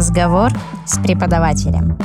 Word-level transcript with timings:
Разговор 0.00 0.50
с 0.86 0.98
преподавателем. 0.98 1.98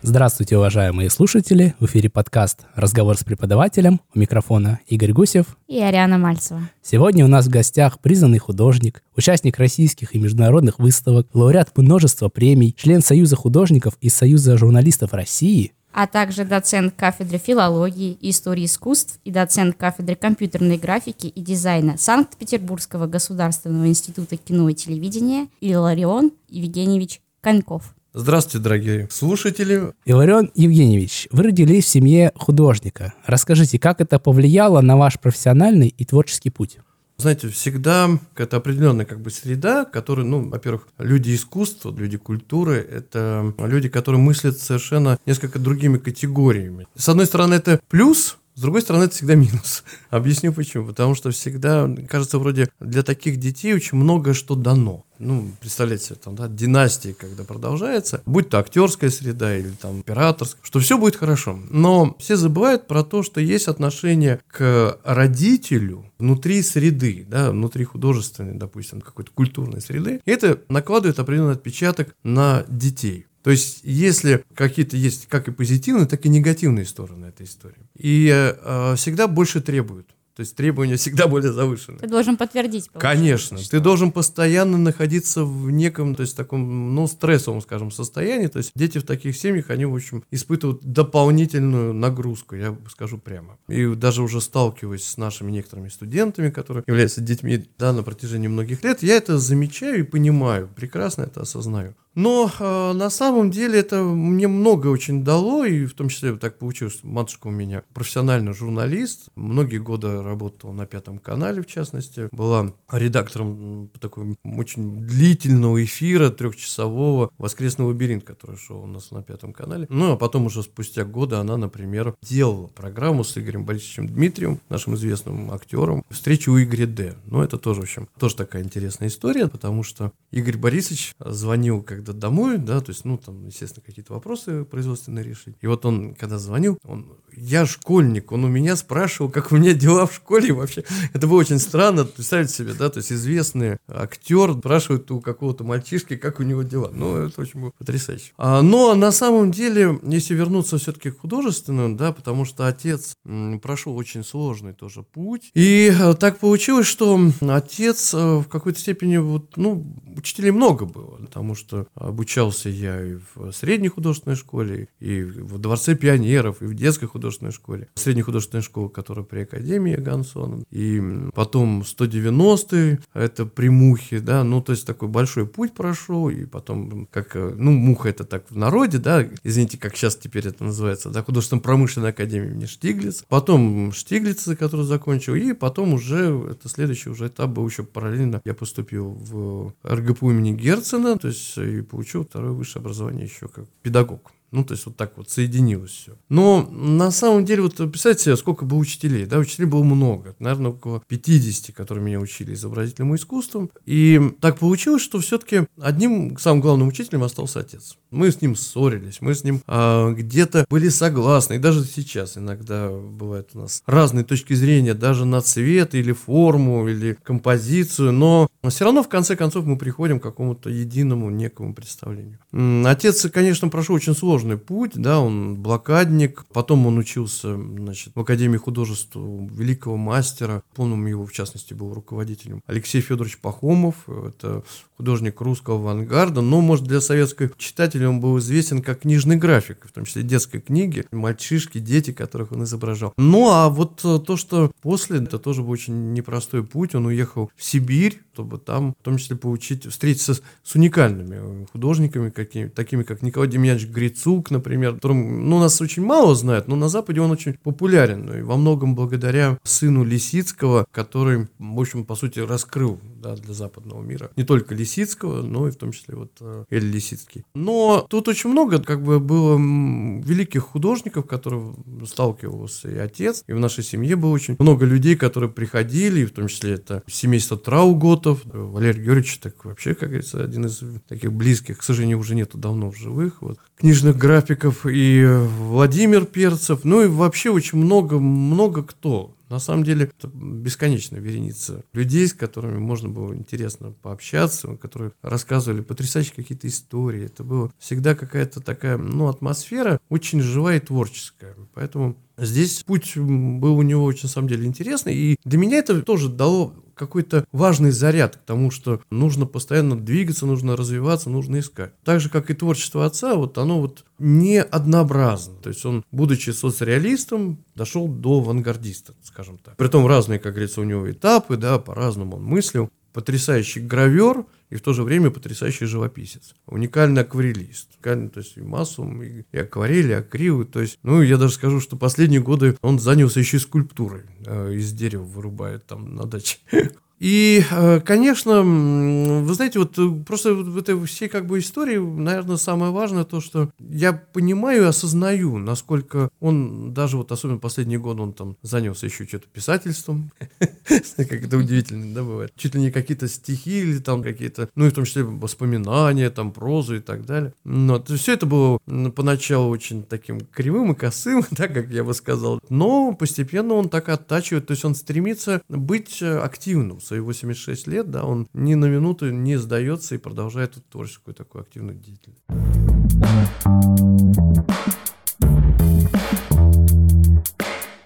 Здравствуйте, 0.00 0.58
уважаемые 0.58 1.10
слушатели! 1.10 1.74
В 1.80 1.86
эфире 1.86 2.08
подкаст 2.08 2.60
«Разговор 2.76 3.18
с 3.18 3.24
преподавателем». 3.24 4.00
У 4.14 4.20
микрофона 4.20 4.78
Игорь 4.86 5.10
Гусев 5.10 5.58
и 5.66 5.80
Ариана 5.80 6.18
Мальцева. 6.18 6.60
Сегодня 6.82 7.24
у 7.24 7.28
нас 7.28 7.46
в 7.46 7.50
гостях 7.50 7.98
признанный 7.98 8.38
художник, 8.38 9.02
участник 9.16 9.58
российских 9.58 10.14
и 10.14 10.20
международных 10.20 10.78
выставок, 10.78 11.26
лауреат 11.34 11.76
множества 11.76 12.28
премий, 12.28 12.72
член 12.78 13.02
Союза 13.02 13.34
художников 13.34 13.94
и 14.00 14.08
Союза 14.08 14.56
журналистов 14.56 15.12
России, 15.14 15.72
а 15.92 16.06
также 16.06 16.44
доцент 16.44 16.94
кафедры 16.96 17.38
филологии 17.38 18.16
и 18.20 18.30
истории 18.30 18.64
искусств 18.64 19.18
и 19.24 19.30
доцент 19.30 19.76
кафедры 19.76 20.16
компьютерной 20.16 20.78
графики 20.78 21.26
и 21.26 21.40
дизайна 21.40 21.96
Санкт-Петербургского 21.96 23.06
государственного 23.06 23.88
института 23.88 24.36
кино 24.36 24.68
и 24.68 24.74
телевидения 24.74 25.48
Иларион 25.60 26.32
Евгеньевич 26.48 27.20
Коньков. 27.40 27.94
Здравствуйте, 28.12 28.64
дорогие 28.64 29.08
слушатели. 29.10 29.92
Иларион 30.04 30.50
Евгеньевич, 30.56 31.28
вы 31.30 31.44
родились 31.44 31.84
в 31.84 31.88
семье 31.88 32.32
художника. 32.34 33.14
Расскажите, 33.24 33.78
как 33.78 34.00
это 34.00 34.18
повлияло 34.18 34.80
на 34.80 34.96
ваш 34.96 35.20
профессиональный 35.20 35.94
и 35.96 36.04
творческий 36.04 36.50
путь? 36.50 36.78
Знаете, 37.20 37.48
всегда 37.48 38.08
какая-то 38.32 38.56
определенная 38.56 39.04
как 39.04 39.20
бы 39.20 39.30
среда, 39.30 39.84
которая, 39.84 40.26
ну, 40.26 40.48
во-первых, 40.48 40.88
люди 40.98 41.34
искусства, 41.34 41.94
люди 41.96 42.16
культуры, 42.16 42.76
это 42.76 43.54
люди, 43.58 43.88
которые 43.88 44.20
мыслят 44.20 44.58
совершенно 44.58 45.18
несколько 45.26 45.58
другими 45.58 45.98
категориями. 45.98 46.86
С 46.96 47.08
одной 47.08 47.26
стороны, 47.26 47.54
это 47.54 47.80
плюс, 47.88 48.38
с 48.60 48.62
другой 48.62 48.82
стороны, 48.82 49.04
это 49.04 49.14
всегда 49.14 49.36
минус. 49.36 49.84
Объясню 50.10 50.52
почему. 50.52 50.88
Потому 50.88 51.14
что 51.14 51.30
всегда, 51.30 51.88
кажется, 52.06 52.38
вроде 52.38 52.68
для 52.78 53.02
таких 53.02 53.38
детей 53.38 53.72
очень 53.72 53.96
много 53.96 54.34
что 54.34 54.54
дано. 54.54 55.06
Ну, 55.18 55.50
представляете 55.60 56.04
себе, 56.04 56.16
там, 56.16 56.34
да, 56.34 56.46
династии, 56.46 57.16
когда 57.18 57.44
продолжается, 57.44 58.22
будь 58.26 58.50
то 58.50 58.58
актерская 58.58 59.08
среда 59.08 59.56
или 59.56 59.70
там 59.70 59.98
императорская, 59.98 60.60
что 60.62 60.78
все 60.78 60.98
будет 60.98 61.16
хорошо. 61.16 61.58
Но 61.70 62.14
все 62.18 62.36
забывают 62.36 62.86
про 62.86 63.02
то, 63.02 63.22
что 63.22 63.40
есть 63.40 63.66
отношение 63.66 64.40
к 64.46 64.98
родителю 65.04 66.12
внутри 66.18 66.62
среды, 66.62 67.26
да, 67.26 67.52
внутри 67.52 67.84
художественной, 67.84 68.58
допустим, 68.58 69.00
какой-то 69.00 69.30
культурной 69.30 69.80
среды. 69.80 70.20
И 70.26 70.30
это 70.30 70.60
накладывает 70.68 71.18
определенный 71.18 71.54
отпечаток 71.54 72.14
на 72.24 72.66
детей. 72.68 73.26
То 73.42 73.50
есть, 73.50 73.80
если 73.82 74.44
какие-то 74.54 74.96
есть 74.96 75.26
как 75.26 75.48
и 75.48 75.50
позитивные, 75.52 76.06
так 76.06 76.26
и 76.26 76.28
негативные 76.28 76.84
стороны 76.84 77.26
этой 77.26 77.46
истории. 77.46 77.88
И 77.96 78.28
э, 78.30 78.94
всегда 78.96 79.28
больше 79.28 79.60
требуют. 79.60 80.14
То 80.40 80.42
есть 80.42 80.56
требования 80.56 80.96
всегда 80.96 81.26
более 81.26 81.52
завышены. 81.52 81.98
Ты 81.98 82.06
должен 82.06 82.38
подтвердить. 82.38 82.88
Конечно. 82.94 83.58
Что... 83.58 83.72
Ты 83.72 83.80
должен 83.80 84.10
постоянно 84.10 84.78
находиться 84.78 85.44
в 85.44 85.70
неком, 85.70 86.14
то 86.14 86.22
есть 86.22 86.34
таком, 86.34 86.94
ну, 86.94 87.06
стрессовом, 87.06 87.60
скажем, 87.60 87.90
состоянии. 87.90 88.46
То 88.46 88.56
есть 88.56 88.72
дети 88.74 88.96
в 88.96 89.02
таких 89.02 89.36
семьях, 89.36 89.68
они, 89.68 89.84
в 89.84 89.94
общем, 89.94 90.24
испытывают 90.30 90.80
дополнительную 90.82 91.92
нагрузку, 91.92 92.56
я 92.56 92.74
скажу 92.88 93.18
прямо. 93.18 93.58
И 93.68 93.94
даже 93.94 94.22
уже 94.22 94.40
сталкиваясь 94.40 95.04
с 95.04 95.18
нашими 95.18 95.50
некоторыми 95.50 95.90
студентами, 95.90 96.48
которые 96.48 96.84
являются 96.86 97.20
детьми, 97.20 97.62
да, 97.78 97.92
на 97.92 98.02
протяжении 98.02 98.48
многих 98.48 98.82
лет, 98.82 99.02
я 99.02 99.16
это 99.16 99.36
замечаю 99.36 99.98
и 99.98 100.04
понимаю, 100.04 100.70
прекрасно 100.74 101.24
это 101.24 101.42
осознаю. 101.42 101.94
Но 102.14 102.50
э, 102.58 102.92
на 102.92 103.08
самом 103.08 103.50
деле 103.50 103.78
это 103.78 104.02
мне 104.02 104.48
много 104.48 104.88
очень 104.88 105.22
дало, 105.22 105.64
и 105.64 105.86
в 105.86 105.94
том 105.94 106.08
числе 106.08 106.36
так 106.36 106.58
получилось, 106.58 107.00
матушка 107.02 107.46
у 107.46 107.50
меня 107.50 107.84
профессиональный 107.94 108.52
журналист, 108.52 109.28
многие 109.36 109.78
годы 109.78 110.20
работала 110.30 110.72
на 110.72 110.86
Пятом 110.86 111.18
канале, 111.18 111.62
в 111.62 111.66
частности, 111.66 112.28
была 112.32 112.72
редактором 112.90 113.90
такого 114.00 114.36
очень 114.44 115.04
длительного 115.06 115.82
эфира 115.84 116.30
трехчасового 116.30 117.30
«Воскресный 117.36 117.84
лабиринт», 117.84 118.24
который 118.24 118.56
шел 118.56 118.82
у 118.82 118.86
нас 118.86 119.10
на 119.10 119.22
Пятом 119.22 119.52
канале. 119.52 119.86
Ну, 119.88 120.12
а 120.12 120.16
потом 120.16 120.46
уже 120.46 120.62
спустя 120.62 121.04
годы 121.04 121.36
она, 121.36 121.56
например, 121.56 122.14
делала 122.22 122.68
программу 122.68 123.24
с 123.24 123.36
Игорем 123.36 123.64
Борисовичем 123.64 124.06
Дмитрием, 124.06 124.60
нашим 124.68 124.94
известным 124.94 125.50
актером, 125.50 126.04
«Встречу 126.10 126.52
у 126.52 126.60
Игоря 126.60 126.86
Д». 126.86 127.16
Ну, 127.26 127.42
это 127.42 127.58
тоже, 127.58 127.80
в 127.80 127.84
общем, 127.84 128.08
тоже 128.18 128.36
такая 128.36 128.62
интересная 128.62 129.08
история, 129.08 129.48
потому 129.48 129.82
что 129.82 130.12
Игорь 130.30 130.56
Борисович 130.56 131.14
звонил, 131.18 131.82
когда 131.82 132.12
домой, 132.12 132.58
да, 132.58 132.80
то 132.80 132.92
есть, 132.92 133.04
ну, 133.04 133.18
там, 133.18 133.46
естественно, 133.46 133.82
какие-то 133.84 134.12
вопросы 134.12 134.64
производственные 134.64 135.24
решить. 135.24 135.56
И 135.60 135.66
вот 135.66 135.84
он, 135.84 136.14
когда 136.14 136.38
звонил, 136.38 136.78
он, 136.84 137.16
я 137.36 137.66
школьник, 137.66 138.32
он 138.32 138.44
у 138.44 138.48
меня 138.48 138.76
спрашивал, 138.76 139.30
как 139.30 139.52
у 139.52 139.56
меня 139.56 139.74
дела 139.74 140.06
в 140.06 140.14
школе 140.14 140.19
вообще. 140.28 140.84
Это 141.12 141.26
было 141.26 141.38
очень 141.38 141.58
странно, 141.58 142.04
представьте 142.04 142.54
себе, 142.54 142.74
да, 142.74 142.88
то 142.88 142.98
есть 142.98 143.12
известный 143.12 143.78
актер 143.88 144.54
спрашивает 144.58 145.10
у 145.10 145.20
какого-то 145.20 145.64
мальчишки, 145.64 146.16
как 146.16 146.40
у 146.40 146.42
него 146.42 146.62
дела. 146.62 146.90
Ну, 146.92 147.16
это 147.16 147.40
очень 147.40 147.60
было 147.60 147.70
потрясающе. 147.70 148.32
А, 148.36 148.62
но 148.62 148.94
на 148.94 149.12
самом 149.12 149.50
деле, 149.50 149.98
если 150.02 150.34
вернуться 150.34 150.78
все-таки 150.78 151.10
к 151.10 151.20
художественному, 151.20 151.96
да, 151.96 152.12
потому 152.12 152.44
что 152.44 152.66
отец 152.66 153.14
прошел 153.62 153.96
очень 153.96 154.24
сложный 154.24 154.72
тоже 154.72 155.02
путь. 155.02 155.50
И 155.54 155.92
а, 155.98 156.14
так 156.14 156.38
получилось, 156.38 156.86
что 156.86 157.20
отец 157.40 158.12
а, 158.14 158.40
в 158.40 158.48
какой-то 158.48 158.78
степени, 158.78 159.18
вот, 159.18 159.56
ну, 159.56 159.96
учителей 160.16 160.50
много 160.50 160.86
было, 160.86 161.16
потому 161.16 161.54
что 161.54 161.86
Обучался 161.94 162.68
я 162.68 163.02
и 163.02 163.18
в 163.34 163.52
средней 163.52 163.88
художественной 163.88 164.36
школе, 164.36 164.88
и 165.00 165.22
в 165.22 165.58
Дворце 165.58 165.94
пионеров, 165.94 166.62
и 166.62 166.64
в 166.64 166.74
детской 166.74 167.06
художественной 167.06 167.52
школе. 167.52 167.88
Средняя 167.94 168.24
художественная 168.24 168.62
школа, 168.62 168.88
которая 168.88 169.24
при 169.24 169.40
Академии 169.40 169.94
Гансона. 170.00 170.64
И 170.70 171.02
потом 171.34 171.82
190-й, 171.82 172.98
это 173.14 173.46
при 173.46 173.68
Мухе, 173.68 174.20
да, 174.20 174.44
ну, 174.44 174.60
то 174.60 174.72
есть 174.72 174.86
такой 174.86 175.08
большой 175.08 175.46
путь 175.46 175.72
прошел, 175.74 176.28
и 176.28 176.44
потом, 176.44 177.06
как, 177.10 177.34
ну, 177.34 177.70
Муха 177.72 178.08
это 178.08 178.24
так 178.24 178.50
в 178.50 178.56
народе, 178.56 178.98
да, 178.98 179.26
извините, 179.44 179.78
как 179.78 179.96
сейчас 179.96 180.16
теперь 180.16 180.46
это 180.48 180.64
называется, 180.64 181.10
да, 181.10 181.22
художественно-промышленная 181.22 182.10
академия 182.10 182.50
мне 182.54 182.66
Штиглиц. 182.66 183.24
Потом 183.28 183.92
Штиглиц, 183.92 184.48
который 184.58 184.84
закончил, 184.84 185.34
и 185.34 185.52
потом 185.52 185.94
уже, 185.94 186.48
это 186.50 186.68
следующий 186.68 187.10
уже 187.10 187.28
этап 187.28 187.50
был 187.50 187.66
еще 187.68 187.82
параллельно, 187.82 188.40
я 188.44 188.54
поступил 188.54 189.10
в 189.10 189.72
РГПУ 189.84 190.30
имени 190.30 190.52
Герцена, 190.52 191.18
то 191.18 191.28
есть 191.28 191.56
и 191.58 191.82
получил 191.82 192.24
второе 192.24 192.52
высшее 192.52 192.80
образование 192.80 193.24
еще 193.26 193.48
как 193.48 193.66
педагог. 193.82 194.32
Ну, 194.52 194.64
то 194.64 194.74
есть 194.74 194.84
вот 194.86 194.96
так 194.96 195.16
вот 195.16 195.30
соединилось 195.30 195.90
все. 195.92 196.12
Но 196.28 196.68
на 196.70 197.10
самом 197.10 197.44
деле, 197.44 197.62
вот 197.62 197.76
представьте 197.76 198.24
себе, 198.24 198.36
сколько 198.36 198.64
было 198.64 198.78
учителей. 198.78 199.26
Да, 199.26 199.38
учителей 199.38 199.66
было 199.66 199.84
много. 199.84 200.34
Наверное, 200.38 200.72
около 200.72 201.02
50, 201.06 201.74
которые 201.74 202.04
меня 202.04 202.18
учили 202.18 202.54
изобразительному 202.54 203.14
искусству. 203.14 203.70
И 203.86 204.20
так 204.40 204.58
получилось, 204.58 205.02
что 205.02 205.20
все-таки 205.20 205.66
одним 205.80 206.36
самым 206.38 206.60
главным 206.60 206.88
учителем 206.88 207.22
остался 207.22 207.60
отец. 207.60 207.96
Мы 208.10 208.32
с 208.32 208.40
ним 208.40 208.56
ссорились, 208.56 209.20
мы 209.20 209.34
с 209.34 209.44
ним 209.44 209.62
а, 209.66 210.10
где-то 210.10 210.66
были 210.68 210.88
согласны. 210.88 211.54
И 211.54 211.58
даже 211.58 211.84
сейчас 211.84 212.36
иногда 212.36 212.90
бывают 212.90 213.50
у 213.54 213.60
нас 213.60 213.82
разные 213.86 214.24
точки 214.24 214.54
зрения, 214.54 214.94
даже 214.94 215.24
на 215.24 215.40
цвет 215.42 215.94
или 215.94 216.12
форму, 216.12 216.88
или 216.88 217.16
композицию. 217.22 218.12
Но 218.12 218.48
все 218.68 218.84
равно, 218.84 219.02
в 219.02 219.08
конце 219.08 219.36
концов, 219.36 219.64
мы 219.64 219.78
приходим 219.78 220.20
к 220.20 220.22
какому-то 220.22 220.68
единому 220.68 221.30
некому 221.30 221.74
представлению. 221.74 222.38
Отец, 222.86 223.26
конечно, 223.30 223.68
прошел 223.68 223.94
очень 223.94 224.14
сложный 224.14 224.58
путь, 224.58 224.92
да, 224.94 225.20
он 225.20 225.56
блокадник, 225.56 226.44
потом 226.52 226.86
он 226.86 226.98
учился, 226.98 227.54
значит, 227.54 228.12
в 228.14 228.20
Академии 228.20 228.58
художеств 228.58 229.16
великого 229.16 229.96
мастера, 229.96 230.62
помню, 230.74 231.08
его, 231.08 231.24
в 231.24 231.32
частности, 231.32 231.72
был 231.72 231.94
руководителем 231.94 232.60
Алексей 232.66 233.00
Федорович 233.00 233.38
Пахомов, 233.38 234.08
это 234.08 234.62
художник 234.96 235.40
русского 235.40 235.76
авангарда, 235.76 236.42
но, 236.42 236.60
может, 236.60 236.84
для 236.84 237.00
советского 237.00 237.50
читателя 237.56 238.08
он 238.08 238.20
был 238.20 238.38
известен 238.38 238.82
как 238.82 239.00
книжный 239.00 239.36
график, 239.36 239.86
в 239.86 239.92
том 239.92 240.04
числе 240.04 240.22
детской 240.22 240.60
книги, 240.60 241.06
мальчишки, 241.10 241.78
дети, 241.78 242.12
которых 242.12 242.52
он 242.52 242.64
изображал. 242.64 243.14
Ну, 243.16 243.48
а 243.50 243.70
вот 243.70 244.02
то, 244.02 244.36
что 244.36 244.70
после, 244.82 245.18
это 245.18 245.38
тоже 245.38 245.62
был 245.62 245.70
очень 245.70 246.12
непростой 246.12 246.64
путь, 246.64 246.94
он 246.94 247.06
уехал 247.06 247.50
в 247.56 247.64
Сибирь, 247.64 248.20
там, 248.58 248.94
в 249.00 249.04
том 249.04 249.18
числе, 249.18 249.36
получить, 249.36 249.86
встретиться 249.86 250.34
с, 250.34 250.42
с 250.62 250.74
уникальными 250.74 251.66
художниками, 251.72 252.30
какими, 252.30 252.68
такими 252.68 253.02
как 253.02 253.22
Николай 253.22 253.48
Демьянович 253.48 253.88
Грицук, 253.88 254.50
например, 254.50 254.94
которым, 254.94 255.48
ну, 255.48 255.58
нас 255.58 255.80
очень 255.80 256.02
мало 256.04 256.34
знают, 256.34 256.68
но 256.68 256.76
на 256.76 256.88
Западе 256.88 257.20
он 257.20 257.30
очень 257.30 257.54
популярен, 257.54 258.32
и 258.32 258.42
во 258.42 258.56
многом 258.56 258.94
благодаря 258.94 259.58
сыну 259.62 260.04
Лисицкого, 260.04 260.86
который, 260.90 261.48
в 261.58 261.80
общем, 261.80 262.04
по 262.04 262.14
сути, 262.14 262.40
раскрыл 262.40 262.98
да, 263.20 263.36
для 263.36 263.54
западного 263.54 264.02
мира 264.02 264.30
не 264.36 264.44
только 264.44 264.74
Лисицкого, 264.74 265.42
но 265.42 265.68
и 265.68 265.70
в 265.70 265.76
том 265.76 265.92
числе 265.92 266.16
вот 266.16 266.32
э, 266.40 266.64
Эль 266.70 266.86
Лисицкий. 266.86 267.44
Но 267.54 268.06
тут 268.08 268.28
очень 268.28 268.50
много 268.50 268.82
как 268.82 269.02
бы 269.02 269.20
было 269.20 269.58
великих 269.58 270.62
художников, 270.62 271.26
которые 271.26 271.74
сталкивался 272.06 272.90
и 272.90 272.96
отец, 272.96 273.44
и 273.46 273.52
в 273.52 273.60
нашей 273.60 273.84
семье 273.84 274.16
было 274.16 274.30
очень 274.30 274.56
много 274.58 274.86
людей, 274.86 275.16
которые 275.16 275.50
приходили, 275.50 276.20
и 276.20 276.24
в 276.24 276.32
том 276.32 276.48
числе 276.48 276.74
это 276.74 277.02
семейство 277.06 277.56
Траугота, 277.56 278.36
Федотов, 278.40 278.70
Валерий 278.70 279.02
Георгиевич, 279.02 279.38
так 279.38 279.64
вообще, 279.64 279.94
как 279.94 280.08
говорится, 280.08 280.42
один 280.42 280.66
из 280.66 280.82
таких 281.08 281.32
близких, 281.32 281.78
к 281.78 281.82
сожалению, 281.82 282.18
уже 282.18 282.34
нету 282.34 282.58
давно 282.58 282.90
в 282.90 282.96
живых, 282.96 283.42
вот, 283.42 283.58
книжных 283.76 284.16
графиков, 284.16 284.86
и 284.86 285.24
Владимир 285.58 286.24
Перцев, 286.26 286.84
ну 286.84 287.02
и 287.02 287.08
вообще 287.08 287.50
очень 287.50 287.78
много, 287.78 288.18
много 288.18 288.82
кто 288.82 289.36
На 289.48 289.58
самом 289.58 289.82
деле, 289.82 290.12
это 290.16 290.30
бесконечная 290.32 291.18
вереница 291.18 291.82
людей, 291.92 292.28
с 292.28 292.34
которыми 292.34 292.78
можно 292.78 293.08
было 293.08 293.34
интересно 293.34 293.92
пообщаться, 294.00 294.68
которые 294.76 295.10
рассказывали 295.22 295.80
потрясающие 295.80 296.36
какие-то 296.36 296.68
истории. 296.68 297.24
Это 297.24 297.42
была 297.42 297.70
всегда 297.76 298.14
какая-то 298.14 298.60
такая, 298.60 298.96
ну, 298.96 299.26
атмосфера 299.26 299.98
очень 300.08 300.40
живая 300.40 300.76
и 300.76 300.80
творческая. 300.80 301.56
Поэтому 301.74 302.16
Здесь 302.40 302.82
путь 302.84 303.18
был 303.18 303.76
у 303.76 303.82
него 303.82 304.02
очень, 304.04 304.22
на 304.22 304.28
самом 304.30 304.48
деле, 304.48 304.64
интересный. 304.66 305.14
И 305.14 305.36
для 305.44 305.58
меня 305.58 305.78
это 305.78 306.00
тоже 306.00 306.30
дало 306.30 306.74
какой-то 307.00 307.46
важный 307.50 307.90
заряд 307.90 308.36
к 308.36 308.40
тому, 308.40 308.70
что 308.70 309.00
нужно 309.10 309.46
постоянно 309.46 309.98
двигаться, 309.98 310.44
нужно 310.44 310.76
развиваться, 310.76 311.30
нужно 311.30 311.58
искать. 311.58 311.94
Так 312.04 312.20
же, 312.20 312.28
как 312.28 312.50
и 312.50 312.54
творчество 312.54 313.06
отца, 313.06 313.34
вот 313.34 313.56
оно 313.56 313.80
вот 313.80 314.04
не 314.18 314.62
однообразно. 314.62 315.56
То 315.56 315.70
есть 315.70 315.84
он, 315.86 316.04
будучи 316.12 316.50
соцреалистом, 316.50 317.64
дошел 317.74 318.06
до 318.06 318.40
авангардиста, 318.40 319.14
скажем 319.22 319.56
так. 319.58 319.76
Притом 319.78 320.06
разные, 320.06 320.38
как 320.38 320.52
говорится, 320.52 320.82
у 320.82 320.84
него 320.84 321.10
этапы, 321.10 321.56
да, 321.56 321.78
по-разному 321.78 322.36
он 322.36 322.44
мыслил 322.44 322.90
потрясающий 323.12 323.80
гравер 323.80 324.44
и 324.70 324.76
в 324.76 324.82
то 324.82 324.92
же 324.92 325.02
время 325.02 325.30
потрясающий 325.30 325.86
живописец. 325.86 326.54
Уникальный 326.66 327.22
акварелист. 327.22 327.88
Уникальный, 327.96 328.28
то 328.28 328.40
есть 328.40 328.56
и 328.56 328.62
массовым, 328.62 329.22
и, 329.22 329.44
и 329.50 329.58
акварели, 329.58 330.10
и 330.10 330.14
акрилы. 330.14 330.64
То 330.64 330.80
есть, 330.80 330.98
ну, 331.02 331.22
я 331.22 331.36
даже 331.36 331.54
скажу, 331.54 331.80
что 331.80 331.96
последние 331.96 332.40
годы 332.40 332.76
он 332.82 332.98
занялся 332.98 333.40
еще 333.40 333.56
и 333.56 333.60
скульптурой. 333.60 334.22
Э, 334.46 334.72
из 334.72 334.92
дерева 334.92 335.24
вырубает 335.24 335.86
там 335.86 336.14
на 336.14 336.24
даче. 336.24 336.58
И, 337.20 337.62
э, 337.70 338.00
конечно, 338.00 338.62
вы 338.62 339.54
знаете, 339.54 339.78
вот 339.78 339.98
э, 339.98 340.24
просто 340.24 340.54
в 340.54 340.78
этой 340.78 340.98
всей 341.04 341.28
как 341.28 341.46
бы 341.46 341.58
истории, 341.58 341.98
наверное, 341.98 342.56
самое 342.56 342.92
важное 342.92 343.24
то, 343.24 343.42
что 343.42 343.70
я 343.78 344.14
понимаю 344.14 344.84
и 344.84 344.86
осознаю, 344.86 345.58
насколько 345.58 346.30
он, 346.40 346.94
даже 346.94 347.18
вот 347.18 347.30
особенно 347.30 347.58
последние 347.58 347.98
годы, 347.98 348.22
он 348.22 348.32
там 348.32 348.56
занялся 348.62 349.04
еще 349.04 349.26
что-то 349.26 349.48
писательством, 349.48 350.32
как 350.88 351.32
это 351.32 351.58
удивительно, 351.58 352.14
да, 352.14 352.22
бывает. 352.22 352.52
Чуть 352.56 352.74
ли 352.74 352.80
не 352.80 352.90
какие-то 352.90 353.28
стихи 353.28 353.80
или 353.80 353.98
там 353.98 354.22
какие-то, 354.22 354.70
ну 354.74 354.86
и 354.86 354.88
в 354.88 354.94
том 354.94 355.04
числе 355.04 355.22
воспоминания, 355.22 356.30
там 356.30 356.52
прозу 356.52 356.96
и 356.96 357.00
так 357.00 357.26
далее. 357.26 357.52
Но 357.64 358.02
все 358.02 358.32
это 358.32 358.46
было 358.46 358.78
поначалу 359.14 359.68
очень 359.68 360.04
таким 360.04 360.40
кривым 360.40 360.92
и 360.92 360.94
косым, 360.94 361.44
да, 361.50 361.68
как 361.68 361.90
я 361.90 362.02
бы 362.02 362.14
сказал. 362.14 362.60
Но 362.70 363.12
постепенно 363.12 363.74
он 363.74 363.90
так 363.90 364.08
оттачивает, 364.08 364.68
то 364.68 364.70
есть 364.70 364.86
он 364.86 364.94
стремится 364.94 365.60
быть 365.68 366.22
э, 366.22 366.38
активным, 366.38 367.02
свои 367.10 367.18
86 367.18 367.88
лет, 367.88 368.08
да, 368.08 368.22
он 368.22 368.46
ни 368.52 368.74
на 368.74 368.84
минуту 368.84 369.30
не 369.30 369.56
сдается 369.56 370.14
и 370.14 370.18
продолжает 370.18 370.76
эту 370.76 370.82
творческую 370.82 371.34
такую 371.34 371.62
активную 371.62 371.98
деятельность. 371.98 372.44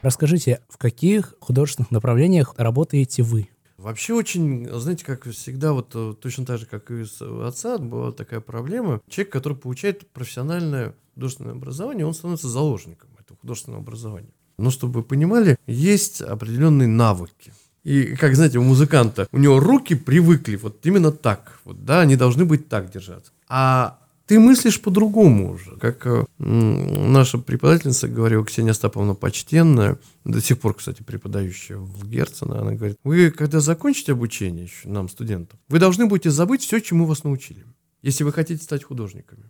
Расскажите, 0.01 0.63
в 0.71 0.79
каких 0.79 1.35
художественных 1.39 1.91
направлениях 1.91 2.55
работаете 2.57 3.23
вы? 3.23 3.51
Вообще 3.77 4.15
очень, 4.15 4.71
знаете, 4.73 5.05
как 5.05 5.25
всегда, 5.25 5.75
вот 5.75 5.91
э, 5.95 6.15
точно 6.19 6.47
так 6.47 6.59
же, 6.59 6.65
как 6.65 6.91
и 6.91 7.05
у 7.21 7.41
отца, 7.43 7.77
была 7.77 8.11
такая 8.11 8.41
проблема. 8.41 9.03
Человек, 9.11 9.35
который 9.35 9.59
получает 9.59 10.09
профессиональное 10.13 10.95
художественное 11.15 11.53
образование, 11.53 12.07
он 12.07 12.15
становится 12.15 12.49
заложником 12.49 13.11
этого 13.21 13.39
художественного 13.39 13.83
образования. 13.83 14.33
Но 14.57 14.71
чтобы 14.71 15.01
вы 15.01 15.03
понимали, 15.03 15.59
есть 15.67 16.23
определенные 16.23 16.89
навыки. 16.89 17.53
И, 17.85 18.17
как 18.17 18.35
знаете, 18.35 18.59
у 18.59 18.63
музыканта, 18.63 19.29
у 19.31 19.39
него 19.39 19.61
руки 19.61 19.95
привыкли 19.95 20.57
вот 20.57 20.85
именно 20.85 21.13
так. 21.13 21.61
Вот, 21.65 21.85
да, 21.85 22.01
они 22.01 22.17
должны 22.17 22.47
быть 22.47 22.69
так 22.69 22.91
держаться. 22.91 23.31
А 23.47 23.99
ты 24.27 24.41
мыслишь 24.41 24.81
по-другому 24.81 25.53
уже. 25.53 25.77
Как 25.77 26.07
э, 26.07 26.25
наша 26.39 27.37
преподавательница 27.37 28.09
говорила, 28.09 28.45
Ксения 28.45 28.71
Остаповна 28.71 29.15
Почтенная, 29.15 29.99
до 30.25 30.41
сих 30.41 30.61
пор, 30.61 30.75
кстати, 30.75 31.03
преподающая 31.03 31.77
в 31.77 32.09
Герцена, 32.09 32.61
она 32.61 32.73
говорит, 32.73 32.97
вы, 33.05 33.31
когда 33.31 33.61
закончите 33.61 34.13
обучение 34.13 34.65
еще 34.65 34.89
нам, 34.89 35.11
студентам, 35.11 35.59
вы 35.69 35.79
должны 35.79 36.07
будете 36.07 36.31
забыть 36.31 36.63
все, 36.63 36.81
чему 36.81 37.05
вас 37.05 37.23
научили, 37.23 37.67
если 38.01 38.25
вы 38.25 38.33
хотите 38.33 38.63
стать 38.63 38.83
художниками. 38.83 39.45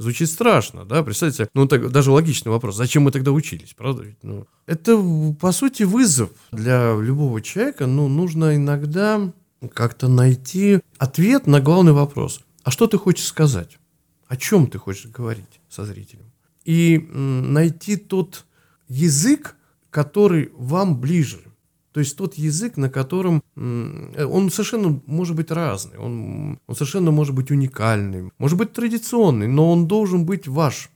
Звучит 0.00 0.30
страшно, 0.30 0.86
да? 0.86 1.02
Представьте, 1.02 1.50
ну 1.52 1.68
так, 1.68 1.90
даже 1.90 2.10
логичный 2.10 2.50
вопрос. 2.50 2.74
Зачем 2.74 3.02
мы 3.02 3.10
тогда 3.10 3.32
учились, 3.32 3.74
правда? 3.76 4.06
Ну, 4.22 4.46
это, 4.64 4.98
по 5.38 5.52
сути, 5.52 5.82
вызов 5.82 6.30
для 6.52 6.96
любого 6.96 7.42
человека. 7.42 7.86
Ну, 7.86 8.08
нужно 8.08 8.56
иногда 8.56 9.30
как-то 9.74 10.08
найти 10.08 10.80
ответ 10.96 11.46
на 11.46 11.60
главный 11.60 11.92
вопрос. 11.92 12.40
А 12.62 12.70
что 12.70 12.86
ты 12.86 12.96
хочешь 12.96 13.26
сказать? 13.26 13.78
О 14.26 14.38
чем 14.38 14.68
ты 14.68 14.78
хочешь 14.78 15.04
говорить 15.04 15.60
со 15.68 15.84
зрителем? 15.84 16.32
И 16.64 16.96
найти 16.98 17.96
тот 17.96 18.46
язык, 18.88 19.54
который 19.90 20.50
вам 20.56 20.98
ближе. 20.98 21.42
То 21.92 22.00
есть 22.00 22.16
тот 22.16 22.34
язык, 22.34 22.76
на 22.76 22.88
котором 22.88 23.42
он 23.56 24.50
совершенно 24.50 25.00
может 25.06 25.34
быть 25.34 25.50
разный, 25.50 25.98
он, 25.98 26.58
он 26.66 26.74
совершенно 26.74 27.10
может 27.10 27.34
быть 27.34 27.50
уникальный, 27.50 28.30
может 28.38 28.56
быть 28.56 28.72
традиционный, 28.72 29.48
но 29.48 29.70
он 29.72 29.86
должен 29.88 30.24
быть 30.24 30.46
ваш. 30.46 30.90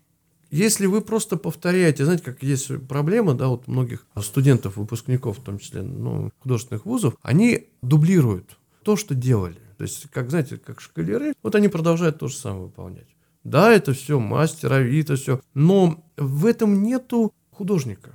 Если 0.50 0.86
вы 0.86 1.00
просто 1.00 1.36
повторяете, 1.36 2.04
знаете, 2.04 2.22
как 2.22 2.42
есть 2.44 2.70
проблема, 2.86 3.34
да, 3.34 3.48
вот 3.48 3.66
многих 3.66 4.06
студентов, 4.20 4.76
выпускников, 4.76 5.38
в 5.38 5.42
том 5.42 5.58
числе, 5.58 5.82
ну, 5.82 6.30
художественных 6.38 6.86
вузов, 6.86 7.16
они 7.22 7.66
дублируют 7.82 8.56
то, 8.84 8.94
что 8.96 9.16
делали. 9.16 9.58
То 9.78 9.82
есть, 9.82 10.08
как, 10.12 10.30
знаете, 10.30 10.56
как 10.58 10.80
шкалеры, 10.80 11.34
вот 11.42 11.56
они 11.56 11.66
продолжают 11.66 12.20
то 12.20 12.28
же 12.28 12.36
самое 12.36 12.66
выполнять. 12.66 13.08
Да, 13.42 13.72
это 13.72 13.94
все 13.94 14.20
мастер, 14.20 14.72
авито, 14.72 15.16
все, 15.16 15.40
но 15.54 16.04
в 16.16 16.46
этом 16.46 16.84
нету 16.84 17.34
художника. 17.50 18.10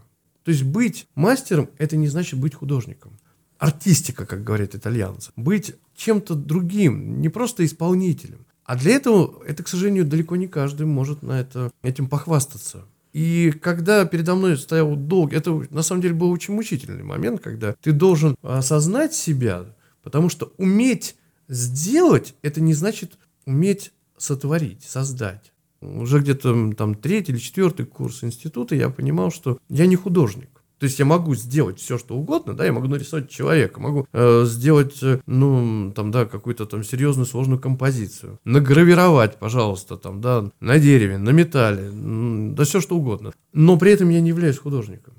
То 0.50 0.52
есть 0.52 0.64
быть 0.64 1.06
мастером– 1.14 1.70
это 1.78 1.96
не 1.96 2.08
значит 2.08 2.40
быть 2.40 2.56
художником. 2.56 3.20
Артистика, 3.60 4.26
как 4.26 4.44
говорят 4.44 4.74
итальянцы. 4.74 5.32
Быть 5.36 5.76
чем-то 5.96 6.34
другим, 6.34 7.22
не 7.22 7.30
просто 7.30 7.64
исполнителем. 7.64 8.48
А 8.64 8.76
для 8.76 8.94
этого, 8.96 9.44
это, 9.46 9.62
к 9.62 9.68
сожалению, 9.68 10.06
далеко 10.06 10.38
не 10.38 10.48
каждый 10.48 10.88
может 10.88 11.22
на 11.22 11.40
это, 11.40 11.72
этим 11.84 12.10
похвастаться. 12.10 12.86
И 13.14 13.54
когда 13.62 14.06
передо 14.06 14.34
мной 14.34 14.58
стоял 14.58 14.96
долг, 14.96 15.34
это 15.34 15.52
на 15.70 15.84
самом 15.84 16.02
деле 16.02 16.16
был 16.16 16.32
очень 16.32 16.56
мучительный 16.56 17.04
момент, 17.04 17.42
когда 17.42 17.76
ты 17.80 17.92
должен 17.92 18.36
осознать 18.42 19.14
себя, 19.14 19.76
потому 20.02 20.30
что 20.30 20.52
уметь 20.58 21.16
сделать, 21.48 22.34
это 22.42 22.60
не 22.60 22.74
значит 22.74 23.20
уметь 23.46 23.92
сотворить, 24.18 24.82
создать 24.82 25.54
уже 25.82 26.20
где-то 26.20 26.72
там 26.74 26.96
третий 26.96 27.32
или 27.32 27.40
четвертый 27.40 27.86
курс 27.86 28.24
института 28.24 28.76
я 28.76 28.90
понимал, 28.90 29.32
что 29.32 29.60
я 29.70 29.86
не 29.86 29.96
художник. 29.96 30.50
То 30.80 30.86
есть 30.86 30.98
я 30.98 31.04
могу 31.04 31.36
сделать 31.36 31.78
все, 31.80 31.98
что 31.98 32.16
угодно, 32.16 32.54
да, 32.54 32.66
я 32.66 32.72
могу 32.72 32.88
нарисовать 32.88 33.30
человека, 33.30 33.82
могу 33.82 34.08
э, 34.14 34.46
сделать, 34.46 35.04
э, 35.04 35.20
ну, 35.26 35.92
там, 35.94 36.10
да, 36.10 36.26
какую-то 36.26 36.66
там 36.66 36.86
серьезную 36.86 37.26
сложную 37.26 37.60
композицию, 37.60 38.40
награвировать, 38.46 39.40
пожалуйста, 39.40 39.98
там, 39.98 40.22
да, 40.22 40.50
на 40.62 40.80
дереве, 40.80 41.18
на 41.18 41.32
металле, 41.32 41.92
да 41.92 42.64
все 42.64 42.80
что 42.80 42.96
угодно. 42.96 43.34
Но 43.52 43.78
при 43.78 43.92
этом 43.92 44.08
я 44.10 44.22
не 44.22 44.30
являюсь 44.30 44.58
художником. 44.58 45.16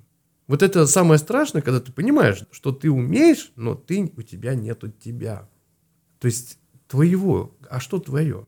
Вот 0.46 0.62
это 0.62 0.86
самое 0.86 1.18
страшное, 1.18 1.60
когда 1.60 1.78
ты 1.78 1.92
понимаешь, 1.92 2.42
что 2.50 2.72
ты 2.72 2.90
умеешь, 2.90 3.52
но 3.54 3.74
ты, 3.74 4.10
у 4.16 4.22
тебя 4.22 4.54
нету 4.54 4.88
тебя. 4.88 5.46
То 6.20 6.26
есть 6.26 6.58
твоего, 6.88 7.54
а 7.68 7.80
что 7.80 8.00
твое? 8.00 8.46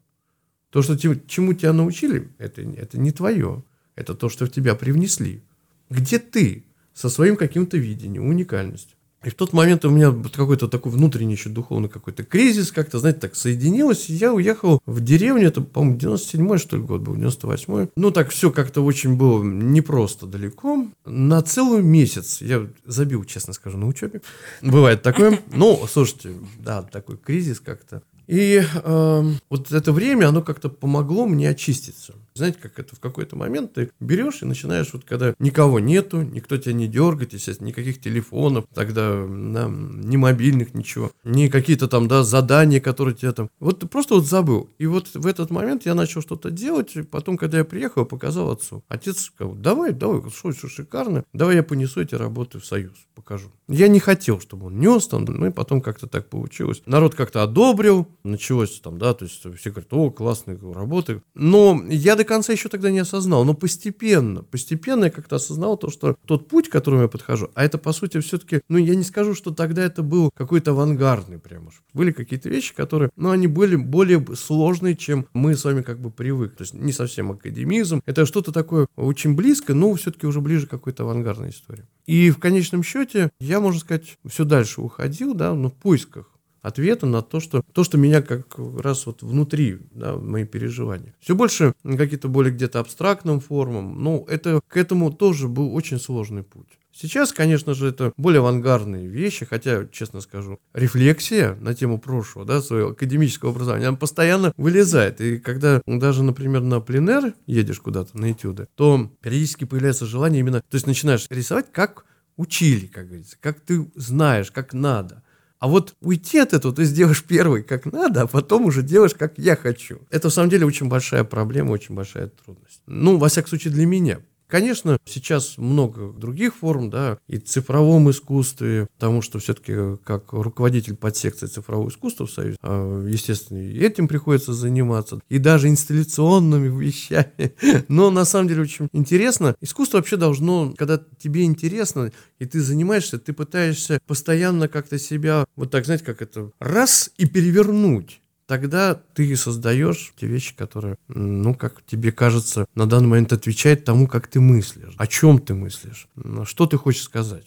То, 0.72 0.80
что 0.80 0.96
чему 0.96 1.52
тебя 1.52 1.74
научили, 1.74 2.30
это, 2.38 2.62
это 2.62 2.98
не 2.98 3.12
твое. 3.12 3.62
Это 3.94 4.14
то, 4.14 4.30
что 4.30 4.46
в 4.46 4.50
тебя 4.50 4.74
привнесли. 4.74 5.42
Где 5.90 6.18
ты 6.18 6.64
со 6.94 7.10
своим 7.10 7.36
каким-то 7.36 7.76
видением, 7.76 8.26
уникальностью? 8.26 8.96
И 9.22 9.28
в 9.28 9.34
тот 9.34 9.52
момент 9.52 9.84
у 9.84 9.90
меня 9.90 10.12
какой-то 10.34 10.68
такой 10.68 10.90
внутренний 10.90 11.34
еще 11.34 11.48
духовный 11.48 11.88
какой-то 11.88 12.24
кризис, 12.24 12.72
как-то, 12.72 12.98
знаете, 12.98 13.20
так 13.20 13.36
соединилось, 13.36 14.08
и 14.10 14.14
я 14.14 14.32
уехал 14.32 14.80
в 14.84 15.00
деревню, 15.00 15.46
это, 15.46 15.60
по-моему, 15.60 15.98
97-й, 15.98 16.58
что 16.58 16.76
ли, 16.76 16.82
год 16.82 17.02
был, 17.02 17.14
98-й. 17.14 17.90
Ну, 17.94 18.10
так 18.10 18.30
все 18.30 18.50
как-то 18.50 18.80
очень 18.82 19.16
было 19.16 19.44
непросто 19.44 20.26
далеко. 20.26 20.88
На 21.04 21.42
целый 21.42 21.82
месяц 21.82 22.40
я 22.40 22.66
забил, 22.84 23.24
честно 23.24 23.52
скажу, 23.52 23.78
на 23.78 23.86
учебе. 23.86 24.22
Бывает 24.60 25.02
такое. 25.02 25.38
Ну, 25.52 25.86
слушайте, 25.88 26.30
да, 26.58 26.82
такой 26.82 27.16
кризис 27.16 27.60
как-то. 27.60 28.02
И 28.26 28.62
э, 28.62 29.24
вот 29.50 29.72
это 29.72 29.92
время, 29.92 30.28
оно 30.28 30.42
как-то 30.42 30.68
помогло 30.68 31.26
мне 31.26 31.48
очиститься. 31.48 32.14
Знаете, 32.34 32.58
как 32.60 32.78
это 32.78 32.96
в 32.96 33.00
какой-то 33.00 33.36
момент 33.36 33.74
ты 33.74 33.90
берешь 34.00 34.42
и 34.42 34.46
начинаешь, 34.46 34.92
вот 34.92 35.04
когда 35.04 35.34
никого 35.38 35.80
нету, 35.80 36.22
никто 36.22 36.56
тебя 36.56 36.72
не 36.72 36.88
дергает, 36.88 37.32
естественно, 37.32 37.68
никаких 37.68 38.00
телефонов, 38.00 38.64
тогда 38.74 39.24
да, 39.26 39.68
ни 39.68 40.16
мобильных, 40.16 40.74
ничего, 40.74 41.10
ни 41.24 41.48
какие-то 41.48 41.88
там, 41.88 42.08
да, 42.08 42.22
задания, 42.22 42.80
которые 42.80 43.14
тебе 43.14 43.32
там... 43.32 43.50
Вот 43.60 43.80
ты 43.80 43.86
просто 43.86 44.14
вот 44.14 44.26
забыл. 44.26 44.70
И 44.78 44.86
вот 44.86 45.14
в 45.14 45.26
этот 45.26 45.50
момент 45.50 45.86
я 45.86 45.94
начал 45.94 46.22
что-то 46.22 46.50
делать, 46.50 46.96
и 46.96 47.02
потом, 47.02 47.36
когда 47.36 47.58
я 47.58 47.64
приехал, 47.64 48.04
показал 48.04 48.50
отцу. 48.50 48.82
Отец 48.88 49.20
сказал, 49.20 49.54
давай, 49.54 49.92
давай, 49.92 50.22
что, 50.30 50.52
что 50.52 50.68
шикарно, 50.68 51.24
давай 51.32 51.56
я 51.56 51.62
понесу 51.62 52.00
эти 52.00 52.14
работы 52.14 52.58
в 52.58 52.66
Союз, 52.66 52.96
покажу. 53.14 53.48
Я 53.68 53.88
не 53.88 54.00
хотел, 54.00 54.40
чтобы 54.40 54.66
он 54.66 54.78
нес 54.78 55.06
там, 55.06 55.24
ну 55.24 55.46
и 55.46 55.50
потом 55.50 55.80
как-то 55.80 56.06
так 56.06 56.28
получилось. 56.28 56.82
Народ 56.86 57.14
как-то 57.14 57.42
одобрил, 57.42 58.08
началось 58.24 58.80
там, 58.80 58.98
да, 58.98 59.14
то 59.14 59.24
есть 59.24 59.40
все 59.58 59.70
говорят, 59.70 59.92
о, 59.92 60.10
классные 60.10 60.58
работы. 60.72 61.22
Но 61.34 61.80
я 61.88 62.16
до 62.22 62.28
конца 62.28 62.52
еще 62.52 62.68
тогда 62.68 62.90
не 62.90 63.00
осознал, 63.00 63.44
но 63.44 63.52
постепенно, 63.54 64.44
постепенно 64.44 65.06
я 65.06 65.10
как-то 65.10 65.36
осознал 65.36 65.76
то, 65.76 65.90
что 65.90 66.16
тот 66.24 66.48
путь, 66.48 66.68
к 66.68 66.72
которому 66.72 67.02
я 67.02 67.08
подхожу, 67.08 67.50
а 67.54 67.64
это, 67.64 67.78
по 67.78 67.92
сути, 67.92 68.20
все-таки, 68.20 68.60
ну, 68.68 68.78
я 68.78 68.94
не 68.94 69.02
скажу, 69.02 69.34
что 69.34 69.50
тогда 69.50 69.82
это 69.82 70.02
был 70.02 70.30
какой-то 70.32 70.70
авангардный 70.70 71.38
прямо 71.38 71.68
уж. 71.68 71.82
Были 71.92 72.12
какие-то 72.12 72.48
вещи, 72.48 72.74
которые, 72.74 73.10
ну, 73.16 73.30
они 73.30 73.48
были 73.48 73.74
более 73.74 74.24
сложные, 74.36 74.96
чем 74.96 75.26
мы 75.32 75.56
с 75.56 75.64
вами 75.64 75.82
как 75.82 76.00
бы 76.00 76.10
привыкли. 76.10 76.56
То 76.56 76.62
есть 76.62 76.74
не 76.74 76.92
совсем 76.92 77.32
академизм. 77.32 78.02
Это 78.06 78.24
что-то 78.24 78.52
такое 78.52 78.86
очень 78.96 79.34
близко, 79.34 79.74
но 79.74 79.92
все-таки 79.94 80.26
уже 80.26 80.40
ближе 80.40 80.66
к 80.66 80.70
какой-то 80.70 81.02
авангардной 81.02 81.50
истории. 81.50 81.84
И 82.06 82.30
в 82.30 82.38
конечном 82.38 82.82
счете 82.84 83.30
я, 83.40 83.60
можно 83.60 83.80
сказать, 83.80 84.18
все 84.26 84.44
дальше 84.44 84.80
уходил, 84.80 85.34
да, 85.34 85.54
но 85.54 85.70
в 85.70 85.74
поисках 85.74 86.31
ответа 86.62 87.06
на 87.06 87.22
то, 87.22 87.40
что, 87.40 87.62
то, 87.72 87.84
что 87.84 87.98
меня 87.98 88.22
как 88.22 88.54
раз 88.78 89.06
вот 89.06 89.22
внутри, 89.22 89.78
да, 89.90 90.16
мои 90.16 90.44
переживания. 90.44 91.14
Все 91.20 91.34
больше 91.34 91.74
какие-то 91.82 92.28
более 92.28 92.54
где-то 92.54 92.80
абстрактным 92.80 93.40
формам, 93.40 94.02
но 94.02 94.24
это, 94.28 94.60
к 94.66 94.76
этому 94.76 95.12
тоже 95.12 95.48
был 95.48 95.74
очень 95.74 95.98
сложный 95.98 96.42
путь. 96.42 96.78
Сейчас, 96.94 97.32
конечно 97.32 97.72
же, 97.72 97.88
это 97.88 98.12
более 98.18 98.40
авангардные 98.40 99.06
вещи, 99.06 99.46
хотя, 99.46 99.86
честно 99.90 100.20
скажу, 100.20 100.60
рефлексия 100.74 101.54
на 101.54 101.74
тему 101.74 101.98
прошлого, 101.98 102.46
да, 102.46 102.60
своего 102.60 102.90
академического 102.90 103.50
образования, 103.50 103.88
она 103.88 103.96
постоянно 103.96 104.52
вылезает. 104.58 105.20
И 105.22 105.38
когда 105.38 105.80
даже, 105.86 106.22
например, 106.22 106.60
на 106.60 106.80
пленер 106.80 107.34
едешь 107.46 107.80
куда-то 107.80 108.18
на 108.18 108.32
этюды, 108.32 108.68
то 108.74 109.10
периодически 109.22 109.64
появляется 109.64 110.04
желание 110.04 110.40
именно, 110.40 110.60
то 110.60 110.74
есть 110.74 110.86
начинаешь 110.86 111.26
рисовать, 111.30 111.72
как 111.72 112.04
учили, 112.36 112.86
как 112.86 113.06
говорится, 113.06 113.36
как 113.40 113.60
ты 113.60 113.90
знаешь, 113.94 114.50
как 114.50 114.74
надо. 114.74 115.22
А 115.62 115.68
вот 115.68 115.94
уйти 116.00 116.40
от 116.40 116.54
этого 116.54 116.74
ты 116.74 116.82
сделаешь 116.82 117.22
первый 117.22 117.62
как 117.62 117.86
надо, 117.86 118.22
а 118.22 118.26
потом 118.26 118.66
уже 118.66 118.82
делаешь 118.82 119.14
как 119.14 119.38
я 119.38 119.54
хочу. 119.54 120.00
Это, 120.10 120.28
в 120.28 120.32
самом 120.32 120.50
деле, 120.50 120.66
очень 120.66 120.88
большая 120.88 121.22
проблема, 121.22 121.70
очень 121.70 121.94
большая 121.94 122.32
трудность. 122.44 122.82
Ну, 122.88 123.16
во 123.16 123.28
всяком 123.28 123.50
случае, 123.50 123.72
для 123.72 123.86
меня. 123.86 124.18
Конечно, 124.52 124.98
сейчас 125.06 125.56
много 125.56 126.12
других 126.12 126.56
форм, 126.56 126.90
да, 126.90 127.16
и 127.26 127.38
в 127.38 127.44
цифровом 127.44 128.10
искусстве, 128.10 128.86
потому 128.96 129.22
что 129.22 129.38
все-таки 129.38 129.96
как 130.04 130.34
руководитель 130.34 130.94
подсекции 130.94 131.46
цифрового 131.46 131.88
искусства 131.88 132.26
в 132.26 132.30
Союзе, 132.30 132.58
а, 132.60 133.02
естественно, 133.06 133.56
и 133.56 133.78
этим 133.78 134.08
приходится 134.08 134.52
заниматься, 134.52 135.20
и 135.30 135.38
даже 135.38 135.70
инсталляционными 135.70 136.68
вещами. 136.84 137.54
Но 137.88 138.10
на 138.10 138.26
самом 138.26 138.48
деле 138.48 138.60
очень 138.60 138.90
интересно. 138.92 139.54
Искусство 139.62 139.96
вообще 139.96 140.18
должно, 140.18 140.74
когда 140.76 141.02
тебе 141.18 141.44
интересно, 141.44 142.12
и 142.38 142.44
ты 142.44 142.60
занимаешься, 142.60 143.18
ты 143.18 143.32
пытаешься 143.32 144.00
постоянно 144.06 144.68
как-то 144.68 144.98
себя, 144.98 145.46
вот 145.56 145.70
так, 145.70 145.86
знаете, 145.86 146.04
как 146.04 146.20
это, 146.20 146.50
раз 146.60 147.10
и 147.16 147.24
перевернуть 147.24 148.21
тогда 148.52 149.00
ты 149.14 149.34
создаешь 149.34 150.12
те 150.20 150.26
вещи, 150.26 150.54
которые, 150.54 150.96
ну, 151.08 151.54
как 151.54 151.82
тебе 151.86 152.12
кажется, 152.12 152.66
на 152.74 152.86
данный 152.86 153.08
момент 153.08 153.32
отвечают 153.32 153.86
тому, 153.86 154.06
как 154.06 154.26
ты 154.26 154.40
мыслишь, 154.40 154.92
о 154.98 155.06
чем 155.06 155.38
ты 155.38 155.54
мыслишь, 155.54 156.06
что 156.44 156.66
ты 156.66 156.76
хочешь 156.76 157.04
сказать. 157.04 157.46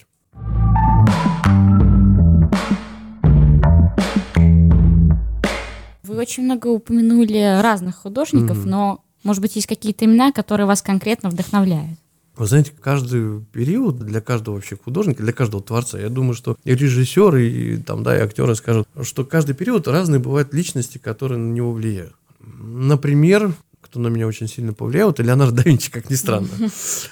Вы 6.02 6.18
очень 6.18 6.46
много 6.46 6.70
упомянули 6.70 7.62
разных 7.62 7.98
художников, 7.98 8.58
mm-hmm. 8.58 8.70
но, 8.70 9.04
может 9.24 9.44
быть, 9.44 9.56
есть 9.58 9.68
какие-то 9.68 10.06
имена, 10.06 10.32
которые 10.32 10.66
вас 10.66 10.82
конкретно 10.82 11.30
вдохновляют? 11.30 12.00
Вы 12.38 12.46
знаете, 12.48 12.74
каждый 12.80 13.42
период 13.54 13.98
для 13.98 14.22
каждого 14.22 14.56
вообще 14.56 14.78
художника, 14.78 15.24
для 15.24 15.34
каждого 15.34 15.64
творца, 15.64 16.00
я 16.00 16.10
думаю, 16.10 16.34
что 16.34 16.58
и 16.64 16.76
режиссеры, 16.76 17.48
и, 17.48 17.78
там, 17.78 18.04
да, 18.04 18.18
и 18.18 18.22
актеры 18.22 18.56
скажут, 18.56 18.88
что 19.04 19.24
каждый 19.24 19.56
период 19.56 19.88
разные 19.88 20.20
бывают 20.20 20.54
личности, 20.54 20.98
которые 20.98 21.40
на 21.40 21.54
него 21.54 21.72
влияют. 21.72 22.14
Например, 22.40 23.54
кто 23.82 24.00
на 24.00 24.08
меня 24.08 24.28
очень 24.28 24.48
сильно 24.48 24.74
повлиял, 24.74 25.12
это 25.12 25.24
Леонардо 25.24 25.58
да 25.58 25.64
Винчи, 25.64 25.90
как 25.90 26.10
ни 26.10 26.16
странно. 26.16 26.50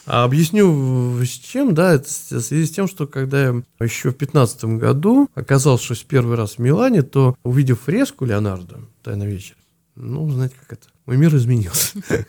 А 0.06 0.25
объясню 0.25 1.24
с 1.24 1.30
чем, 1.30 1.74
да, 1.74 1.94
это 1.94 2.10
в 2.10 2.42
связи 2.42 2.65
с 2.65 2.72
тем, 2.72 2.88
что 2.88 3.08
когда 3.08 3.42
я 3.42 3.63
еще 3.80 4.12
в 4.12 4.15
15 4.15 4.65
году 4.65 5.30
оказался 5.34 5.94
первый 6.06 6.36
раз 6.36 6.56
в 6.56 6.60
Милане, 6.60 7.03
то 7.03 7.38
увидев 7.44 7.82
фреску 7.82 8.25
Леонардо 8.25 8.80
«Тайна 9.03 9.24
вечера», 9.24 9.58
ну, 9.96 10.30
знаете, 10.30 10.56
как 10.60 10.80
это, 10.80 10.88
мой 11.05 11.17
мир 11.17 11.36
изменился. 11.36 12.00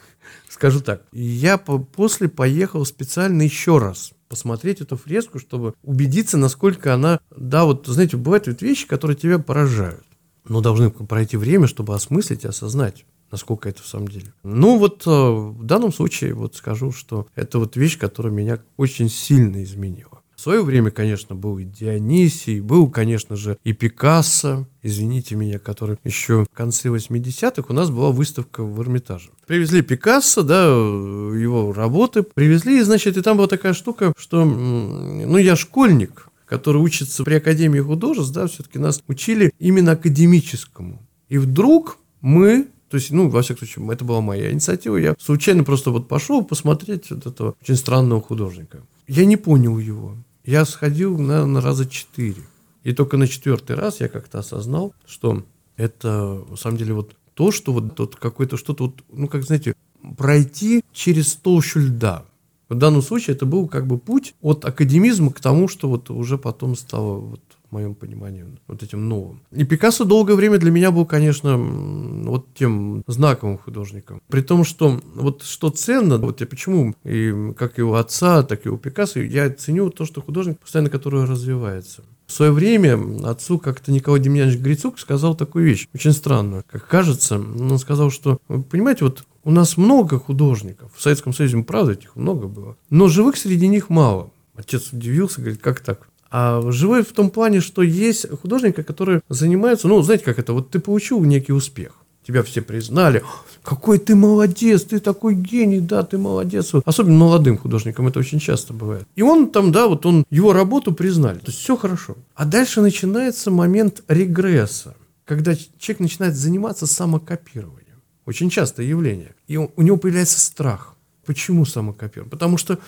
Скажу 0.49 0.81
так, 0.81 1.03
я 1.13 1.59
по 1.59 1.79
после 1.79 2.29
поехал 2.29 2.85
специально 2.85 3.43
еще 3.43 3.79
раз 3.79 4.13
посмотреть 4.29 4.81
эту 4.81 4.97
фреску, 4.97 5.39
чтобы 5.39 5.75
убедиться, 5.83 6.37
насколько 6.37 6.95
она, 6.95 7.21
да, 7.37 7.65
вот, 7.65 7.87
знаете, 7.87 8.17
бывают 8.17 8.47
ведь 8.47 8.63
вещи, 8.63 8.87
которые 8.87 9.17
тебя 9.17 9.39
поражают. 9.39 10.05
Но 10.49 10.61
должны 10.61 10.91
пройти 10.91 11.37
время, 11.37 11.67
чтобы 11.67 11.95
осмыслить 11.95 12.45
и 12.45 12.49
осознать 12.49 13.05
насколько 13.31 13.69
это 13.69 13.83
в 13.83 13.87
самом 13.87 14.07
деле. 14.07 14.33
Ну 14.45 14.79
вот 14.79 15.05
э, 15.09 15.11
в 15.11 15.65
данном 15.65 15.93
случае 15.93 16.35
вот 16.35 16.55
скажу, 16.55 16.93
что 16.93 17.27
это 17.35 17.59
вот 17.59 17.75
вещь, 17.75 17.99
которая 17.99 18.33
меня 18.33 18.61
очень 18.77 19.09
сильно 19.09 19.65
изменила 19.65 20.23
свое 20.45 20.63
время, 20.63 20.91
конечно, 20.91 21.35
был 21.35 21.59
и 21.59 21.65
Дионисий, 21.65 22.61
был, 22.61 22.91
конечно 22.91 23.35
же, 23.35 23.57
и 23.65 23.73
Пикассо, 23.73 24.69
извините 24.83 25.37
меня, 25.37 25.59
который 25.59 25.97
еще 26.05 26.45
в 26.45 26.55
конце 26.55 26.91
80-х 26.91 27.65
у 27.67 27.73
нас 27.73 27.91
была 27.91 28.11
выставка 28.11 28.63
в 28.63 28.81
Эрмитаже. 28.83 29.31
Привезли 29.47 29.81
Пикассо, 29.81 30.43
да, 30.43 30.67
его 30.67 31.73
работы, 31.73 32.23
привезли, 32.23 32.79
и, 32.79 32.83
значит, 32.83 33.17
и 33.17 33.23
там 33.23 33.39
была 33.39 33.47
такая 33.47 33.73
штука, 33.73 34.13
что, 34.19 34.45
ну, 34.45 35.39
я 35.39 35.57
школьник, 35.57 36.29
который 36.45 36.83
учится 36.83 37.25
при 37.25 37.37
Академии 37.37 37.81
художеств, 37.81 38.35
да, 38.35 38.47
все-таки 38.47 38.79
нас 38.79 39.03
учили 39.09 39.51
именно 39.59 39.93
академическому. 39.93 41.01
И 41.31 41.39
вдруг 41.39 41.99
мы 42.21 42.69
то 42.91 42.99
есть, 42.99 43.11
ну, 43.11 43.29
во 43.29 43.43
всяком 43.43 43.67
случае, 43.67 43.93
это 43.93 44.05
была 44.05 44.21
моя 44.21 44.53
инициатива. 44.53 44.97
Я 44.97 45.17
случайно 45.19 45.65
просто 45.65 45.91
вот 45.91 46.07
пошел 46.07 46.45
посмотреть 46.45 47.11
вот 47.11 47.27
этого 47.27 47.57
очень 47.61 47.75
странного 47.75 48.21
художника. 48.21 48.85
Я 49.09 49.25
не 49.25 49.37
понял 49.37 49.79
его. 49.79 50.17
Я 50.45 50.65
сходил, 50.67 51.19
наверное, 51.19 51.63
раза 51.63 51.87
четыре. 51.87 52.43
И 52.83 52.93
только 52.93 53.17
на 53.17 53.27
четвертый 53.27 53.77
раз 53.77 54.01
я 54.01 54.09
как-то 54.09 54.41
осознал, 54.41 54.95
что 55.07 55.45
это, 55.77 56.45
на 56.49 56.57
самом 56.57 56.77
деле, 56.77 56.93
вот 56.93 57.17
то, 57.33 57.51
что 57.51 57.73
вот 57.73 57.97
тут 57.97 58.17
какое-то 58.17 58.57
что-то, 58.57 58.85
вот, 58.85 59.03
ну, 59.11 59.27
как, 59.27 59.45
знаете, 59.45 59.75
пройти 60.17 60.85
через 60.93 61.33
толщу 61.35 61.81
льда. 61.81 62.25
В 62.69 62.75
данном 62.75 63.03
случае 63.03 63.37
это 63.37 63.47
был 63.47 63.69
как 63.69 63.87
бы 63.87 63.99
путь 63.99 64.35
от 64.43 64.65
академизма 64.65 65.33
к 65.33 65.41
тому, 65.41 65.67
что 65.67 65.89
вот 65.89 66.11
уже 66.11 66.39
потом 66.39 66.77
стало 66.77 67.19
вот 67.19 67.41
моем 67.75 67.95
понимании, 67.95 68.47
вот 68.67 68.83
этим 68.83 69.09
новым. 69.09 69.43
И 69.51 69.65
Пикассо 69.65 70.05
долгое 70.05 70.35
время 70.35 70.59
для 70.59 70.71
меня 70.71 70.91
был, 70.91 71.05
конечно, 71.05 71.57
вот 71.57 72.55
тем 72.55 73.03
знаковым 73.07 73.59
художником. 73.59 74.23
При 74.29 74.41
том, 74.41 74.65
что 74.65 75.01
вот 75.15 75.43
что 75.43 75.71
ценно, 75.71 76.19
вот 76.19 76.41
я 76.41 76.47
почему, 76.47 76.95
и 77.05 77.53
как 77.57 77.79
и 77.79 77.83
у 77.83 77.95
отца, 77.95 78.43
так 78.43 78.67
и 78.67 78.69
у 78.69 78.79
Пикассо, 78.79 79.21
я 79.21 79.51
ценю 79.51 79.91
то, 79.91 80.05
что 80.05 80.23
художник 80.23 80.59
постоянно 80.59 80.91
который 80.91 81.25
развивается. 81.25 82.03
В 82.27 82.33
свое 82.33 82.53
время 82.53 82.99
отцу 83.29 83.59
как-то 83.59 83.93
Николай 83.93 84.21
Демьянович 84.21 84.59
Грицук 84.59 84.99
сказал 84.99 85.35
такую 85.35 85.67
вещь, 85.67 85.89
очень 85.93 86.13
странную. 86.13 86.65
Как 86.71 86.87
кажется, 86.87 87.37
он 87.37 87.79
сказал, 87.79 88.11
что, 88.11 88.39
понимаете, 88.71 89.05
вот 89.05 89.25
у 89.45 89.51
нас 89.51 89.77
много 89.77 90.19
художников. 90.19 90.91
В 90.95 91.03
Советском 91.03 91.35
Союзе, 91.35 91.63
правда, 91.63 91.93
этих 91.93 92.17
много 92.17 92.49
было. 92.49 92.77
Но 92.89 93.09
живых 93.09 93.37
среди 93.37 93.69
них 93.69 93.91
мало. 93.91 94.31
Отец 94.57 94.93
удивился, 94.93 95.41
говорит, 95.41 95.61
как 95.61 95.81
так? 95.81 96.09
А 96.37 96.61
живой 96.73 97.05
в 97.05 97.13
том 97.13 97.31
плане, 97.31 97.61
что 97.61 97.81
есть 97.81 98.29
художники, 98.43 98.83
которые 98.83 99.23
занимаются, 99.29 99.87
ну, 99.87 100.03
знаете, 100.03 100.25
как 100.25 100.41
это, 100.41 100.53
вот 100.53 100.69
ты 100.69 100.81
получил 100.81 101.23
некий 101.23 101.53
успех, 101.53 101.93
тебя 102.27 102.43
все 102.43 102.61
признали, 102.61 103.23
какой 103.63 104.01
ты 104.01 104.17
молодец, 104.17 104.83
ты 104.83 104.99
такой 104.99 105.37
гений, 105.37 105.79
да, 105.79 106.03
ты 106.03 106.19
молодец. 106.19 106.75
Особенно 106.85 107.19
молодым 107.19 107.57
художникам 107.57 108.09
это 108.09 108.19
очень 108.19 108.41
часто 108.41 108.73
бывает. 108.73 109.07
И 109.15 109.23
он 109.23 109.49
там, 109.49 109.71
да, 109.71 109.87
вот 109.87 110.07
он, 110.07 110.25
его 110.29 110.53
работу 110.53 110.93
признали, 110.93 111.39
то 111.39 111.53
есть 111.53 111.61
все 111.61 111.77
хорошо. 111.77 112.17
А 112.35 112.45
дальше 112.47 112.81
начинается 112.81 113.53
момент 113.53 114.03
регресса, 114.09 114.97
когда 115.25 115.55
человек 115.55 116.01
начинает 116.01 116.35
заниматься 116.35 116.89
самокопированием. 116.89 118.03
Очень 118.27 118.51
частое 118.51 118.87
явление. 118.87 119.37
И 119.47 119.57
у 119.57 119.83
него 119.83 119.99
появляется 119.99 120.41
страх. 120.41 120.97
Почему 121.25 121.65
самокопирование? 121.65 122.31
Потому 122.33 122.59
что 122.59 122.81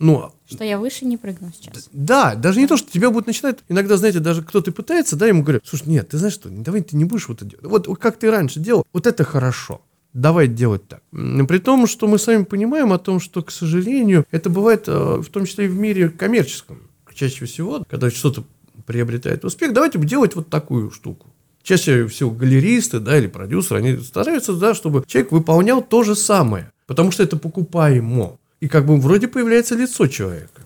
ну, 0.00 0.32
что 0.46 0.64
я 0.64 0.78
выше 0.78 1.04
не 1.04 1.18
прыгну 1.18 1.52
сейчас. 1.54 1.90
Да, 1.92 2.34
даже 2.34 2.58
не 2.58 2.66
то, 2.66 2.78
что 2.78 2.90
тебя 2.90 3.10
будут 3.10 3.26
начинать, 3.26 3.58
иногда, 3.68 3.98
знаете, 3.98 4.18
даже 4.18 4.42
кто-то 4.42 4.72
пытается, 4.72 5.14
да, 5.14 5.26
ему 5.26 5.42
говорят, 5.42 5.62
слушай, 5.66 5.88
нет, 5.88 6.08
ты 6.08 6.16
знаешь 6.16 6.34
что, 6.34 6.48
давай 6.48 6.80
ты 6.80 6.96
не 6.96 7.04
будешь 7.04 7.28
вот 7.28 7.42
это 7.42 7.44
делать. 7.44 7.86
Вот 7.86 7.98
как 7.98 8.18
ты 8.18 8.30
раньше 8.30 8.60
делал, 8.60 8.86
вот 8.94 9.06
это 9.06 9.24
хорошо. 9.24 9.82
Давай 10.14 10.48
делать 10.48 10.88
так. 10.88 11.02
При 11.12 11.58
том, 11.58 11.86
что 11.86 12.08
мы 12.08 12.18
сами 12.18 12.44
понимаем 12.44 12.92
о 12.92 12.98
том, 12.98 13.20
что, 13.20 13.42
к 13.42 13.50
сожалению, 13.50 14.26
это 14.30 14.48
бывает 14.48 14.84
э, 14.88 15.20
в 15.20 15.28
том 15.28 15.44
числе 15.44 15.66
и 15.66 15.68
в 15.68 15.78
мире 15.78 16.08
коммерческом. 16.08 16.80
Чаще 17.14 17.44
всего, 17.44 17.84
когда 17.88 18.10
что-то 18.10 18.44
приобретает 18.86 19.44
успех, 19.44 19.74
давайте 19.74 19.98
делать 19.98 20.34
вот 20.34 20.48
такую 20.48 20.90
штуку. 20.90 21.28
Чаще 21.62 22.06
всего 22.06 22.30
галеристы, 22.30 22.98
да, 22.98 23.18
или 23.18 23.26
продюсеры, 23.26 23.80
они 23.80 23.98
стараются, 23.98 24.54
да, 24.54 24.74
чтобы 24.74 25.04
человек 25.06 25.30
выполнял 25.30 25.82
то 25.82 26.02
же 26.02 26.16
самое, 26.16 26.72
потому 26.86 27.12
что 27.12 27.22
это 27.22 27.36
покупаемо 27.36 28.38
и 28.60 28.68
как 28.68 28.86
бы 28.86 28.98
вроде 28.98 29.28
появляется 29.28 29.74
лицо 29.74 30.06
человека. 30.06 30.62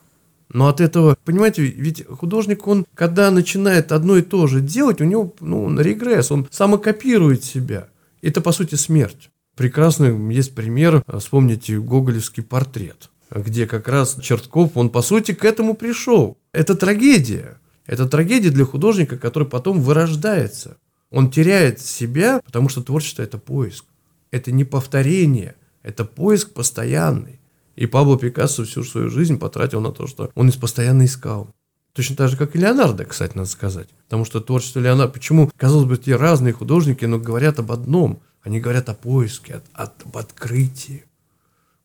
Но 0.53 0.69
от 0.69 0.81
этого, 0.81 1.17
понимаете, 1.25 1.63
ведь 1.63 2.07
художник, 2.07 2.67
он, 2.67 2.87
когда 2.95 3.31
начинает 3.31 3.93
одно 3.93 4.17
и 4.17 4.23
то 4.23 4.47
же 4.47 4.61
делать, 4.61 5.01
у 5.01 5.05
него, 5.05 5.35
ну, 5.41 5.81
регресс, 5.81 6.31
он 6.31 6.47
самокопирует 6.51 7.45
себя. 7.45 7.89
Это, 8.23 8.41
по 8.41 8.53
сути, 8.53 8.77
смерть. 8.77 9.31
Прекрасный 9.57 10.35
есть 10.35 10.55
пример, 10.55 11.03
вспомните 11.19 11.79
гоголевский 11.81 12.43
портрет, 12.43 13.11
где 13.31 13.67
как 13.67 13.89
раз 13.89 14.17
Чертков, 14.21 14.73
он 14.77 14.91
по 14.91 15.03
сути 15.03 15.33
к 15.33 15.45
этому 15.45 15.75
пришел. 15.75 16.37
Это 16.53 16.75
трагедия. 16.75 17.59
Это 17.87 18.07
трагедия 18.07 18.51
для 18.51 18.65
художника, 18.65 19.19
который 19.19 19.49
потом 19.49 19.81
вырождается. 19.81 20.77
Он 21.11 21.31
теряет 21.31 21.81
себя, 21.81 22.41
потому 22.45 22.69
что 22.69 22.83
творчество– 22.83 23.23
это 23.25 23.39
поиск. 23.39 23.85
Это 24.31 24.51
не 24.51 24.65
повторение, 24.65 25.55
это 25.83 26.05
поиск 26.05 26.53
постоянный. 26.53 27.39
И 27.77 27.87
Пабло 27.87 28.19
Пикассо 28.19 28.65
всю 28.65 28.85
свою 28.85 29.11
жизнь 29.11 29.39
потратил 29.39 29.81
на 29.81 29.93
то, 29.93 30.07
что 30.07 30.31
он 30.35 30.49
из 30.49 30.57
постоянно 30.57 31.05
искал. 31.05 31.51
Точно 31.93 32.17
так 32.17 32.29
же, 32.29 32.37
как 32.37 32.57
и 32.57 32.59
Леонардо, 32.59 33.05
кстати, 33.05 33.37
надо 33.37 33.49
сказать. 33.49 33.89
Потому 34.05 34.25
что 34.25 34.41
творчество 34.41 34.81
Леонардо... 34.81 35.13
Почему, 35.13 35.51
казалось 35.57 35.87
бы, 35.87 35.97
те 35.97 36.17
разные 36.17 36.53
художники, 36.53 37.05
но 37.05 37.19
говорят 37.19 37.59
об 37.59 37.71
одном. 37.71 38.21
Они 38.43 38.61
говорят 38.61 38.89
о 38.89 38.95
поиске, 38.95 39.63
о, 39.73 39.85
об 39.85 40.17
открытии. 40.17 41.05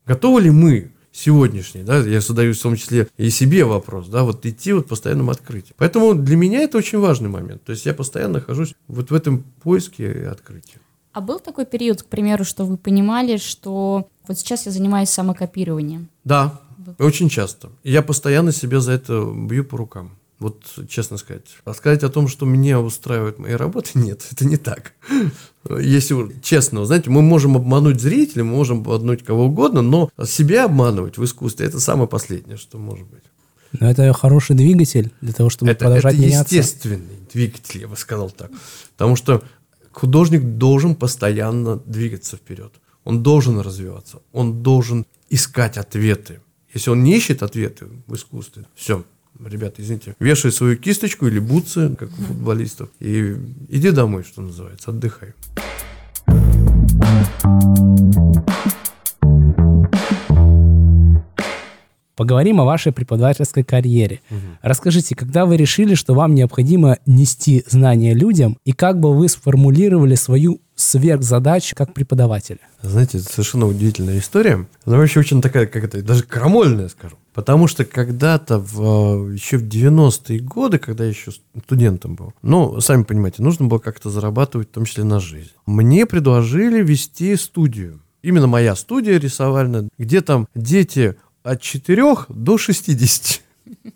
Готовы 0.06 0.42
ли 0.42 0.50
мы 0.50 0.92
сегодняшний, 1.12 1.84
да, 1.84 1.98
я 2.00 2.22
задаю 2.22 2.54
в 2.54 2.60
том 2.60 2.76
числе 2.76 3.08
и 3.18 3.30
себе 3.30 3.66
вопрос, 3.66 4.08
да, 4.08 4.24
вот 4.24 4.46
идти 4.46 4.74
вот 4.74 4.88
постоянном 4.88 5.30
открытии. 5.30 5.74
Поэтому 5.78 6.14
для 6.14 6.36
меня 6.36 6.62
это 6.62 6.78
очень 6.78 7.00
важный 7.00 7.30
момент. 7.30 7.64
То 7.64 7.72
есть 7.72 7.86
я 7.86 7.94
постоянно 7.94 8.36
нахожусь 8.36 8.74
вот 8.88 9.12
в 9.12 9.14
этом 9.14 9.44
поиске 9.62 10.12
и 10.12 10.24
открытии. 10.24 10.80
А 11.12 11.22
был 11.22 11.40
такой 11.40 11.66
период, 11.66 12.04
к 12.04 12.06
примеру, 12.06 12.44
что 12.44 12.66
вы 12.66 12.78
понимали, 12.78 13.38
что 13.38 14.08
вот 14.28 14.38
сейчас 14.38 14.66
я 14.66 14.72
занимаюсь 14.72 15.10
самокопированием? 15.10 16.10
Да, 16.24 16.60
очень 17.00 17.30
часто. 17.30 17.70
И 17.84 17.92
я 17.92 18.02
постоянно 18.02 18.52
себя 18.52 18.80
за 18.80 18.94
это 18.94 19.24
бью 19.24 19.64
по 19.64 19.78
рукам. 19.78 20.12
Вот 20.40 20.64
честно 20.88 21.18
сказать. 21.18 21.44
А 21.66 21.74
сказать 21.74 22.04
о 22.04 22.10
том, 22.10 22.30
что 22.30 22.46
меня 22.46 22.80
устраивает 22.80 23.40
мои 23.40 23.54
работы, 23.54 23.92
нет, 24.00 24.26
это 24.32 24.46
не 24.46 24.58
так. 24.58 24.94
Если 25.70 26.40
честно, 26.42 26.86
знаете, 26.86 27.10
мы 27.10 27.22
можем 27.22 27.58
обмануть 27.58 28.00
зрителя, 28.00 28.44
мы 28.44 28.56
можем 28.56 28.80
обмануть 28.80 29.24
кого 29.24 29.46
угодно, 29.46 29.82
но 29.82 30.10
себя 30.26 30.66
обманывать 30.66 31.18
в 31.18 31.26
искусстве 31.26 31.66
это 31.66 31.80
самое 31.80 32.08
последнее, 32.08 32.58
что 32.58 32.78
может 32.78 33.08
быть. 33.08 33.24
Но 33.80 33.90
это 33.90 34.12
хороший 34.14 34.56
двигатель 34.56 35.12
для 35.22 35.34
того, 35.34 35.50
чтобы 35.50 35.72
это, 35.72 35.86
продолжать 35.86 36.14
это 36.16 36.24
меняться. 36.24 36.56
естественный 36.56 37.20
двигатель, 37.32 37.82
я 37.82 37.88
бы 37.88 37.96
сказал 37.96 38.32
так. 38.32 38.50
Потому 38.98 39.16
что 39.16 39.44
художник 39.92 40.44
должен 40.58 40.96
постоянно 40.96 41.78
двигаться 41.78 42.38
вперед. 42.38 42.74
Он 43.04 43.24
должен 43.24 43.60
развиваться. 43.60 44.22
Он 44.32 44.62
должен 44.62 45.06
искать 45.30 45.78
ответы. 45.78 46.42
Если 46.74 46.90
он 46.90 47.04
не 47.04 47.16
ищет 47.18 47.44
ответы 47.44 47.88
в 48.08 48.16
искусстве, 48.16 48.66
все, 48.76 49.04
ребята, 49.44 49.82
извините, 49.82 50.16
вешай 50.20 50.52
свою 50.52 50.78
кисточку 50.78 51.28
или 51.28 51.40
бутсы, 51.40 51.96
как 51.96 52.10
у 52.12 52.22
футболистов, 52.22 52.90
и 53.00 53.36
иди 53.70 53.92
домой, 53.92 54.24
что 54.24 54.42
называется, 54.42 54.92
отдыхай. 54.92 55.34
Поговорим 62.20 62.60
о 62.60 62.66
вашей 62.66 62.92
преподавательской 62.92 63.64
карьере. 63.64 64.20
Угу. 64.30 64.40
Расскажите, 64.62 65.16
когда 65.16 65.46
вы 65.46 65.56
решили, 65.56 65.96
что 65.96 66.14
вам 66.14 66.36
необходимо 66.36 66.98
нести 67.06 67.64
знания 67.66 68.14
людям, 68.14 68.58
и 68.66 68.74
как 68.74 69.00
бы 69.00 69.16
вы 69.16 69.30
сформулировали 69.30 70.16
свою 70.16 70.60
сверхзадачу 70.76 71.78
как 71.78 71.94
преподавателя? 71.94 72.60
Знаете, 72.82 73.20
это 73.20 73.32
совершенно 73.32 73.68
удивительная 73.68 74.20
история. 74.20 74.68
Она 74.84 74.98
вообще 74.98 75.22
очень 75.22 75.42
такая, 75.42 75.66
как 75.66 75.82
это, 75.86 76.04
даже 76.04 76.24
крамольная, 76.24 76.90
скажу. 76.90 77.16
Потому 77.34 77.68
что 77.68 77.86
когда-то 77.86 78.60
в, 78.60 79.32
еще 79.32 79.56
в 79.56 79.64
90-е 79.64 80.42
годы, 80.42 80.78
когда 80.78 81.06
я 81.06 81.12
еще 81.12 81.32
студентом 81.64 82.16
был, 82.16 82.34
ну, 82.42 82.82
сами 82.82 83.04
понимаете, 83.04 83.42
нужно 83.44 83.68
было 83.68 83.80
как-то 83.80 84.10
зарабатывать, 84.10 84.68
в 84.68 84.72
том 84.74 84.84
числе 84.84 85.06
на 85.06 85.22
жизнь. 85.22 85.52
Мне 85.66 86.06
предложили 86.06 86.84
вести 86.84 87.38
студию. 87.38 88.02
Именно 88.22 88.48
моя 88.48 88.76
студия 88.76 89.18
рисовальная, 89.18 89.88
где 89.98 90.20
там 90.20 90.50
дети 90.54 91.16
от 91.44 91.62
4 91.62 92.04
до 92.30 92.58
60. 92.58 93.42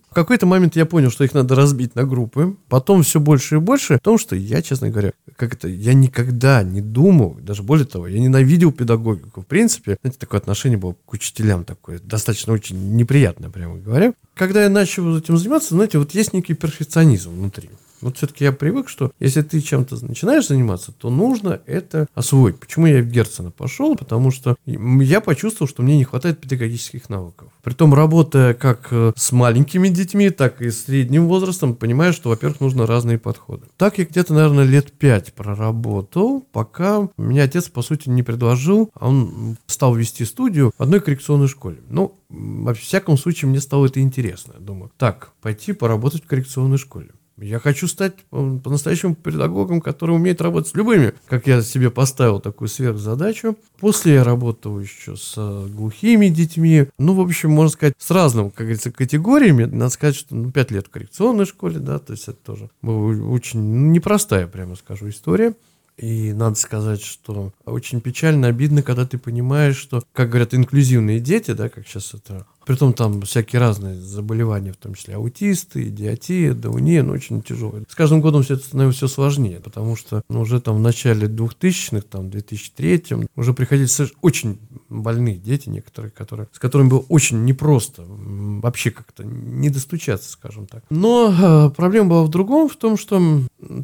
В 0.09 0.13
какой-то 0.13 0.45
момент 0.45 0.75
я 0.75 0.85
понял, 0.85 1.09
что 1.09 1.23
их 1.23 1.33
надо 1.33 1.55
разбить 1.55 1.95
на 1.95 2.03
группы. 2.03 2.55
Потом 2.69 3.01
все 3.01 3.19
больше 3.19 3.55
и 3.55 3.59
больше. 3.59 3.95
Потому 3.95 4.19
что 4.19 4.35
я, 4.35 4.61
честно 4.61 4.89
говоря, 4.89 5.13
как 5.35 5.53
это, 5.53 5.67
я 5.67 5.93
никогда 5.93 6.61
не 6.61 6.81
думал, 6.81 7.37
даже 7.41 7.63
более 7.63 7.87
того, 7.87 8.07
я 8.07 8.19
ненавидел 8.19 8.71
педагогику. 8.71 9.41
В 9.41 9.47
принципе, 9.47 9.97
знаете, 10.01 10.19
такое 10.19 10.39
отношение 10.39 10.77
было 10.77 10.95
к 11.05 11.13
учителям 11.13 11.65
такое, 11.65 11.99
достаточно 11.99 12.53
очень 12.53 12.95
неприятное, 12.95 13.49
прямо 13.49 13.77
говоря. 13.77 14.13
Когда 14.35 14.63
я 14.63 14.69
начал 14.69 15.17
этим 15.17 15.37
заниматься, 15.37 15.73
знаете, 15.73 15.97
вот 15.97 16.13
есть 16.13 16.33
некий 16.33 16.53
перфекционизм 16.53 17.31
внутри. 17.31 17.69
Вот 18.03 18.17
все-таки 18.17 18.43
я 18.43 18.51
привык, 18.51 18.89
что 18.89 19.11
если 19.19 19.41
ты 19.41 19.61
чем-то 19.61 20.05
начинаешь 20.05 20.47
заниматься, 20.47 20.91
то 20.91 21.09
нужно 21.09 21.61
это 21.65 22.07
освоить. 22.13 22.59
Почему 22.59 22.85
я 22.85 23.01
в 23.01 23.07
Герцена 23.07 23.51
пошел? 23.51 23.95
Потому 23.95 24.31
что 24.31 24.55
я 24.65 25.21
почувствовал, 25.21 25.69
что 25.69 25.81
мне 25.81 25.97
не 25.97 26.03
хватает 26.03 26.39
педагогических 26.39 27.09
навыков. 27.09 27.49
Притом, 27.63 27.93
работая 27.93 28.53
как 28.53 28.89
э, 28.91 29.13
с 29.15 29.31
маленькими 29.31 29.87
детьми, 29.87 30.29
так 30.29 30.61
и 30.61 30.69
с 30.69 30.85
средним 30.85 31.27
возрастом, 31.27 31.75
понимаю, 31.75 32.13
что, 32.13 32.29
во-первых, 32.29 32.59
нужно 32.59 32.85
разные 32.85 33.17
подходы. 33.17 33.67
Так 33.77 33.97
я 33.97 34.05
где-то, 34.05 34.33
наверное, 34.33 34.65
лет 34.65 34.91
пять 34.91 35.33
проработал, 35.33 36.41
пока 36.51 37.09
меня 37.17 37.43
отец, 37.43 37.69
по 37.69 37.81
сути, 37.81 38.09
не 38.09 38.23
предложил, 38.23 38.91
он 38.99 39.57
стал 39.67 39.95
вести 39.95 40.25
студию 40.25 40.71
в 40.77 40.81
одной 40.81 40.99
коррекционной 40.99 41.47
школе. 41.47 41.77
Ну, 41.89 42.19
во 42.29 42.73
всяком 42.73 43.17
случае, 43.17 43.49
мне 43.49 43.61
стало 43.61 43.85
это 43.85 43.99
интересно. 44.01 44.55
думаю, 44.59 44.91
так, 44.97 45.31
пойти 45.41 45.73
поработать 45.73 46.23
в 46.23 46.27
коррекционной 46.27 46.77
школе. 46.77 47.09
Я 47.37 47.59
хочу 47.59 47.87
стать 47.87 48.13
по-настоящему 48.29 49.15
педагогом, 49.15 49.81
который 49.81 50.15
умеет 50.15 50.41
работать 50.41 50.71
с 50.71 50.75
любыми, 50.75 51.13
как 51.27 51.47
я 51.47 51.61
себе 51.61 51.89
поставил 51.89 52.39
такую 52.39 52.67
сверхзадачу. 52.67 53.57
После 53.79 54.15
я 54.15 54.23
работал 54.23 54.79
еще 54.79 55.15
с 55.15 55.33
э, 55.37 55.67
глухими 55.67 56.27
детьми. 56.27 56.87
Ну, 56.99 57.15
в 57.15 57.21
общем, 57.21 57.51
можно 57.51 57.71
сказать, 57.71 57.95
с 57.97 58.11
разными, 58.11 58.49
как 58.49 58.67
говорится, 58.67 58.91
категориями. 58.91 59.63
Надо 59.63 59.89
сказать, 59.89 60.15
что 60.15 60.35
ну, 60.35 60.51
5 60.51 60.71
лет 60.71 60.87
в 60.87 60.91
коррекционной 60.91 61.45
школе, 61.45 61.79
да, 61.79 61.99
то 61.99 62.13
есть 62.13 62.27
это 62.27 62.37
тоже 62.37 62.69
была 62.81 62.99
очень 63.27 63.91
непростая, 63.91 64.47
прямо 64.47 64.75
скажу, 64.75 65.09
история. 65.09 65.53
И 65.97 66.33
надо 66.33 66.55
сказать, 66.55 67.03
что 67.03 67.53
очень 67.65 68.01
печально, 68.01 68.47
обидно, 68.47 68.81
когда 68.81 69.05
ты 69.05 69.19
понимаешь, 69.19 69.77
что, 69.77 70.03
как 70.11 70.29
говорят, 70.29 70.53
инклюзивные 70.53 71.19
дети, 71.19 71.51
да, 71.51 71.69
как 71.69 71.87
сейчас 71.87 72.15
это 72.15 72.47
Притом 72.65 72.93
там 72.93 73.21
всякие 73.21 73.59
разные 73.59 73.95
заболевания, 73.95 74.71
в 74.71 74.77
том 74.77 74.93
числе 74.95 75.15
аутисты, 75.15 75.87
идиотия, 75.89 76.53
дауния, 76.53 77.03
ну, 77.03 77.13
очень 77.13 77.41
тяжелые. 77.41 77.85
С 77.87 77.95
каждым 77.95 78.21
годом 78.21 78.43
все 78.43 78.55
это 78.55 78.63
становится 78.63 79.05
все 79.05 79.13
сложнее, 79.13 79.59
потому 79.59 79.95
что 79.95 80.23
ну, 80.29 80.41
уже 80.41 80.61
там 80.61 80.77
в 80.77 80.79
начале 80.79 81.27
2000-х, 81.27 82.05
там, 82.09 82.29
2003 82.29 83.03
уже 83.35 83.53
приходили 83.53 83.87
очень 84.21 84.59
больные 84.89 85.35
дети 85.35 85.69
некоторые, 85.69 86.11
которые, 86.11 86.47
с 86.51 86.59
которыми 86.59 86.89
было 86.89 87.03
очень 87.09 87.43
непросто 87.45 88.03
вообще 88.07 88.91
как-то 88.91 89.23
не 89.23 89.69
достучаться, 89.69 90.31
скажем 90.31 90.67
так. 90.67 90.83
Но 90.89 91.33
э, 91.33 91.69
проблема 91.75 92.09
была 92.09 92.23
в 92.23 92.29
другом, 92.29 92.69
в 92.69 92.75
том, 92.75 92.97
что 92.97 93.21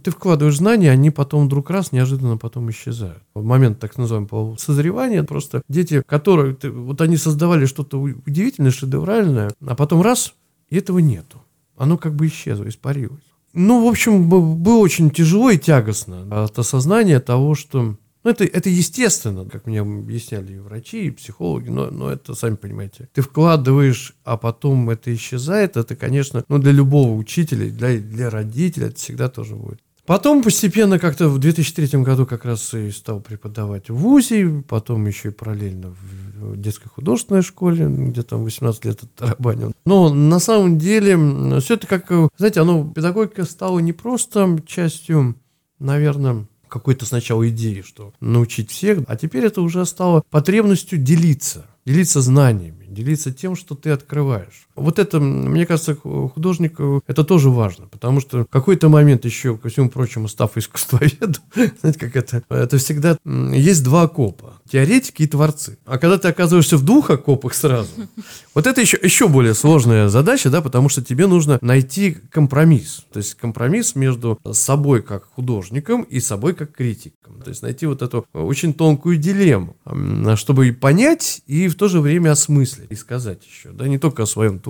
ты 0.04 0.12
вкладываешь 0.12 0.58
знания, 0.58 0.92
они 0.92 1.10
потом 1.10 1.46
вдруг 1.46 1.70
раз 1.70 1.92
неожиданно 1.92 2.38
потом 2.38 2.70
исчезают. 2.70 3.22
В 3.34 3.44
момент 3.44 3.80
так 3.80 3.98
называемого 3.98 4.56
созревания 4.58 5.24
просто 5.24 5.62
дети, 5.68 6.04
которые, 6.06 6.58
вот 6.64 7.02
они 7.02 7.18
создавали 7.18 7.66
что-то 7.66 8.00
удивительное, 8.00 8.69
удивительное, 8.70 8.72
шедевральное, 8.72 9.52
а 9.66 9.76
потом 9.76 10.02
раз, 10.02 10.34
и 10.70 10.78
этого 10.78 11.00
нету. 11.00 11.44
Оно 11.78 11.98
как 11.98 12.16
бы 12.16 12.28
исчезло, 12.28 12.68
испарилось. 12.68 13.24
Ну, 13.54 13.86
в 13.86 13.90
общем, 13.90 14.30
было 14.30 14.78
очень 14.78 15.10
тяжело 15.10 15.50
и 15.50 15.58
тягостно 15.58 16.44
от 16.44 16.60
осознания 16.60 17.20
того, 17.20 17.56
что 17.56 17.98
ну, 18.24 18.32
это, 18.32 18.44
это 18.44 18.70
естественно, 18.70 19.46
как 19.46 19.66
мне 19.66 19.80
объясняли 19.80 20.54
и 20.54 20.60
врачи, 20.60 21.08
и 21.08 21.12
психологи, 21.12 21.70
но, 21.70 21.90
но 21.90 22.12
это, 22.12 22.36
сами 22.36 22.56
понимаете, 22.56 23.08
ты 23.14 23.22
вкладываешь, 23.22 24.14
а 24.24 24.38
потом 24.38 24.90
это 24.90 25.14
исчезает, 25.16 25.78
это, 25.78 25.96
конечно, 25.96 26.44
ну, 26.50 26.60
для 26.60 26.74
любого 26.74 27.16
учителя, 27.16 27.72
для, 27.72 27.98
для 27.98 28.30
родителя 28.30 28.88
это 28.88 28.98
всегда 28.98 29.30
тоже 29.30 29.56
будет 29.56 29.82
Потом 30.10 30.42
постепенно 30.42 30.98
как-то 30.98 31.30
в 31.30 31.38
2003 31.38 32.02
году 32.02 32.26
как 32.26 32.44
раз 32.44 32.74
и 32.74 32.90
стал 32.90 33.20
преподавать 33.20 33.92
в 33.92 33.96
ВУЗе, 33.96 34.64
потом 34.68 35.06
еще 35.06 35.28
и 35.28 35.32
параллельно 35.32 35.94
в 36.42 36.58
детской 36.58 36.90
художественной 36.90 37.44
школе, 37.44 37.86
где 37.88 38.24
там 38.24 38.44
18 38.44 38.86
лет 38.86 39.04
оттарабанил. 39.04 39.72
Но 39.86 40.12
на 40.12 40.40
самом 40.40 40.80
деле 40.80 41.16
все 41.60 41.76
это 41.76 41.86
как, 41.86 42.12
знаете, 42.38 42.60
оно, 42.60 42.92
педагогика 42.92 43.46
стала 43.46 43.78
не 43.78 43.94
просто 43.94 44.60
частью, 44.66 45.36
наверное, 45.78 46.48
какой-то 46.70 47.06
сначала 47.06 47.48
идеи, 47.48 47.84
что 47.86 48.12
научить 48.20 48.72
всех, 48.72 49.02
а 49.06 49.16
теперь 49.16 49.46
это 49.46 49.62
уже 49.62 49.86
стало 49.86 50.24
потребностью 50.32 50.98
делиться, 50.98 51.68
делиться 51.86 52.22
знаниями 52.22 52.80
делиться 52.90 53.32
тем, 53.32 53.56
что 53.56 53.76
ты 53.76 53.92
открываешь. 53.92 54.68
Вот 54.80 55.00
это, 55.00 55.20
мне 55.20 55.66
кажется, 55.66 55.96
художнику 55.96 57.04
это 57.08 57.24
тоже 57.24 57.50
важно, 57.50 57.88
потому 57.88 58.20
что 58.20 58.44
в 58.44 58.48
какой-то 58.48 58.90
момент 58.90 59.26
еще, 59.26 59.58
ко 59.58 59.70
всему 59.70 59.90
прочему, 59.90 60.28
став 60.28 60.58
искусствоведом, 60.58 61.42
знаете, 61.82 62.00
как 62.00 62.16
это, 62.16 62.44
это 62.50 62.78
всегда 62.78 63.18
есть 63.26 63.84
два 63.84 64.04
окопа, 64.04 64.62
теоретики 64.70 65.24
и 65.24 65.28
творцы. 65.28 65.78
А 65.86 65.98
когда 65.98 66.18
ты 66.18 66.28
оказываешься 66.28 66.78
в 66.78 66.84
двух 66.84 67.10
окопах 67.10 67.54
сразу, 67.54 67.90
вот 68.56 68.68
это 68.68 68.82
еще, 68.82 68.98
еще 69.02 69.28
более 69.28 69.54
сложная 69.54 70.10
задача, 70.10 70.50
да, 70.50 70.62
потому 70.62 70.90
что 70.90 71.04
тебе 71.04 71.28
нужно 71.28 71.60
найти 71.62 72.18
компромисс. 72.32 73.06
То 73.12 73.18
есть 73.18 73.36
компромисс 73.36 73.96
между 73.96 74.40
собой 74.52 75.02
как 75.02 75.26
художником 75.36 76.04
и 76.04 76.20
собой 76.20 76.54
как 76.54 76.74
критиком. 76.74 77.42
То 77.42 77.50
есть 77.50 77.62
найти 77.62 77.86
вот 77.86 78.02
эту 78.02 78.26
очень 78.34 78.74
тонкую 78.74 79.18
дилемму, 79.18 79.76
чтобы 80.36 80.68
и 80.68 80.72
понять, 80.72 81.42
и 81.48 81.68
в 81.68 81.76
то 81.76 81.88
же 81.88 82.00
время 82.00 82.32
осмыслить, 82.32 82.92
и 82.92 82.96
сказать 82.96 83.46
еще, 83.46 83.72
да, 83.72 83.88
не 83.88 83.98
только 83.98 84.24
о 84.24 84.26
своем 84.26 84.60
творчестве 84.60 84.69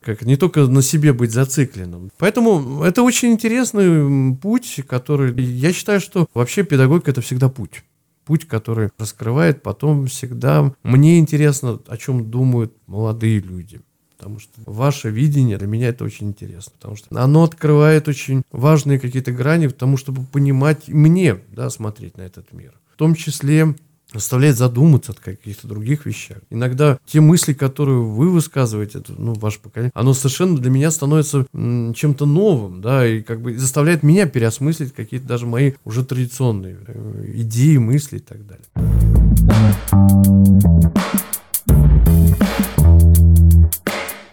как 0.00 0.22
не 0.22 0.36
только 0.36 0.66
на 0.66 0.82
себе 0.82 1.12
быть 1.12 1.32
зацикленным. 1.32 2.10
Поэтому 2.18 2.82
это 2.82 3.02
очень 3.02 3.32
интересный 3.32 4.36
путь, 4.36 4.80
который 4.88 5.38
я 5.42 5.72
считаю, 5.72 6.00
что 6.00 6.26
вообще 6.34 6.62
педагогика 6.64 7.10
это 7.10 7.20
всегда 7.20 7.48
путь. 7.48 7.84
Путь, 8.24 8.46
который 8.46 8.90
раскрывает 8.98 9.62
потом 9.62 10.06
всегда. 10.06 10.72
Мне 10.82 11.18
интересно, 11.18 11.80
о 11.86 11.96
чем 11.96 12.30
думают 12.30 12.72
молодые 12.86 13.40
люди. 13.40 13.80
Потому 14.16 14.38
что 14.38 14.52
ваше 14.66 15.08
видение 15.08 15.56
для 15.56 15.66
меня 15.66 15.88
это 15.88 16.04
очень 16.04 16.28
интересно. 16.28 16.72
Потому 16.76 16.96
что 16.96 17.06
оно 17.18 17.42
открывает 17.44 18.06
очень 18.06 18.42
важные 18.52 19.00
какие-то 19.00 19.32
грани, 19.32 19.66
потому 19.66 19.96
чтобы 19.96 20.24
понимать 20.24 20.88
мне, 20.88 21.40
да, 21.52 21.70
смотреть 21.70 22.18
на 22.18 22.22
этот 22.22 22.52
мир. 22.52 22.74
В 22.92 22.96
том 22.96 23.14
числе 23.14 23.74
заставляет 24.12 24.56
задуматься 24.56 25.12
о 25.12 25.14
каких-то 25.14 25.68
других 25.68 26.06
вещах. 26.06 26.38
Иногда 26.50 26.98
те 27.06 27.20
мысли, 27.20 27.52
которые 27.52 28.00
вы 28.00 28.30
высказываете, 28.30 29.02
ну, 29.08 29.34
ваше 29.34 29.60
поколение, 29.60 29.92
оно 29.94 30.14
совершенно 30.14 30.56
для 30.56 30.70
меня 30.70 30.90
становится 30.90 31.46
чем-то 31.52 32.26
новым, 32.26 32.80
да, 32.80 33.06
и 33.06 33.22
как 33.22 33.40
бы 33.40 33.56
заставляет 33.56 34.02
меня 34.02 34.26
переосмыслить 34.26 34.92
какие-то 34.92 35.26
даже 35.26 35.46
мои 35.46 35.72
уже 35.84 36.04
традиционные 36.04 36.78
э, 36.86 37.24
идеи, 37.36 37.76
мысли 37.76 38.16
и 38.16 38.20
так 38.20 38.38
далее. 38.46 38.64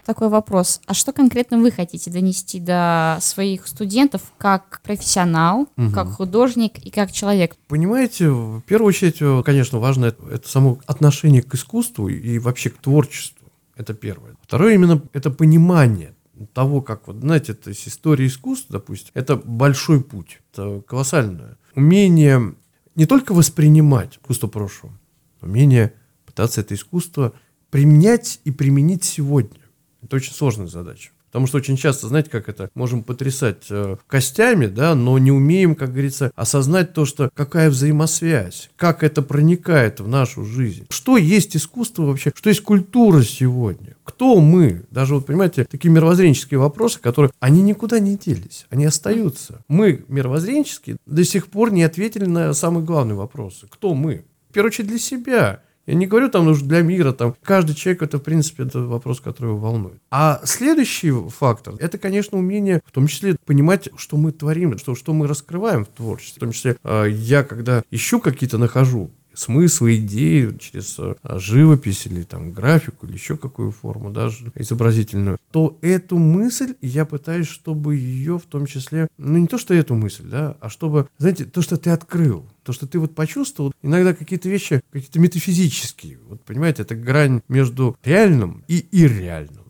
Такой 0.08 0.30
вопрос. 0.30 0.82
А 0.88 0.94
что 0.94 1.12
конкретно 1.12 1.60
вы 1.60 1.70
хотите 1.70 2.10
донести 2.10 2.60
до 2.60 3.20
своих 3.22 3.68
студентов 3.68 4.22
как 4.38 4.80
профессионал, 4.82 5.68
угу. 5.78 5.92
как 5.94 6.08
художник 6.14 6.80
и 6.80 6.90
как 6.90 7.12
человек? 7.12 7.56
Понимаете, 7.68 8.30
в 8.30 8.62
первую 8.62 8.88
очередь, 8.88 9.18
э, 9.20 9.44
конечно, 9.46 9.80
важно 9.80 10.06
это, 10.06 10.26
это 10.30 10.50
само 10.50 10.80
отношение 10.88 11.44
к 11.44 11.54
искусству 11.54 12.08
и 12.08 12.40
вообще 12.40 12.70
к 12.70 12.78
творчеству. 12.78 13.52
Это 13.76 13.94
первое. 13.94 14.36
Второе 14.42 14.74
именно 14.74 15.02
это 15.14 15.30
понимание 15.30 16.16
того, 16.54 16.82
как 16.82 17.08
вот, 17.08 17.18
знаете, 17.18 17.54
то 17.54 17.70
есть 17.70 17.88
история 17.88 18.26
искусства, 18.28 18.80
допустим, 18.80 19.12
это 19.14 19.36
большой 19.36 20.02
путь, 20.02 20.40
это 20.52 20.82
колоссальное. 20.88 21.58
Умение 21.76 22.56
не 22.96 23.06
только 23.06 23.34
воспринимать 23.34 24.16
искусство 24.16 24.48
прошлого, 24.48 24.98
умение 25.42 25.94
пытаться 26.26 26.62
это 26.62 26.76
искусство 26.76 27.34
применять 27.70 28.40
и 28.46 28.52
применить 28.52 29.04
сегодня. 29.04 29.60
Это 30.02 30.16
очень 30.16 30.34
сложная 30.34 30.68
задача. 30.68 31.10
Потому 31.28 31.48
что 31.48 31.58
очень 31.58 31.76
часто, 31.76 32.08
знаете, 32.08 32.30
как 32.30 32.48
это, 32.48 32.70
можем 32.74 33.04
потрясать 33.04 33.66
э, 33.70 33.98
костями, 34.08 34.68
да, 34.68 34.96
но 34.96 35.18
не 35.18 35.32
умеем, 35.32 35.76
как 35.76 35.92
говорится, 35.92 36.32
осознать 36.36 36.94
то, 36.94 37.06
что 37.06 37.30
какая 37.34 37.70
взаимосвязь, 37.70 38.70
как 38.78 39.04
это 39.04 39.22
проникает 39.22 40.00
в 40.00 40.08
нашу 40.08 40.46
жизнь. 40.46 40.86
Что 40.90 41.18
есть 41.18 41.58
искусство 41.58 42.04
вообще, 42.04 42.32
что 42.34 42.50
есть 42.50 42.62
культура 42.62 43.24
сегодня, 43.24 43.98
кто 44.06 44.40
мы. 44.40 44.84
Даже 44.90 45.16
вот, 45.16 45.26
понимаете, 45.26 45.66
такие 45.66 45.92
мировоззренческие 45.92 46.60
вопросы, 46.60 47.00
которые, 47.02 47.32
они 47.42 47.62
никуда 47.62 48.00
не 48.00 48.16
делись, 48.16 48.66
они 48.70 48.86
остаются. 48.86 49.60
Мы, 49.68 50.06
мировоззренческие, 50.08 50.96
до 51.06 51.26
сих 51.26 51.48
пор 51.48 51.72
не 51.72 51.84
ответили 51.84 52.26
на 52.26 52.54
самые 52.54 52.86
главные 52.86 53.16
вопросы. 53.16 53.68
Кто 53.70 53.94
мы? 53.94 54.24
В 54.50 54.54
первую 54.54 54.70
очередь 54.70 54.90
для 54.90 55.00
себя. 55.00 55.62
Я 55.88 55.94
не 55.94 56.06
говорю 56.06 56.30
там 56.30 56.48
уж 56.48 56.62
для 56.62 56.82
мира, 56.82 57.14
там 57.14 57.34
каждый 57.42 57.74
человек 57.74 58.02
это, 58.02 58.18
в 58.18 58.24
принципе, 58.24 58.64
это 58.64 58.82
вопрос, 58.82 59.22
который 59.22 59.48
его 59.48 59.58
волнует. 59.58 60.02
А 60.12 60.42
следующий 60.44 61.12
фактор, 61.30 61.76
это, 61.80 61.98
конечно, 61.98 62.38
умение, 62.38 62.82
в 62.86 62.92
том 62.92 63.08
числе, 63.08 63.38
понимать, 63.46 63.88
что 63.96 64.18
мы 64.18 64.34
творим, 64.34 64.78
что, 64.78 64.96
что 64.96 65.14
мы 65.14 65.28
раскрываем 65.28 65.86
в 65.86 65.88
творчестве. 65.88 66.36
В 66.36 66.40
том 66.42 66.52
числе, 66.52 66.76
а, 66.84 67.06
я, 67.06 67.44
когда 67.44 67.84
ищу 67.90 68.20
какие-то 68.20 68.58
нахожу 68.58 69.12
смыслы, 69.38 69.98
идеи 69.98 70.58
через 70.60 70.98
э, 70.98 71.16
живопись 71.24 72.08
или 72.08 72.24
там 72.24 72.52
графику 72.52 73.06
или 73.06 73.14
еще 73.14 73.38
какую 73.38 73.72
форму, 73.72 74.10
даже 74.10 74.52
изобразительную, 74.56 75.38
то 75.52 75.78
эту 75.82 76.18
мысль 76.18 76.76
я 76.82 77.06
пытаюсь, 77.06 77.48
чтобы 77.48 77.96
ее 77.96 78.40
в 78.40 78.46
том 78.46 78.66
числе, 78.66 79.08
ну 79.18 79.38
не 79.38 79.48
то, 79.48 79.58
что 79.58 79.74
эту 79.74 79.96
мысль, 79.96 80.24
да, 80.26 80.58
а 80.60 80.70
чтобы, 80.70 81.08
знаете, 81.20 81.46
то, 81.46 81.62
что 81.62 81.78
ты 81.78 81.92
открыл, 81.92 82.46
то, 82.64 82.74
что 82.74 82.88
ты 82.88 83.00
вот 83.00 83.14
почувствовал, 83.14 83.74
иногда 83.84 84.14
какие-то 84.14 84.50
вещи, 84.50 84.82
какие-то 84.92 85.20
метафизические, 85.20 86.18
вот 86.28 86.42
понимаете, 86.44 86.82
это 86.82 86.96
грань 86.96 87.42
между 87.48 87.96
реальным 88.04 88.64
и 88.68 88.86
ирреальным. 88.92 89.68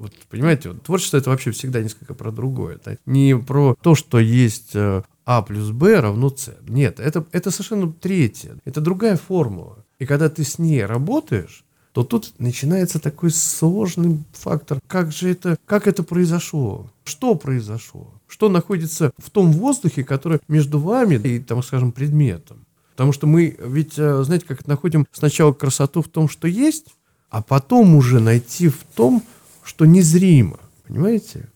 Вот, 0.00 0.14
понимаете, 0.30 0.70
вот, 0.70 0.82
творчество 0.82 1.18
это 1.18 1.28
вообще 1.28 1.50
всегда 1.50 1.82
несколько 1.82 2.14
про 2.14 2.32
другое. 2.32 2.76
Это 2.76 2.96
не 3.04 3.36
про 3.36 3.76
то, 3.82 3.94
что 3.94 4.18
есть 4.18 4.70
э, 4.72 5.02
а 5.24 5.42
плюс 5.42 5.70
Б 5.70 6.00
равно 6.00 6.30
С. 6.30 6.54
Нет, 6.68 7.00
это, 7.00 7.26
это 7.32 7.50
совершенно 7.50 7.92
третье. 7.92 8.56
Это 8.64 8.80
другая 8.80 9.16
формула. 9.16 9.84
И 9.98 10.06
когда 10.06 10.28
ты 10.28 10.44
с 10.44 10.58
ней 10.58 10.84
работаешь, 10.84 11.64
то 11.92 12.04
тут 12.04 12.32
начинается 12.38 12.98
такой 12.98 13.30
сложный 13.30 14.22
фактор. 14.32 14.78
Как 14.86 15.12
же 15.12 15.30
это, 15.30 15.58
как 15.66 15.86
это 15.88 16.02
произошло? 16.02 16.90
Что 17.04 17.34
произошло? 17.34 18.14
Что 18.26 18.48
находится 18.48 19.12
в 19.18 19.30
том 19.30 19.52
воздухе, 19.52 20.04
который 20.04 20.40
между 20.48 20.78
вами 20.78 21.16
и, 21.16 21.40
там, 21.40 21.62
скажем, 21.62 21.92
предметом? 21.92 22.64
Потому 22.92 23.12
что 23.12 23.26
мы 23.26 23.56
ведь, 23.58 23.98
э, 23.98 24.22
знаете, 24.22 24.46
как 24.46 24.66
находим 24.66 25.06
сначала 25.10 25.52
красоту 25.52 26.02
в 26.02 26.08
том, 26.08 26.28
что 26.28 26.46
есть, 26.46 26.94
а 27.28 27.42
потом 27.42 27.94
уже 27.94 28.20
найти 28.20 28.68
в 28.68 28.78
том, 28.94 29.22
что 29.64 29.84
незримо. 29.84 30.58
Понимаете? 30.86 31.49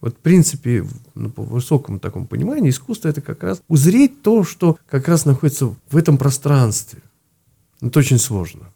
Вот, 0.00 0.14
в 0.14 0.18
принципе, 0.18 0.84
ну, 1.14 1.30
по 1.30 1.42
высокому 1.42 1.98
такому 1.98 2.26
пониманию, 2.26 2.70
искусство 2.70 3.08
это 3.08 3.20
как 3.20 3.42
раз 3.42 3.62
узреть 3.68 4.22
то, 4.22 4.44
что 4.44 4.78
как 4.88 5.08
раз 5.08 5.24
находится 5.24 5.74
в 5.90 5.96
этом 5.96 6.18
пространстве. 6.18 7.02
Это 7.80 7.98
очень 7.98 8.18
сложно. 8.18 8.72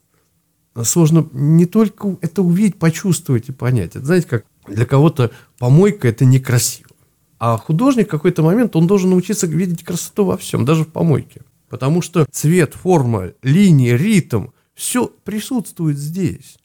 Сложно 0.83 1.29
не 1.33 1.67
только 1.67 2.17
это 2.23 2.43
увидеть, 2.43 2.79
почувствовать 2.79 3.49
и 3.49 3.53
понять. 3.53 3.95
Это, 3.95 4.05
знаете, 4.05 4.27
как 4.27 4.47
для 4.67 4.87
кого-то 4.87 5.31
помойка 5.59 6.09
это 6.09 6.25
некрасиво. 6.25 6.91
А 7.39 7.57
художник 7.57 8.07
в 8.07 8.11
какой-то 8.11 8.43
момент, 8.43 8.75
он 8.75 8.87
должен 8.87 9.11
научиться 9.11 9.47
видеть 9.47 9.85
красоту 9.85 10.25
во 10.25 10.37
всем, 10.37 10.65
даже 10.65 10.85
в 10.85 10.89
помойке. 10.89 11.43
Потому 11.69 12.03
что 12.03 12.27
цвет, 12.31 12.75
форма, 12.75 13.33
линия, 13.43 13.97
ритм, 13.97 14.49
все 14.75 15.07
присутствует 15.07 15.99
здесь. 15.99 16.57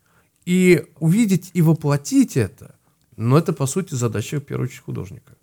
И 0.45 0.85
увидеть 0.99 1.51
и 1.53 1.61
воплотить 1.61 2.37
это, 2.37 2.75
но 3.17 3.37
это, 3.37 3.51
по 3.51 3.65
сути, 3.65 3.93
задача, 3.93 4.39
в 4.39 4.45
первую 4.45 4.67
очередь, 4.67 4.83
художника. 4.83 5.35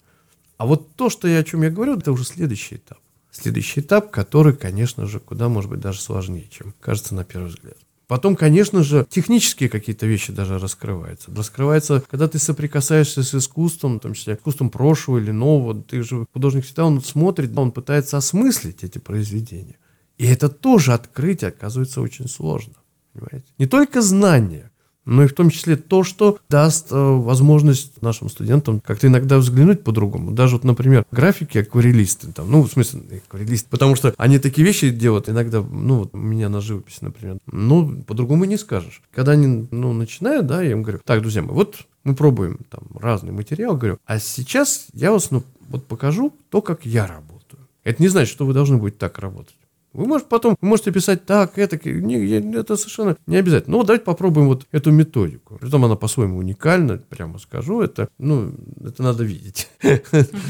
А 0.57 0.67
вот 0.67 0.95
то, 0.95 1.11
что 1.11 1.29
я, 1.29 1.39
о 1.39 1.45
чем 1.45 1.63
я 1.63 1.71
говорю, 1.71 1.99
это 1.99 2.13
уже 2.13 2.25
следующий 2.25 2.77
этап. 2.77 2.99
Следующий 3.31 3.81
этап, 3.81 4.11
который, 4.11 4.55
конечно 4.55 5.07
же, 5.07 5.19
куда, 5.19 5.49
может 5.49 5.69
быть, 5.69 5.81
даже 5.81 6.01
сложнее, 6.01 6.49
чем 6.51 6.73
кажется 6.81 7.15
на 7.15 7.25
первый 7.25 7.49
взгляд. 7.49 7.77
Потом, 8.07 8.37
конечно 8.37 8.83
же, 8.83 9.07
технические 9.09 9.69
какие-то 9.69 10.07
вещи 10.07 10.33
даже 10.33 10.59
раскрываются. 10.59 11.33
Раскрывается, 11.35 12.03
когда 12.09 12.29
ты 12.29 12.39
соприкасаешься 12.39 13.23
с 13.23 13.35
искусством, 13.35 13.97
в 13.99 14.03
том 14.03 14.15
числе 14.15 14.35
искусством 14.35 14.71
прошлого 14.71 15.19
или 15.19 15.31
нового. 15.31 15.83
Ты 15.83 16.03
же 16.03 16.27
художник 16.33 16.65
всегда 16.65 16.85
он 16.85 17.03
смотрит, 17.03 17.57
он 17.57 17.73
пытается 17.73 18.17
осмыслить 18.19 18.85
эти 18.85 18.99
произведения. 18.99 19.79
И 20.19 20.27
это 20.27 20.49
тоже 20.49 20.93
открытие 20.93 21.49
оказывается 21.49 22.03
очень 22.03 22.29
сложно. 22.29 22.75
Понимаете? 23.15 23.47
Не 23.59 23.67
только 23.67 24.03
знания, 24.03 24.71
но 25.05 25.25
и 25.25 25.27
в 25.27 25.35
том 25.35 25.51
числе 25.51 25.77
то, 25.77 26.03
что 26.03 26.39
даст 26.49 26.89
э, 26.91 26.95
возможность 26.95 28.03
нашим 28.03 28.29
студентам 28.29 28.81
как-то 28.81 29.07
иногда 29.07 29.39
взглянуть 29.39 29.83
по-другому. 29.83 30.33
Даже 30.33 30.57
вот, 30.57 30.65
например, 30.65 31.05
графики 31.11 31.59
акварелисты, 31.59 32.33
там, 32.33 32.51
ну, 32.51 32.63
в 32.63 32.71
смысле, 32.71 33.23
акварелисты, 33.27 33.69
потому 33.71 33.97
что 33.97 34.15
они 34.17 34.39
такие 34.39 34.67
вещи 34.67 34.91
делают 34.91 35.29
иногда, 35.29 35.61
ну, 35.63 36.01
вот 36.01 36.11
у 36.15 36.19
меня 36.19 36.49
на 36.49 36.61
живописи, 36.61 36.99
например, 37.03 37.39
ну, 37.47 38.03
по-другому 38.03 38.45
не 38.45 38.57
скажешь. 38.57 39.03
Когда 39.13 39.33
они, 39.33 39.67
ну, 39.71 39.93
начинают, 39.93 40.47
да, 40.47 40.63
я 40.63 40.73
им 40.73 40.83
говорю, 40.83 41.01
так, 41.05 41.21
друзья 41.21 41.43
мои, 41.43 41.55
вот 41.55 41.77
мы 42.05 42.15
пробуем 42.15 42.59
там 42.71 42.83
разный 42.95 43.33
материал, 43.33 43.77
говорю, 43.77 43.99
а 44.07 44.19
сейчас 44.19 44.87
я 44.93 45.13
вас, 45.13 45.31
ну, 45.31 45.43
вот 45.69 45.87
покажу 45.87 46.33
то, 46.51 46.61
как 46.61 46.85
я 46.85 47.07
работаю. 47.07 47.35
Это 47.83 48.03
не 48.03 48.09
значит, 48.09 48.33
что 48.33 48.47
вы 48.47 48.55
должны 48.55 48.77
будете 48.77 48.99
так 48.99 49.19
работать. 49.19 49.57
Вы 49.95 50.07
можете 50.07 50.29
потом, 50.29 50.57
вы 50.61 50.69
можете 50.69 50.91
писать 50.91 51.25
так, 51.25 51.57
это, 51.57 51.79
не, 51.89 52.17
это 52.57 52.77
совершенно 52.77 53.17
не 53.27 53.37
обязательно. 53.37 53.77
Ну, 53.77 53.85
давайте 53.85 54.05
попробуем 54.05 54.49
вот 54.49 54.67
эту 54.73 54.91
методику. 54.91 55.57
Притом 55.61 55.85
она 55.85 55.95
по-своему 55.95 56.39
уникальна, 56.39 56.99
прямо 56.99 57.39
скажу, 57.39 57.81
это, 57.81 58.09
ну, 58.19 58.53
это 58.85 59.03
надо 59.05 59.23
видеть. 59.23 59.71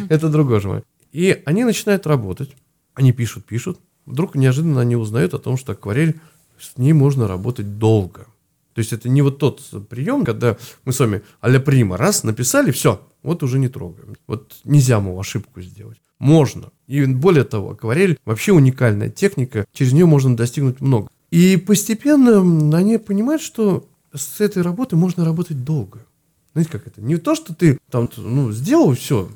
Это 0.09 0.31
другое 0.31 0.61
же. 0.61 0.83
И 1.13 1.43
они 1.45 1.65
начинают 1.65 2.07
работать, 2.07 2.57
они 2.95 3.13
пишут, 3.13 3.45
пишут, 3.45 3.79
вдруг 4.07 4.35
неожиданно 4.35 4.81
они 4.81 4.97
узнают 4.97 5.35
о 5.35 5.39
том, 5.39 5.59
что 5.59 5.73
акварель, 5.73 6.19
с 6.59 6.79
ней 6.79 6.95
можно 6.95 7.29
работать 7.29 7.79
долго. 7.79 8.27
То 8.73 8.81
есть 8.81 8.93
это 8.93 9.09
не 9.09 9.23
вот 9.23 9.39
тот 9.39 9.61
прием, 9.89 10.25
когда 10.25 10.57
мы 10.85 10.93
с 10.93 10.99
вами 10.99 11.23
а-ля 11.41 11.61
прима, 11.61 11.97
раз, 11.97 12.25
написали, 12.25 12.71
все, 12.71 13.07
вот 13.23 13.43
уже 13.43 13.59
не 13.59 13.69
трогаем. 13.69 14.17
Вот 14.27 14.57
нельзя, 14.65 15.01
мол, 15.01 15.21
ошибку 15.21 15.61
сделать. 15.61 16.01
Можно. 16.19 16.71
И 16.87 17.05
более 17.07 17.45
того, 17.45 17.71
акварель 17.71 18.19
вообще 18.25 18.53
уникальная 18.53 19.11
техника, 19.11 19.67
через 19.73 19.93
нее 19.93 20.07
можно 20.07 20.37
достигнуть 20.37 20.81
много. 20.81 21.09
И 21.31 21.57
постепенно 21.57 22.77
они 22.77 22.99
понимают, 22.99 23.43
что 23.43 23.89
с 24.15 24.41
этой 24.41 24.63
работой 24.63 24.95
можно 24.95 25.25
работать 25.25 25.65
долго. 25.65 26.07
Знаете, 26.53 26.71
как 26.71 26.87
это? 26.87 27.03
Не 27.03 27.17
то, 27.17 27.35
что 27.35 27.55
ты 27.55 27.79
там 27.91 28.09
ну, 28.17 28.53
сделал 28.53 28.95
все. 28.95 29.29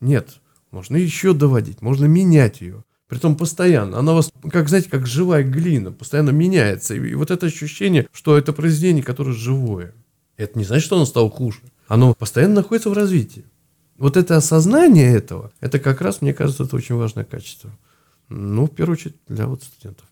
Нет. 0.00 0.40
Можно 0.70 0.96
еще 0.96 1.32
доводить, 1.32 1.80
можно 1.80 2.04
менять 2.04 2.60
ее. 2.60 2.84
Притом 3.08 3.36
постоянно. 3.36 3.98
Она 3.98 4.12
у 4.12 4.16
вас, 4.16 4.30
как, 4.50 4.68
знаете, 4.68 4.90
как 4.90 5.06
живая 5.06 5.44
глина, 5.44 5.92
постоянно 5.92 6.30
меняется. 6.30 6.94
И, 6.94 7.10
и 7.10 7.14
вот 7.14 7.30
это 7.30 7.46
ощущение, 7.46 8.08
что 8.12 8.36
это 8.36 8.52
произведение, 8.52 9.02
которое 9.02 9.32
живое. 9.32 9.94
Это 10.36 10.58
не 10.58 10.64
значит, 10.64 10.84
что 10.84 10.96
оно 10.96 11.06
стало 11.06 11.30
хуже. 11.30 11.60
Оно 11.86 12.14
постоянно 12.14 12.56
находится 12.56 12.90
в 12.90 12.94
развитии. 12.94 13.44
Вот 13.98 14.18
это 14.18 14.36
осознание 14.36 15.14
этого, 15.14 15.52
это 15.60 15.78
как 15.78 16.02
раз, 16.02 16.20
мне 16.20 16.34
кажется, 16.34 16.64
это 16.64 16.76
очень 16.76 16.96
важное 16.96 17.24
качество. 17.24 17.70
Ну, 18.28 18.66
в 18.66 18.70
первую 18.70 18.96
очередь, 18.96 19.16
для 19.26 19.46
вот 19.46 19.62
студентов. 19.62 20.04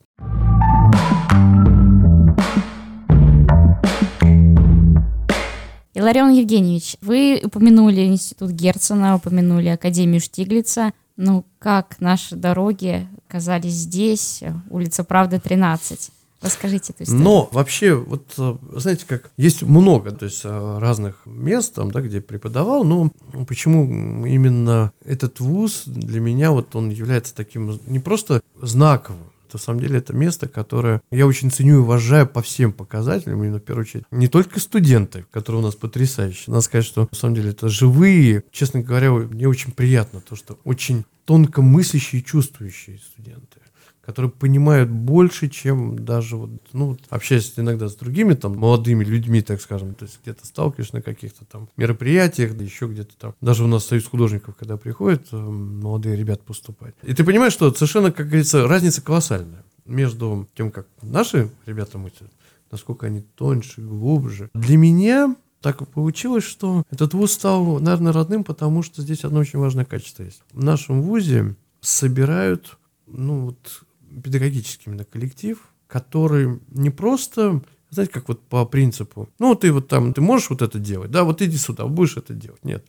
Иларион 5.92 6.32
Евгеньевич, 6.32 6.96
вы 7.02 7.42
упомянули 7.44 8.06
Институт 8.06 8.52
Герцена, 8.52 9.16
упомянули 9.16 9.68
Академию 9.68 10.20
Штиглица. 10.20 10.92
Ну, 11.16 11.44
как 11.58 12.00
наши 12.00 12.36
дороги 12.36 13.06
оказались 13.28 13.74
здесь, 13.74 14.42
улица 14.70 15.04
Правды, 15.04 15.38
13? 15.38 16.10
Расскажите 16.44 16.92
эту 16.92 17.04
историю. 17.04 17.24
Но 17.24 17.48
вообще, 17.52 17.94
вот 17.94 18.34
э, 18.38 18.56
знаете, 18.72 19.04
как 19.06 19.30
есть 19.36 19.62
много, 19.62 20.10
то 20.12 20.26
есть 20.26 20.42
э, 20.44 20.78
разных 20.78 21.22
мест, 21.24 21.74
там, 21.74 21.90
да, 21.90 22.00
где 22.00 22.20
преподавал, 22.20 22.84
но 22.84 23.10
почему 23.48 24.26
именно 24.26 24.92
этот 25.04 25.40
вуз 25.40 25.84
для 25.86 26.20
меня 26.20 26.50
вот 26.50 26.76
он 26.76 26.90
является 26.90 27.34
таким 27.34 27.80
не 27.86 27.98
просто 27.98 28.42
знаковым, 28.60 29.30
на 29.54 29.58
самом 29.58 29.80
деле 29.80 29.98
это 29.98 30.12
место, 30.12 30.48
которое 30.48 31.00
я 31.10 31.26
очень 31.26 31.50
ценю 31.50 31.76
и 31.76 31.78
уважаю 31.78 32.26
по 32.26 32.42
всем 32.42 32.72
показателям, 32.72 33.42
именно 33.42 33.58
в 33.58 33.62
первую 33.62 33.84
очередь. 33.84 34.04
Не 34.10 34.28
только 34.28 34.60
студенты, 34.60 35.24
которые 35.30 35.62
у 35.62 35.64
нас 35.64 35.76
потрясающие. 35.76 36.46
Надо 36.48 36.60
сказать, 36.60 36.84
что 36.84 37.08
на 37.10 37.16
самом 37.16 37.36
деле 37.36 37.50
это 37.50 37.68
живые, 37.68 38.42
честно 38.50 38.82
говоря, 38.82 39.12
мне 39.12 39.48
очень 39.48 39.72
приятно 39.72 40.20
то, 40.20 40.36
что 40.36 40.58
очень 40.64 41.04
тонко 41.24 41.62
мыслящие 41.62 42.20
и 42.20 42.24
чувствующие 42.24 42.98
студенты 42.98 43.60
которые 44.04 44.30
понимают 44.30 44.90
больше, 44.90 45.48
чем 45.48 46.04
даже 46.04 46.36
вот, 46.36 46.50
ну, 46.72 46.96
общаясь 47.08 47.54
иногда 47.56 47.88
с 47.88 47.96
другими 47.96 48.34
там 48.34 48.56
молодыми 48.56 49.02
людьми, 49.02 49.40
так 49.40 49.60
скажем, 49.60 49.94
то 49.94 50.04
есть 50.04 50.20
где-то 50.22 50.46
сталкиваешься 50.46 50.96
на 50.96 51.02
каких-то 51.02 51.44
там 51.46 51.68
мероприятиях, 51.76 52.56
да 52.56 52.64
еще 52.64 52.86
где-то 52.86 53.16
там. 53.16 53.34
Даже 53.40 53.64
у 53.64 53.66
нас 53.66 53.86
союз 53.86 54.06
художников, 54.06 54.56
когда 54.56 54.76
приходят 54.76 55.26
э, 55.32 55.36
молодые 55.36 56.16
ребята 56.16 56.42
поступать. 56.44 56.94
И 57.02 57.14
ты 57.14 57.24
понимаешь, 57.24 57.54
что 57.54 57.72
совершенно, 57.72 58.12
как 58.12 58.26
говорится, 58.26 58.68
разница 58.68 59.00
колоссальная 59.00 59.64
между 59.86 60.46
тем, 60.54 60.70
как 60.70 60.86
наши 61.00 61.50
ребята 61.64 61.96
мыслят, 61.96 62.30
насколько 62.70 63.06
они 63.06 63.22
тоньше, 63.22 63.80
глубже. 63.80 64.50
Для 64.54 64.76
меня 64.76 65.34
так 65.62 65.88
получилось, 65.88 66.44
что 66.44 66.82
этот 66.90 67.14
вуз 67.14 67.32
стал, 67.32 67.80
наверное, 67.80 68.12
родным, 68.12 68.44
потому 68.44 68.82
что 68.82 69.00
здесь 69.00 69.24
одно 69.24 69.40
очень 69.40 69.58
важное 69.58 69.86
качество 69.86 70.22
есть. 70.22 70.42
В 70.52 70.62
нашем 70.62 71.00
вузе 71.00 71.54
собирают 71.80 72.76
ну, 73.06 73.46
вот, 73.46 73.82
педагогический 74.22 74.84
именно 74.86 75.04
коллектив, 75.04 75.58
который 75.86 76.60
не 76.68 76.90
просто, 76.90 77.62
знаете, 77.90 78.12
как 78.12 78.28
вот 78.28 78.42
по 78.42 78.64
принципу, 78.64 79.28
ну, 79.38 79.54
ты 79.54 79.72
вот 79.72 79.88
там, 79.88 80.12
ты 80.12 80.20
можешь 80.20 80.50
вот 80.50 80.62
это 80.62 80.78
делать, 80.78 81.10
да, 81.10 81.24
вот 81.24 81.42
иди 81.42 81.56
сюда, 81.56 81.86
будешь 81.86 82.16
это 82.16 82.34
делать. 82.34 82.64
Нет. 82.64 82.84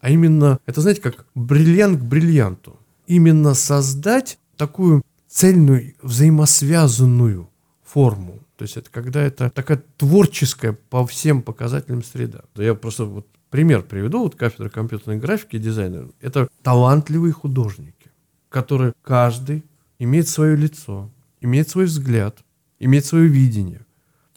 А 0.00 0.10
именно, 0.10 0.58
это, 0.66 0.80
знаете, 0.80 1.00
как 1.00 1.26
бриллиант 1.34 2.00
к 2.00 2.02
бриллианту. 2.02 2.78
Именно 3.06 3.54
создать 3.54 4.38
такую 4.56 5.02
цельную, 5.28 5.94
взаимосвязанную 6.02 7.48
форму. 7.82 8.40
То 8.56 8.62
есть 8.62 8.76
это 8.76 8.90
когда 8.90 9.22
это 9.22 9.50
такая 9.50 9.82
творческая 9.96 10.72
по 10.72 11.06
всем 11.06 11.42
показателям 11.42 12.04
среда. 12.04 12.42
Я 12.54 12.74
просто 12.74 13.04
вот 13.04 13.26
пример 13.50 13.82
приведу, 13.82 14.20
вот 14.20 14.36
кафедра 14.36 14.68
компьютерной 14.68 15.18
графики 15.18 15.56
и 15.56 15.58
дизайна. 15.58 16.08
Это 16.20 16.48
талантливые 16.62 17.32
художники, 17.32 18.10
которые 18.48 18.94
каждый 19.02 19.64
имеет 19.98 20.28
свое 20.28 20.56
лицо, 20.56 21.10
имеет 21.40 21.68
свой 21.68 21.84
взгляд, 21.84 22.38
имеет 22.78 23.04
свое 23.04 23.28
видение. 23.28 23.86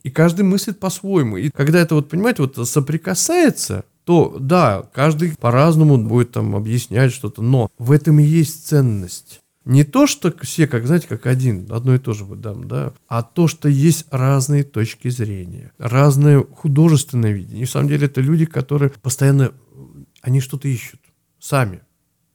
И 0.03 0.09
каждый 0.09 0.43
мыслит 0.43 0.79
по-своему. 0.79 1.37
И 1.37 1.49
когда 1.49 1.79
это 1.79 1.95
вот, 1.95 2.09
понимаете, 2.09 2.43
вот 2.43 2.67
соприкасается, 2.67 3.83
то 4.05 4.37
да, 4.39 4.89
каждый 4.93 5.35
по-разному 5.35 5.97
будет 5.97 6.31
там 6.31 6.55
объяснять 6.55 7.11
что-то, 7.11 7.41
но 7.41 7.69
в 7.77 7.91
этом 7.91 8.19
и 8.19 8.23
есть 8.23 8.65
ценность. 8.67 9.41
Не 9.65 9.83
то, 9.83 10.07
что 10.07 10.33
все, 10.43 10.65
как 10.65 10.87
знаете, 10.87 11.07
как 11.09 11.25
один, 11.25 11.67
одно 11.69 11.95
и 11.95 11.99
то 11.99 12.13
же 12.13 12.23
выдам, 12.23 12.69
да, 12.69 12.93
а 13.09 13.21
то, 13.21 13.49
что 13.49 13.67
есть 13.67 14.05
разные 14.11 14.63
точки 14.63 15.09
зрения, 15.09 15.73
разное 15.77 16.41
художественное 16.41 17.33
видение. 17.33 17.63
И 17.63 17.65
в 17.65 17.69
самом 17.69 17.89
деле 17.89 18.05
это 18.05 18.21
люди, 18.21 18.45
которые 18.45 18.91
постоянно, 18.91 19.51
они 20.21 20.39
что-то 20.39 20.69
ищут 20.69 21.01
сами. 21.37 21.81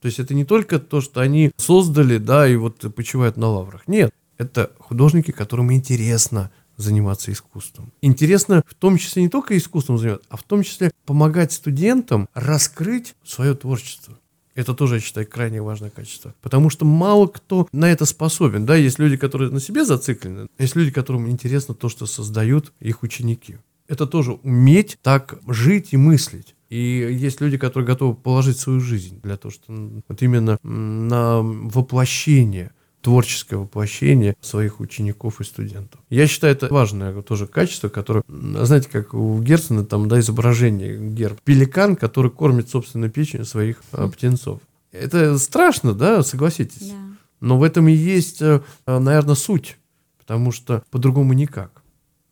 То 0.03 0.07
есть 0.07 0.19
это 0.19 0.33
не 0.33 0.43
только 0.43 0.79
то, 0.79 0.99
что 0.99 1.21
они 1.21 1.53
создали, 1.55 2.17
да, 2.17 2.45
и 2.45 2.57
вот 2.57 2.93
почивают 2.93 3.37
на 3.37 3.47
лаврах. 3.47 3.87
Нет, 3.87 4.13
это 4.37 4.69
художники, 4.77 5.31
которым 5.31 5.71
интересно 5.71 6.51
заниматься 6.75 7.31
искусством. 7.31 7.93
Интересно 8.01 8.63
в 8.67 8.75
том 8.75 8.97
числе 8.97 9.23
не 9.23 9.29
только 9.29 9.57
искусством 9.57 9.97
заниматься, 9.97 10.27
а 10.27 10.35
в 10.35 10.43
том 10.43 10.63
числе 10.63 10.91
помогать 11.05 11.53
студентам 11.53 12.27
раскрыть 12.33 13.15
свое 13.23 13.53
творчество. 13.53 14.19
Это 14.55 14.73
тоже, 14.73 14.95
я 14.95 14.99
считаю, 14.99 15.25
крайне 15.25 15.61
важное 15.61 15.89
качество. 15.89 16.35
Потому 16.41 16.69
что 16.69 16.83
мало 16.83 17.27
кто 17.27 17.69
на 17.71 17.89
это 17.89 18.03
способен. 18.03 18.65
Да, 18.65 18.75
есть 18.75 18.99
люди, 18.99 19.15
которые 19.15 19.51
на 19.51 19.61
себе 19.61 19.85
зациклены, 19.85 20.47
есть 20.59 20.75
люди, 20.75 20.91
которым 20.91 21.29
интересно 21.29 21.75
то, 21.75 21.87
что 21.87 22.07
создают 22.07 22.73
их 22.81 23.03
ученики. 23.03 23.55
Это 23.87 24.07
тоже 24.07 24.33
уметь 24.43 24.97
так 25.01 25.39
жить 25.47 25.89
и 25.91 25.97
мыслить. 25.97 26.55
И 26.69 26.77
есть 26.77 27.39
люди, 27.39 27.57
которые 27.57 27.85
готовы 27.85 28.15
положить 28.15 28.57
свою 28.57 28.79
жизнь 28.79 29.19
для 29.21 29.37
того, 29.37 29.51
чтобы 29.51 30.01
вот 30.07 30.21
именно 30.23 30.57
на 30.63 31.41
воплощение 31.41 32.71
творческое 33.01 33.57
воплощение 33.57 34.35
своих 34.41 34.79
учеников 34.79 35.41
и 35.41 35.43
студентов. 35.43 35.99
Я 36.09 36.25
считаю, 36.25 36.55
это 36.55 36.69
важное 36.69 37.21
тоже 37.21 37.47
качество, 37.47 37.89
которое, 37.89 38.23
знаете, 38.27 38.87
как 38.89 39.13
у 39.13 39.39
Герцена 39.41 39.85
там, 39.85 40.07
да, 40.07 40.19
изображение 40.19 40.97
герб. 40.97 41.39
Пеликан, 41.43 41.97
который 41.97 42.31
кормит 42.31 42.69
собственной 42.69 43.09
печенью 43.09 43.45
своих 43.45 43.83
а, 43.91 44.07
птенцов. 44.07 44.61
Это 44.93 45.37
страшно, 45.37 45.93
да, 45.93 46.23
согласитесь? 46.23 46.89
Да. 46.89 46.95
Но 47.41 47.59
в 47.59 47.63
этом 47.63 47.89
и 47.89 47.93
есть, 47.93 48.41
э, 48.41 48.61
наверное, 48.87 49.35
суть, 49.35 49.77
потому 50.17 50.51
что 50.53 50.81
по-другому 50.89 51.33
никак 51.33 51.82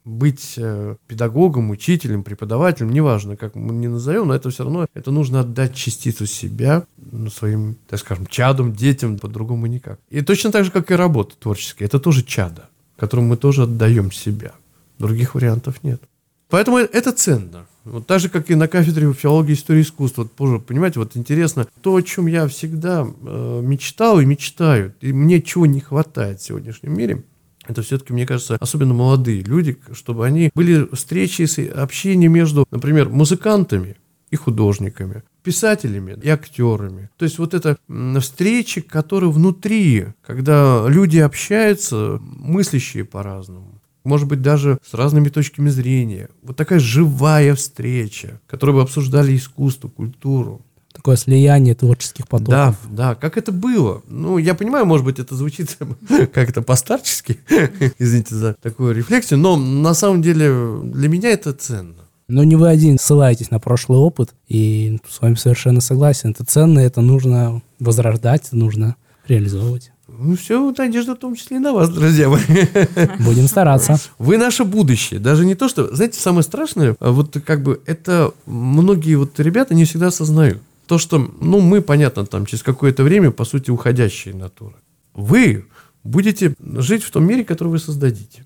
быть 0.03 0.55
э, 0.57 0.95
педагогом, 1.07 1.69
учителем, 1.69 2.23
преподавателем, 2.23 2.91
неважно, 2.91 3.37
как 3.37 3.55
мы 3.55 3.73
не 3.73 3.87
назовем, 3.87 4.27
но 4.27 4.35
это 4.35 4.49
все 4.49 4.63
равно, 4.63 4.87
это 4.93 5.11
нужно 5.11 5.41
отдать 5.41 5.75
частицу 5.75 6.25
себя 6.25 6.85
ну, 6.97 7.29
своим, 7.29 7.77
так 7.87 7.99
скажем, 7.99 8.25
чадам, 8.27 8.73
детям, 8.73 9.19
по-другому 9.19 9.67
никак. 9.67 9.99
И 10.09 10.21
точно 10.21 10.51
так 10.51 10.65
же, 10.65 10.71
как 10.71 10.89
и 10.91 10.95
работа 10.95 11.35
творческая, 11.37 11.85
это 11.85 11.99
тоже 11.99 12.23
чадо, 12.23 12.69
которому 12.95 13.29
мы 13.29 13.37
тоже 13.37 13.63
отдаем 13.63 14.11
себя. 14.11 14.53
Других 14.97 15.35
вариантов 15.35 15.83
нет. 15.83 16.01
Поэтому 16.49 16.77
это 16.77 17.11
ценно. 17.11 17.65
Вот 17.83 18.05
так 18.05 18.19
же, 18.19 18.29
как 18.29 18.51
и 18.51 18.55
на 18.55 18.67
кафедре 18.67 19.11
филологии 19.13 19.51
и 19.51 19.55
истории 19.55 19.81
искусства. 19.81 20.23
Вот, 20.23 20.31
позже, 20.33 20.59
понимаете, 20.59 20.99
вот 20.99 21.17
интересно, 21.17 21.65
то, 21.81 21.95
о 21.95 22.01
чем 22.01 22.27
я 22.27 22.47
всегда 22.47 23.07
э, 23.07 23.61
мечтал 23.63 24.19
и 24.19 24.25
мечтаю, 24.25 24.93
и 25.01 25.11
мне 25.13 25.41
чего 25.41 25.65
не 25.65 25.79
хватает 25.79 26.39
в 26.39 26.43
сегодняшнем 26.43 26.95
мире– 26.95 27.23
это 27.71 27.81
все-таки, 27.81 28.13
мне 28.13 28.25
кажется, 28.25 28.57
особенно 28.59 28.93
молодые 28.93 29.41
люди, 29.41 29.77
чтобы 29.93 30.25
они 30.25 30.51
были 30.53 30.87
встречи, 30.93 31.67
общение 31.67 32.29
между, 32.29 32.65
например, 32.71 33.09
музыкантами 33.09 33.97
и 34.29 34.35
художниками, 34.35 35.23
писателями 35.43 36.17
и 36.21 36.29
актерами. 36.29 37.09
То 37.17 37.25
есть 37.25 37.37
вот 37.37 37.53
это 37.53 37.77
встречи, 38.19 38.81
которые 38.81 39.31
внутри, 39.31 40.07
когда 40.25 40.85
люди 40.87 41.17
общаются, 41.17 42.19
мыслящие 42.21 43.05
по-разному. 43.05 43.81
Может 44.03 44.27
быть, 44.27 44.41
даже 44.41 44.79
с 44.83 44.95
разными 44.95 45.29
точками 45.29 45.69
зрения. 45.69 46.29
Вот 46.41 46.57
такая 46.57 46.79
живая 46.79 47.53
встреча, 47.53 48.41
которая 48.47 48.77
бы 48.77 48.81
обсуждали 48.81 49.35
искусство, 49.35 49.89
культуру 49.89 50.65
такое 51.01 51.15
слияние 51.15 51.73
творческих 51.73 52.27
потоков. 52.27 52.51
Да, 52.51 52.75
да, 52.89 53.15
как 53.15 53.35
это 53.35 53.51
было. 53.51 54.03
Ну, 54.07 54.37
я 54.37 54.53
понимаю, 54.53 54.85
может 54.85 55.03
быть, 55.03 55.17
это 55.17 55.35
звучит 55.35 55.75
как-то 56.33 56.61
постарчески, 56.61 57.39
извините 57.97 58.35
за 58.35 58.55
такую 58.61 58.93
рефлексию, 58.93 59.39
но 59.39 59.57
на 59.57 59.95
самом 59.95 60.21
деле 60.21 60.79
для 60.83 61.09
меня 61.09 61.31
это 61.31 61.53
ценно. 61.53 61.95
Но 62.27 62.43
не 62.43 62.55
вы 62.55 62.69
один 62.69 62.99
ссылаетесь 62.99 63.49
на 63.49 63.59
прошлый 63.59 63.97
опыт, 63.97 64.35
и 64.47 64.99
с 65.09 65.19
вами 65.21 65.35
совершенно 65.35 65.81
согласен. 65.81 66.29
Это 66.29 66.45
ценно, 66.45 66.79
это 66.79 67.01
нужно 67.01 67.63
возрождать, 67.79 68.49
нужно 68.51 68.95
реализовывать. 69.27 69.91
Ну 70.07 70.35
все, 70.35 70.71
надежда 70.77 71.15
в 71.15 71.17
том 71.19 71.33
числе 71.33 71.57
и 71.57 71.59
на 71.59 71.73
вас, 71.73 71.89
друзья 71.89 72.29
мои. 72.29 72.41
Будем 73.19 73.47
стараться. 73.47 73.97
Вы 74.19 74.37
наше 74.37 74.65
будущее. 74.65 75.19
Даже 75.19 75.45
не 75.45 75.55
то, 75.55 75.67
что... 75.67 75.93
Знаете, 75.95 76.19
самое 76.19 76.43
страшное, 76.43 76.95
а 76.99 77.11
вот 77.11 77.35
как 77.43 77.63
бы 77.63 77.81
это 77.87 78.31
многие 78.45 79.15
вот 79.15 79.39
ребята 79.39 79.73
не 79.73 79.85
всегда 79.85 80.07
осознают. 80.07 80.61
То, 80.91 80.97
что, 80.97 81.19
ну, 81.19 81.61
мы, 81.61 81.81
понятно, 81.81 82.25
там 82.25 82.45
через 82.45 82.63
какое-то 82.63 83.03
время, 83.03 83.31
по 83.31 83.45
сути, 83.45 83.71
уходящие 83.71 84.35
натуры. 84.35 84.75
Вы 85.13 85.65
будете 86.03 86.53
жить 86.59 87.03
в 87.03 87.11
том 87.11 87.25
мире, 87.25 87.45
который 87.45 87.69
вы 87.69 87.79
создадите. 87.79 88.45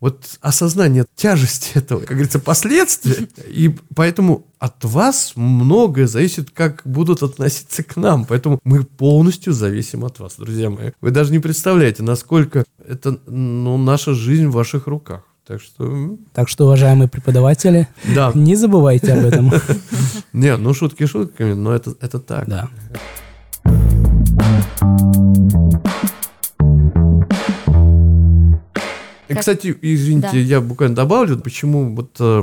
Вот 0.00 0.38
осознание 0.40 1.04
тяжести 1.14 1.72
этого, 1.74 2.00
как 2.00 2.12
говорится, 2.12 2.38
последствия. 2.38 3.28
И 3.48 3.76
поэтому 3.94 4.46
от 4.58 4.82
вас 4.82 5.32
многое 5.36 6.06
зависит, 6.06 6.52
как 6.52 6.80
будут 6.86 7.22
относиться 7.22 7.82
к 7.82 7.96
нам. 7.96 8.24
Поэтому 8.24 8.60
мы 8.64 8.84
полностью 8.84 9.52
зависим 9.52 10.06
от 10.06 10.20
вас, 10.20 10.36
друзья 10.38 10.70
мои. 10.70 10.92
Вы 11.02 11.10
даже 11.10 11.32
не 11.32 11.38
представляете, 11.38 12.02
насколько 12.02 12.64
это 12.88 13.20
ну, 13.26 13.76
наша 13.76 14.14
жизнь 14.14 14.46
в 14.46 14.52
ваших 14.52 14.86
руках. 14.86 15.24
Так 15.46 15.60
что... 15.60 16.16
Так 16.32 16.48
что, 16.48 16.64
уважаемые 16.64 17.06
преподаватели, 17.06 17.86
да. 18.14 18.32
не 18.34 18.56
забывайте 18.56 19.12
об 19.12 19.26
этом. 19.26 19.52
Не, 20.32 20.56
ну 20.56 20.72
шутки 20.72 21.04
шутками, 21.04 21.52
но 21.52 21.74
это, 21.74 21.94
это 22.00 22.18
так. 22.18 22.48
Да. 22.48 22.70
И, 29.28 29.34
кстати, 29.34 29.76
извините, 29.82 30.30
Да. 30.32 30.38
я 30.38 30.60
буквально 30.62 30.96
добавлю, 30.96 31.38
почему 31.38 31.94
вот 31.94 32.16
э, 32.20 32.42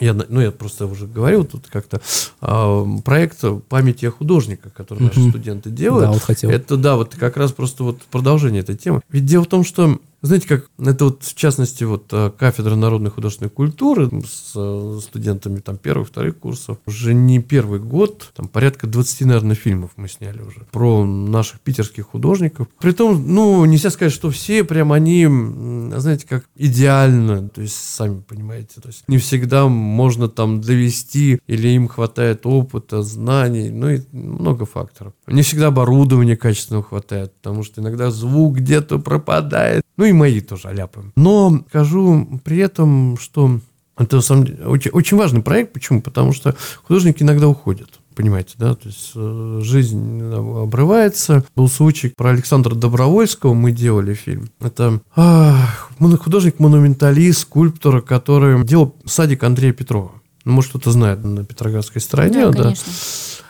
я, 0.00 0.12
ну, 0.12 0.40
я 0.40 0.50
просто 0.50 0.86
уже 0.86 1.06
говорил 1.06 1.44
тут 1.46 1.68
как-то 1.68 2.02
а, 2.40 2.84
проект 3.04 3.42
памяти 3.68 4.06
о 4.06 4.10
художниках, 4.10 4.72
который 4.74 5.04
наши 5.04 5.28
студенты 5.30 5.70
делают. 5.70 6.06
Да, 6.06 6.12
вот 6.12 6.22
хотел. 6.22 6.50
Это 6.50 6.76
да, 6.76 6.96
вот 6.96 7.14
как 7.14 7.38
раз 7.38 7.52
просто 7.52 7.84
вот 7.84 8.02
продолжение 8.02 8.60
этой 8.60 8.76
темы. 8.76 9.00
Ведь 9.08 9.24
дело 9.24 9.44
в 9.44 9.48
том, 9.48 9.64
что 9.64 9.98
знаете, 10.26 10.48
как 10.48 10.70
это 10.78 11.04
вот 11.04 11.22
в 11.22 11.34
частности 11.34 11.84
вот 11.84 12.06
э, 12.12 12.30
кафедра 12.36 12.76
народной 12.76 13.10
художественной 13.10 13.50
культуры 13.50 14.10
с 14.26 14.52
э, 14.56 14.98
студентами 15.02 15.60
там 15.60 15.76
первых, 15.76 16.08
вторых 16.08 16.38
курсов 16.38 16.78
уже 16.86 17.12
не 17.12 17.40
первый 17.40 17.78
год, 17.78 18.32
там 18.34 18.48
порядка 18.48 18.86
20, 18.86 19.26
наверное, 19.26 19.54
фильмов 19.54 19.90
мы 19.96 20.08
сняли 20.08 20.40
уже 20.40 20.66
про 20.70 21.04
наших 21.04 21.60
питерских 21.60 22.06
художников. 22.06 22.68
Притом, 22.80 23.34
ну, 23.34 23.64
нельзя 23.66 23.90
сказать, 23.90 24.12
что 24.12 24.30
все 24.30 24.64
прям 24.64 24.92
они, 24.92 25.26
знаете, 25.26 26.26
как 26.26 26.46
идеально, 26.56 27.48
то 27.50 27.60
есть 27.60 27.76
сами 27.76 28.20
понимаете, 28.20 28.80
то 28.80 28.88
есть 28.88 29.04
не 29.08 29.18
всегда 29.18 29.68
можно 29.68 30.28
там 30.28 30.60
довести 30.60 31.38
или 31.46 31.68
им 31.68 31.86
хватает 31.86 32.46
опыта, 32.46 33.02
знаний, 33.02 33.70
ну 33.70 33.90
и 33.90 34.00
много 34.12 34.64
факторов. 34.64 35.12
Не 35.26 35.42
всегда 35.42 35.66
оборудования 35.66 36.36
качественного 36.36 36.84
хватает, 36.84 37.34
потому 37.34 37.62
что 37.62 37.80
иногда 37.80 38.10
звук 38.10 38.56
где-то 38.56 38.98
пропадает. 38.98 39.83
Ну 39.96 40.04
и 40.04 40.12
мои 40.12 40.40
тоже 40.40 40.68
аляпы. 40.68 41.12
Но 41.16 41.64
скажу 41.68 42.40
при 42.44 42.58
этом, 42.58 43.16
что 43.18 43.60
это 43.96 44.16
на 44.16 44.22
самом 44.22 44.44
деле 44.44 44.66
очень, 44.66 44.90
очень 44.90 45.16
важный 45.16 45.42
проект. 45.42 45.72
Почему? 45.72 46.02
Потому 46.02 46.32
что 46.32 46.56
художники 46.82 47.22
иногда 47.22 47.48
уходят. 47.48 48.00
Понимаете, 48.14 48.54
да? 48.58 48.74
То 48.74 48.88
есть 48.88 49.12
э, 49.16 49.60
жизнь 49.62 50.20
э, 50.22 50.62
обрывается. 50.62 51.44
Был 51.56 51.68
случай 51.68 52.12
про 52.16 52.30
Александра 52.30 52.74
Добровольского, 52.74 53.54
мы 53.54 53.72
делали 53.72 54.14
фильм. 54.14 54.50
Это 54.60 55.00
моно- 55.16 56.16
художник-монументалист, 56.16 57.40
скульптор, 57.40 58.02
который 58.02 58.64
делал 58.64 58.94
садик 59.04 59.42
Андрея 59.42 59.72
Петрова. 59.72 60.12
Ну, 60.44 60.52
может, 60.52 60.70
кто-то 60.70 60.92
знает 60.92 61.24
на 61.24 61.44
Петроградской 61.44 62.00
стороне. 62.00 62.46
Да, 62.46 62.50
да. 62.50 62.62
конечно. 62.64 62.92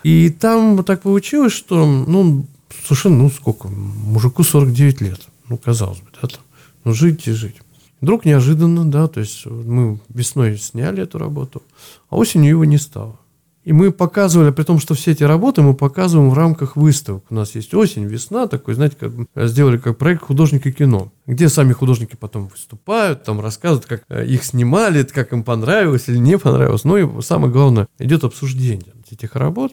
И 0.03 0.31
там 0.31 0.77
вот 0.77 0.87
так 0.87 1.03
получилось, 1.03 1.53
что, 1.53 1.85
ну, 1.85 2.47
совершенно, 2.85 3.17
ну, 3.25 3.31
сколько, 3.31 3.69
мужику 3.69 4.45
49 4.45 5.01
лет. 5.01 5.21
Ну, 5.55 5.59
казалось 5.65 6.01
бы, 6.01 6.07
да, 6.21 6.27
там, 6.27 6.41
ну, 6.83 6.93
жить 6.93 7.29
и 7.29 7.31
жить. 7.31 7.55
Вдруг 8.01 8.25
неожиданно, 8.25 8.91
да, 8.91 9.07
то 9.07 9.21
есть 9.21 9.47
мы 9.47 10.01
весной 10.09 10.59
сняли 10.59 11.05
эту 11.05 11.19
работу, 11.19 11.63
а 12.11 12.17
осенью 12.17 12.51
его 12.51 12.65
не 12.65 12.77
стало. 12.77 13.21
И 13.63 13.73
мы 13.73 13.93
показывали, 13.93 14.51
при 14.51 14.65
том, 14.65 14.81
что 14.81 14.95
все 14.95 15.13
эти 15.13 15.23
работы 15.23 15.63
мы 15.63 15.75
показываем 15.75 16.29
в 16.29 16.35
рамках 16.35 16.75
выставок. 16.75 17.25
У 17.31 17.35
нас 17.35 17.55
есть 17.55 17.73
осень, 17.73 18.05
весна, 18.05 18.49
такой, 18.49 18.75
знаете, 18.75 18.97
как 18.99 19.13
сделали 19.49 19.79
как 19.79 19.97
проект 19.97 20.25
художника 20.25 20.73
кино, 20.73 21.13
где 21.25 21.49
сами 21.49 21.73
художники 21.73 22.17
потом 22.17 22.49
выступают, 22.49 23.23
там 23.23 23.41
рассказывают, 23.41 23.87
как 23.87 24.03
э, 24.09 24.27
их 24.27 24.43
снимали, 24.43 25.05
как 25.05 25.33
им 25.33 25.45
понравилось 25.45 26.09
или 26.09 26.19
не 26.19 26.37
понравилось. 26.37 26.83
Ну 26.83 26.97
и 26.97 27.23
самое 27.23 27.53
главное, 27.53 27.87
идет 28.01 28.25
обсуждение 28.25 28.93
этих 29.09 29.37
работ. 29.37 29.73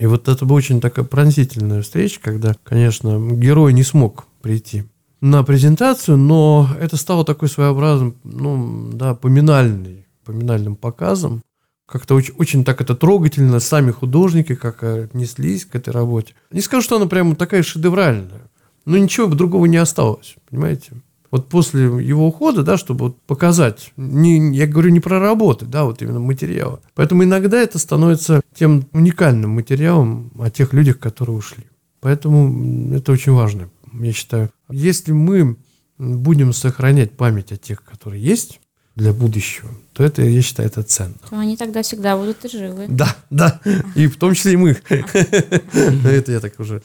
И 0.00 0.06
вот 0.06 0.26
это 0.26 0.44
была 0.44 0.56
очень 0.56 0.80
такая 0.80 1.04
пронзительная 1.04 1.82
встреча, 1.82 2.18
когда, 2.20 2.56
конечно, 2.64 3.16
герой 3.36 3.72
не 3.72 3.84
смог 3.84 4.26
прийти 4.42 4.86
на 5.20 5.42
презентацию, 5.42 6.16
но 6.16 6.68
это 6.80 6.96
стало 6.96 7.24
такой 7.24 7.48
своеобразным, 7.48 8.16
ну, 8.24 8.90
да, 8.92 9.14
поминальный, 9.14 10.06
поминальным 10.24 10.76
показом. 10.76 11.42
Как-то 11.86 12.14
очень, 12.14 12.34
очень 12.38 12.64
так 12.64 12.80
это 12.80 12.94
трогательно, 12.94 13.58
сами 13.60 13.90
художники 13.90 14.54
как 14.54 14.82
отнеслись 14.82 15.64
к 15.64 15.74
этой 15.74 15.90
работе. 15.90 16.34
Не 16.52 16.60
скажу, 16.60 16.82
что 16.82 16.96
она 16.96 17.06
прямо 17.06 17.34
такая 17.34 17.62
шедевральная, 17.62 18.50
но 18.84 18.96
ничего 18.96 19.26
бы 19.26 19.34
другого 19.34 19.66
не 19.66 19.76
осталось, 19.76 20.36
понимаете? 20.48 20.92
Вот 21.30 21.48
после 21.48 21.84
его 21.84 22.26
ухода, 22.26 22.62
да, 22.62 22.76
чтобы 22.76 23.06
вот 23.06 23.22
показать, 23.22 23.92
не, 23.96 24.54
я 24.56 24.66
говорю 24.66 24.90
не 24.90 24.98
про 24.98 25.20
работы, 25.20 25.64
да, 25.64 25.84
вот 25.84 26.02
именно 26.02 26.18
материалы. 26.18 26.78
Поэтому 26.94 27.22
иногда 27.22 27.60
это 27.60 27.78
становится 27.78 28.40
тем 28.54 28.86
уникальным 28.92 29.50
материалом 29.50 30.32
о 30.40 30.50
тех 30.50 30.72
людях, 30.72 30.98
которые 30.98 31.36
ушли. 31.36 31.66
Поэтому 32.00 32.94
это 32.94 33.12
очень 33.12 33.32
важно, 33.32 33.68
я 33.92 34.12
считаю. 34.12 34.50
Если 34.68 35.12
мы 35.12 35.56
будем 35.98 36.52
сохранять 36.52 37.16
память 37.16 37.52
о 37.52 37.56
тех, 37.56 37.82
которые 37.84 38.22
есть 38.22 38.60
для 38.96 39.12
будущего, 39.12 39.70
то 39.92 40.04
это, 40.04 40.22
я 40.22 40.42
считаю, 40.42 40.68
это 40.68 40.82
ценно. 40.82 41.14
То 41.28 41.38
они 41.38 41.56
тогда 41.56 41.82
всегда 41.82 42.16
будут 42.16 42.44
и 42.44 42.48
живы. 42.48 42.86
Да, 42.88 43.16
да, 43.30 43.60
и 43.94 44.06
в 44.06 44.16
том 44.16 44.34
числе 44.34 44.54
и 44.54 44.56
мы. 44.56 44.70
Это 44.90 46.32
я 46.32 46.40
так 46.40 46.58
уже... 46.58 46.82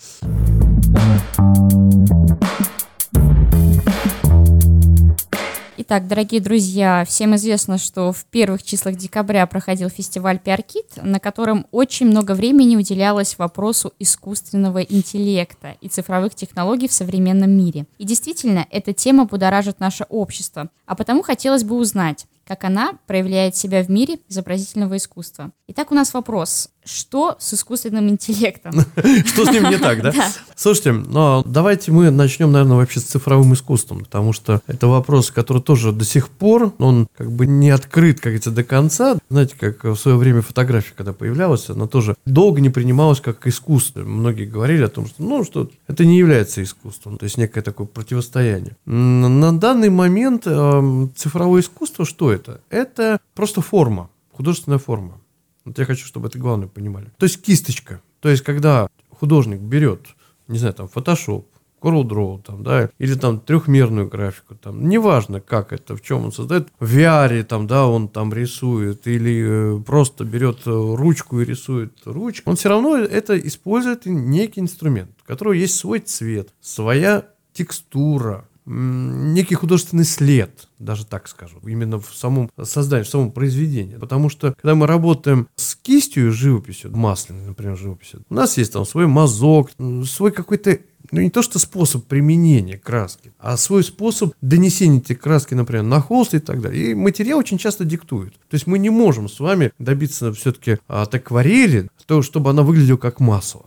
Итак, 5.87 6.07
дорогие 6.07 6.41
друзья, 6.41 7.05
всем 7.07 7.35
известно, 7.35 7.77
что 7.77 8.11
в 8.11 8.25
первых 8.25 8.63
числах 8.63 8.95
декабря 8.95 9.45
проходил 9.45 9.89
фестиваль 9.89 10.39
Пиаркит, 10.39 10.93
на 10.95 11.19
котором 11.19 11.67
очень 11.69 12.07
много 12.07 12.31
времени 12.31 12.75
уделялось 12.75 13.37
вопросу 13.37 13.93
искусственного 13.99 14.79
интеллекта 14.79 15.75
и 15.81 15.87
цифровых 15.87 16.33
технологий 16.33 16.87
в 16.87 16.91
современном 16.91 17.51
мире. 17.51 17.85
И 17.99 18.03
действительно, 18.03 18.65
эта 18.71 18.93
тема 18.93 19.25
будоражит 19.25 19.79
наше 19.79 20.07
общество. 20.09 20.71
А 20.87 20.95
потому 20.95 21.21
хотелось 21.21 21.63
бы 21.63 21.75
узнать, 21.75 22.25
как 22.45 22.63
она 22.63 22.93
проявляет 23.07 23.55
себя 23.55 23.83
в 23.83 23.89
мире 23.89 24.19
изобразительного 24.29 24.97
искусства. 24.97 25.51
Итак, 25.67 25.91
у 25.91 25.95
нас 25.95 26.13
вопрос. 26.13 26.69
Что 26.83 27.35
с 27.39 27.55
искусственным 27.55 28.07
интеллектом? 28.09 28.73
Что 29.25 29.45
с 29.45 29.51
ним 29.51 29.63
не 29.71 29.79
так, 29.79 30.03
да? 30.03 30.13
Слушайте, 30.55 30.91
ну, 30.91 31.41
давайте 31.43 31.91
мы 31.91 32.11
начнем, 32.11 32.51
наверное, 32.51 32.77
вообще 32.77 32.99
с 32.99 33.05
цифровым 33.05 33.53
искусством, 33.53 34.03
потому 34.03 34.33
что 34.33 34.61
это 34.67 34.85
вопрос, 34.85 35.31
который 35.31 35.63
тоже 35.63 35.91
до 35.91 36.05
сих 36.05 36.29
пор, 36.29 36.73
он 36.77 37.07
как 37.17 37.31
бы 37.31 37.47
не 37.47 37.71
открыт, 37.71 38.17
как 38.17 38.25
говорится, 38.25 38.51
до 38.51 38.63
конца. 38.63 39.17
Знаете, 39.31 39.55
как 39.59 39.83
в 39.83 39.95
свое 39.95 40.17
время 40.17 40.43
фотография, 40.43 40.93
когда 40.95 41.13
появлялась, 41.13 41.67
она 41.71 41.87
тоже 41.87 42.15
долго 42.27 42.61
не 42.61 42.69
принималась 42.69 43.19
как 43.19 43.47
искусство. 43.47 44.01
Многие 44.01 44.45
говорили 44.45 44.83
о 44.83 44.89
том, 44.89 45.07
что, 45.07 45.23
ну, 45.23 45.43
что 45.43 45.71
это 45.87 46.05
не 46.05 46.19
является 46.19 46.61
искусством, 46.61 47.17
то 47.17 47.23
есть 47.23 47.37
некое 47.37 47.63
такое 47.63 47.87
противостояние. 47.87 48.77
На 48.85 49.57
данный 49.57 49.89
момент 49.89 50.43
эм, 50.45 51.11
цифровое 51.15 51.61
искусство, 51.61 52.05
что 52.05 52.34
это? 52.35 52.61
Это 52.69 53.19
просто 53.33 53.61
форма, 53.61 54.09
художественная 54.31 54.79
форма. 54.79 55.19
Вот 55.63 55.79
я 55.79 55.85
хочу, 55.85 56.05
чтобы 56.05 56.27
это 56.27 56.37
главное 56.37 56.67
понимали. 56.67 57.11
То 57.17 57.25
есть 57.25 57.41
кисточка. 57.41 58.01
То 58.19 58.29
есть 58.29 58.43
когда 58.43 58.87
художник 59.09 59.59
берет, 59.59 60.01
не 60.47 60.57
знаю, 60.59 60.73
там, 60.73 60.89
Photoshop, 60.93 61.45
CorelDRAW, 61.81 62.41
там, 62.43 62.63
да, 62.63 62.89
или 62.97 63.13
там 63.13 63.39
трехмерную 63.39 64.07
графику, 64.07 64.55
там, 64.55 64.89
неважно, 64.89 65.39
как 65.39 65.71
это, 65.71 65.95
в 65.95 66.01
чем 66.01 66.25
он 66.25 66.31
создает, 66.31 66.67
в 66.79 66.97
VR, 66.97 67.43
там, 67.43 67.67
да, 67.67 67.87
он 67.87 68.07
там 68.07 68.33
рисует, 68.33 69.05
или 69.07 69.77
э, 69.77 69.81
просто 69.83 70.23
берет 70.23 70.61
э, 70.65 70.71
ручку 70.71 71.41
и 71.41 71.45
рисует 71.45 71.93
ручку, 72.05 72.49
он 72.49 72.55
все 72.55 72.69
равно 72.69 72.97
это 72.97 73.37
использует 73.37 74.05
некий 74.05 74.61
инструмент, 74.61 75.11
у 75.23 75.27
которого 75.27 75.53
есть 75.53 75.75
свой 75.75 75.99
цвет, 75.99 76.49
своя 76.59 77.27
текстура, 77.53 78.45
некий 78.65 79.55
художественный 79.55 80.05
след, 80.05 80.67
даже 80.79 81.05
так 81.05 81.27
скажу, 81.27 81.59
именно 81.65 81.99
в 81.99 82.13
самом 82.13 82.49
создании, 82.61 83.03
в 83.03 83.09
самом 83.09 83.31
произведении. 83.31 83.97
Потому 83.97 84.29
что, 84.29 84.53
когда 84.53 84.75
мы 84.75 84.87
работаем 84.87 85.47
с 85.55 85.75
кистью 85.75 86.31
живописью, 86.31 86.95
масляной, 86.95 87.45
например, 87.45 87.77
живописью, 87.77 88.23
у 88.29 88.33
нас 88.33 88.57
есть 88.57 88.73
там 88.73 88.85
свой 88.85 89.07
мазок, 89.07 89.71
свой 90.05 90.31
какой-то 90.31 90.79
ну, 91.11 91.21
не 91.21 91.29
то 91.29 91.41
что 91.41 91.59
способ 91.59 92.05
применения 92.05 92.77
краски, 92.77 93.33
а 93.37 93.57
свой 93.57 93.83
способ 93.83 94.33
донесения 94.41 94.99
этой 94.99 95.15
краски, 95.15 95.53
например, 95.53 95.83
на 95.83 96.01
холст 96.01 96.33
и 96.33 96.39
так 96.39 96.61
далее. 96.61 96.91
И 96.91 96.95
материал 96.95 97.39
очень 97.39 97.57
часто 97.57 97.85
диктует. 97.85 98.33
То 98.33 98.55
есть 98.55 98.65
мы 98.67 98.79
не 98.79 98.89
можем 98.89 99.29
с 99.29 99.39
вами 99.39 99.71
добиться 99.77 100.33
все-таки 100.33 100.77
от 100.87 101.13
акварели, 101.13 101.89
то, 102.05 102.21
чтобы 102.21 102.49
она 102.49 102.63
выглядела 102.63 102.97
как 102.97 103.19
масло. 103.19 103.65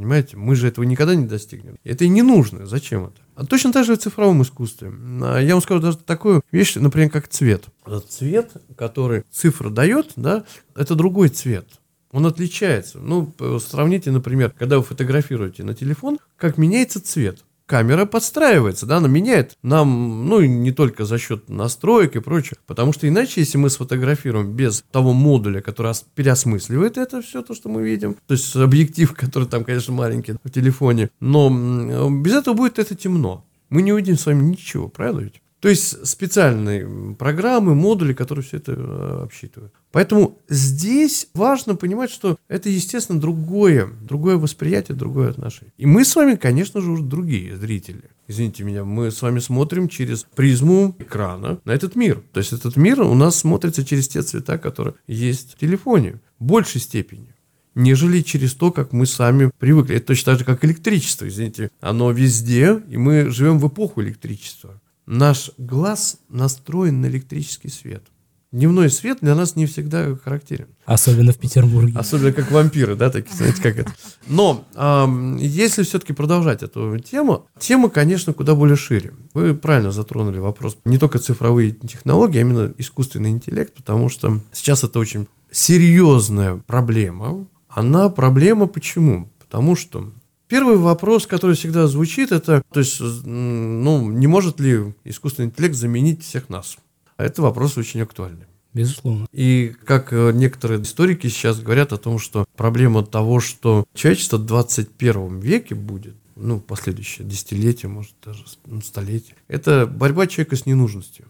Понимаете? 0.00 0.38
Мы 0.38 0.56
же 0.56 0.66
этого 0.66 0.86
никогда 0.86 1.14
не 1.14 1.26
достигнем. 1.26 1.76
Это 1.84 2.06
и 2.06 2.08
не 2.08 2.22
нужно. 2.22 2.64
Зачем 2.64 3.04
это? 3.04 3.20
А 3.34 3.44
точно 3.44 3.70
так 3.70 3.84
же 3.84 3.96
в 3.96 3.98
цифровом 3.98 4.40
искусстве. 4.40 4.90
А 5.20 5.38
Я 5.40 5.52
вам 5.52 5.60
скажу 5.60 5.82
даже 5.82 5.98
такую 5.98 6.40
вещь, 6.50 6.76
например, 6.76 7.10
как 7.10 7.28
цвет. 7.28 7.64
Этот 7.84 8.10
цвет, 8.10 8.50
который 8.78 9.24
цифра 9.30 9.68
дает, 9.68 10.12
да, 10.16 10.44
это 10.74 10.94
другой 10.94 11.28
цвет. 11.28 11.66
Он 12.12 12.24
отличается. 12.24 12.98
Ну, 12.98 13.30
сравните, 13.60 14.10
например, 14.10 14.54
когда 14.58 14.78
вы 14.78 14.84
фотографируете 14.84 15.64
на 15.64 15.74
телефон, 15.74 16.18
как 16.38 16.56
меняется 16.56 17.04
цвет. 17.04 17.44
Камера 17.70 18.04
подстраивается, 18.04 18.84
да, 18.84 18.96
она 18.96 19.06
меняет 19.06 19.56
нам, 19.62 20.26
ну, 20.28 20.40
не 20.40 20.72
только 20.72 21.04
за 21.04 21.18
счет 21.18 21.48
настроек 21.48 22.16
и 22.16 22.18
прочее, 22.20 22.58
потому 22.66 22.92
что 22.92 23.06
иначе, 23.06 23.42
если 23.42 23.58
мы 23.58 23.70
сфотографируем 23.70 24.56
без 24.56 24.82
того 24.90 25.12
модуля, 25.12 25.60
который 25.60 25.92
ос- 25.92 26.04
переосмысливает 26.16 26.98
это 26.98 27.22
все 27.22 27.42
то, 27.42 27.54
что 27.54 27.68
мы 27.68 27.84
видим, 27.84 28.16
то 28.26 28.34
есть 28.34 28.56
объектив, 28.56 29.14
который 29.16 29.46
там, 29.46 29.62
конечно, 29.62 29.94
маленький 29.94 30.34
в 30.42 30.50
телефоне, 30.50 31.10
но 31.20 31.46
м, 31.46 32.24
без 32.24 32.34
этого 32.34 32.54
будет 32.54 32.80
это 32.80 32.96
темно. 32.96 33.44
Мы 33.68 33.82
не 33.82 33.92
увидим 33.92 34.18
с 34.18 34.26
вами 34.26 34.42
ничего, 34.42 34.88
правда 34.88 35.22
ведь? 35.22 35.40
То 35.60 35.68
есть 35.68 36.06
специальные 36.06 37.14
программы, 37.16 37.74
модули, 37.74 38.14
которые 38.14 38.42
все 38.42 38.56
это 38.56 38.72
э, 38.72 39.22
обсчитывают. 39.24 39.74
Поэтому 39.92 40.38
здесь 40.48 41.28
важно 41.34 41.76
понимать, 41.76 42.10
что 42.10 42.38
это, 42.48 42.70
естественно, 42.70 43.20
другое, 43.20 43.90
другое 44.00 44.38
восприятие, 44.38 44.96
другое 44.96 45.30
отношение. 45.30 45.74
И 45.76 45.84
мы 45.84 46.06
с 46.06 46.16
вами, 46.16 46.36
конечно 46.36 46.80
же, 46.80 46.90
уже 46.90 47.02
другие 47.02 47.56
зрители. 47.58 48.04
Извините 48.26 48.64
меня, 48.64 48.84
мы 48.84 49.10
с 49.10 49.20
вами 49.20 49.38
смотрим 49.40 49.88
через 49.88 50.24
призму 50.34 50.96
экрана 50.98 51.60
на 51.64 51.72
этот 51.72 51.94
мир. 51.94 52.22
То 52.32 52.38
есть 52.38 52.52
этот 52.54 52.76
мир 52.76 53.02
у 53.02 53.14
нас 53.14 53.36
смотрится 53.36 53.84
через 53.84 54.08
те 54.08 54.22
цвета, 54.22 54.56
которые 54.56 54.94
есть 55.06 55.54
в 55.54 55.58
телефоне. 55.58 56.20
В 56.38 56.44
большей 56.44 56.80
степени 56.80 57.34
нежели 57.74 58.20
через 58.20 58.54
то, 58.54 58.72
как 58.72 58.92
мы 58.92 59.06
сами 59.06 59.50
привыкли. 59.58 59.96
Это 59.96 60.08
точно 60.08 60.32
так 60.32 60.38
же, 60.40 60.44
как 60.44 60.64
электричество, 60.64 61.28
извините. 61.28 61.70
Оно 61.80 62.10
везде, 62.10 62.82
и 62.88 62.96
мы 62.96 63.30
живем 63.30 63.58
в 63.58 63.68
эпоху 63.68 64.02
электричества. 64.02 64.80
Наш 65.06 65.50
глаз 65.58 66.18
настроен 66.28 67.00
на 67.00 67.06
электрический 67.06 67.68
свет. 67.68 68.04
Дневной 68.52 68.90
свет 68.90 69.18
для 69.20 69.36
нас 69.36 69.54
не 69.54 69.66
всегда 69.66 70.16
характерен. 70.16 70.66
Особенно 70.84 71.32
в 71.32 71.38
Петербурге. 71.38 71.92
Особенно 71.96 72.32
как 72.32 72.50
вампиры, 72.50 72.96
да, 72.96 73.08
такие, 73.08 73.36
знаете, 73.36 73.62
как 73.62 73.78
это. 73.78 73.92
Но 74.26 74.64
ам, 74.74 75.36
если 75.36 75.84
все-таки 75.84 76.12
продолжать 76.12 76.64
эту 76.64 76.98
тему, 76.98 77.46
тема, 77.60 77.90
конечно, 77.90 78.32
куда 78.32 78.56
более 78.56 78.76
шире. 78.76 79.14
Вы 79.34 79.54
правильно 79.54 79.92
затронули 79.92 80.40
вопрос 80.40 80.76
не 80.84 80.98
только 80.98 81.20
цифровые 81.20 81.70
технологии, 81.70 82.38
а 82.38 82.40
именно 82.40 82.74
искусственный 82.76 83.30
интеллект, 83.30 83.72
потому 83.72 84.08
что 84.08 84.40
сейчас 84.52 84.82
это 84.82 84.98
очень 84.98 85.28
серьезная 85.52 86.56
проблема. 86.56 87.46
Она 87.68 88.08
проблема 88.08 88.66
почему? 88.66 89.30
Потому 89.38 89.76
что 89.76 90.12
Первый 90.50 90.76
вопрос, 90.78 91.28
который 91.28 91.54
всегда 91.54 91.86
звучит, 91.86 92.32
это, 92.32 92.62
то 92.72 92.80
есть, 92.80 93.00
ну, 93.00 94.10
не 94.10 94.26
может 94.26 94.58
ли 94.58 94.92
искусственный 95.04 95.46
интеллект 95.46 95.76
заменить 95.76 96.24
всех 96.24 96.48
нас? 96.48 96.76
А 97.16 97.24
Это 97.24 97.40
вопрос 97.40 97.78
очень 97.78 98.00
актуальный. 98.00 98.46
Безусловно. 98.74 99.28
И 99.32 99.74
как 99.84 100.12
э, 100.12 100.32
некоторые 100.32 100.82
историки 100.82 101.28
сейчас 101.28 101.60
говорят 101.60 101.92
о 101.92 101.98
том, 101.98 102.18
что 102.18 102.46
проблема 102.56 103.04
того, 103.04 103.38
что 103.38 103.84
человечество 103.94 104.38
в 104.38 104.46
21 104.46 105.38
веке 105.38 105.76
будет, 105.76 106.16
ну, 106.34 106.58
последующее 106.58 107.26
десятилетие, 107.28 107.88
может, 107.88 108.14
даже 108.24 108.44
ну, 108.66 108.80
столетие, 108.80 109.36
это 109.46 109.86
борьба 109.86 110.26
человека 110.26 110.56
с 110.56 110.66
ненужностью. 110.66 111.26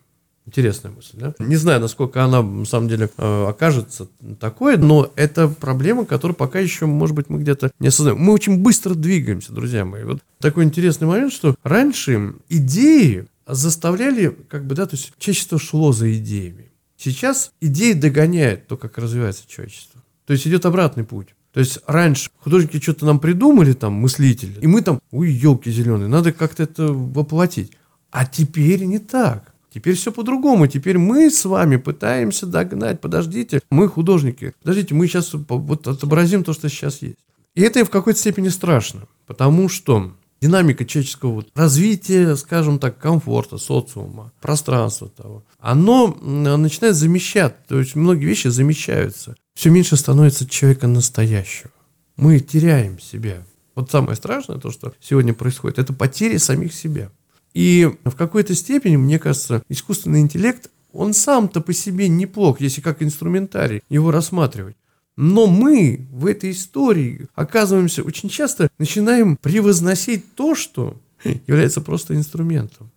Интересная 0.47 0.91
мысль, 0.91 1.17
да? 1.19 1.35
Не 1.39 1.57
знаю, 1.57 1.81
насколько 1.81 2.25
она, 2.25 2.43
на 2.43 2.65
самом 2.65 2.89
деле, 2.89 3.11
э, 3.17 3.47
окажется 3.49 4.09
такой, 4.41 4.79
но 4.79 5.13
это 5.15 5.49
проблема, 5.49 6.07
которую 6.07 6.35
пока 6.35 6.59
еще, 6.59 6.87
может 6.87 7.15
быть, 7.15 7.29
мы 7.29 7.41
где-то 7.41 7.71
не 7.79 7.89
осознаем. 7.89 8.19
Мы 8.19 8.33
очень 8.33 8.59
быстро 8.59 8.95
двигаемся, 8.95 9.53
друзья 9.53 9.85
мои. 9.85 10.03
Вот 10.03 10.21
такой 10.39 10.65
интересный 10.65 11.07
момент, 11.07 11.33
что 11.33 11.55
раньше 11.63 12.35
идеи 12.49 13.27
заставляли, 13.47 14.37
как 14.49 14.67
бы, 14.67 14.75
да, 14.75 14.87
то 14.87 14.97
есть 14.97 15.13
человечество 15.19 15.59
шло 15.59 15.93
за 15.93 16.13
идеями. 16.17 16.71
Сейчас 16.97 17.53
идеи 17.61 17.93
догоняют 17.93 18.67
то, 18.67 18.77
как 18.77 18.99
развивается 18.99 19.45
человечество. 19.47 20.03
То 20.27 20.33
есть 20.33 20.47
идет 20.47 20.67
обратный 20.67 21.05
путь. 21.05 21.29
То 21.53 21.61
есть 21.61 21.81
раньше 21.87 22.31
художники 22.39 22.81
что-то 22.81 23.07
нам 23.07 23.19
придумали, 23.19 23.73
там, 23.73 23.95
мыслители, 23.95 24.59
и 24.61 24.67
мы 24.67 24.83
там, 24.83 25.01
ой, 25.11 25.31
елки 25.31 25.71
зеленые, 25.71 26.09
надо 26.09 26.33
как-то 26.33 26.63
это 26.63 26.93
воплотить. 26.93 27.73
А 28.11 28.25
теперь 28.27 28.85
не 28.85 28.99
так. 28.99 29.53
Теперь 29.73 29.95
все 29.95 30.13
по-другому. 30.13 30.67
Теперь 30.67 30.99
мы 30.99 31.31
с 31.31 31.45
вами 31.45 31.77
пытаемся 31.77 32.47
догнать. 32.47 33.01
Подождите, 33.01 33.61
мы 33.71 33.89
художники. 33.89 34.53
Подождите, 34.61 34.95
мы 34.95 35.07
сейчас 35.07 35.33
вот 35.33 35.87
отобразим 35.87 36.45
то, 36.45 36.53
что 36.53 36.69
сейчас 36.69 37.03
есть. 37.03 37.19
И 37.55 37.63
это 37.63 37.85
в 37.85 37.91
какой-то 37.91 38.19
степени 38.19 38.49
страшно, 38.49 39.09
потому 39.27 39.69
что 39.69 40.13
динамика 40.41 40.85
человеческого 40.85 41.45
развития, 41.55 42.37
скажем 42.37 42.79
так, 42.79 42.99
комфорта, 42.99 43.59
социума, 43.59 44.33
пространства 44.41 45.09
того, 45.09 45.45
оно 45.59 46.09
начинает 46.09 46.95
замещать, 46.97 47.67
то 47.67 47.79
есть 47.79 47.95
многие 47.97 48.25
вещи 48.25 48.49
замещаются. 48.49 49.35
Все 49.55 49.71
меньше 49.71 49.97
становится 49.97 50.49
человека 50.49 50.87
настоящего. 50.87 51.71
Мы 52.17 52.39
теряем 52.39 53.01
себя. 53.01 53.45
Вот 53.75 53.91
самое 53.91 54.17
страшное, 54.17 54.59
то, 54.59 54.71
что 54.71 54.95
сегодня 55.01 55.35
происходит, 55.35 55.79
это 55.79 55.93
потеря 55.93 56.39
самих 56.39 56.73
себя. 56.73 57.11
И 57.55 57.91
в 58.05 58.15
какой-то 58.17 58.55
степени, 58.55 58.97
мне 58.97 59.19
кажется, 59.19 59.63
искусственный 59.69 60.21
интеллект, 60.21 60.71
он 60.93 61.15
сам-то 61.15 61.61
по 61.61 61.73
себе 61.73 62.09
неплох, 62.09 62.61
если 62.61 62.81
как 62.81 63.03
инструментарий 63.03 63.83
его 63.89 64.11
рассматривать. 64.11 64.77
Но 65.17 65.47
мы 65.47 66.07
в 66.11 66.27
этой 66.27 66.53
истории 66.53 67.29
оказываемся 67.35 68.03
очень 68.03 68.29
часто 68.29 68.71
начинаем 68.79 69.37
превозносить 69.37 70.35
то, 70.35 70.55
что 70.55 71.01
является 71.47 71.81
просто 71.81 72.15
инструментом. 72.15 72.91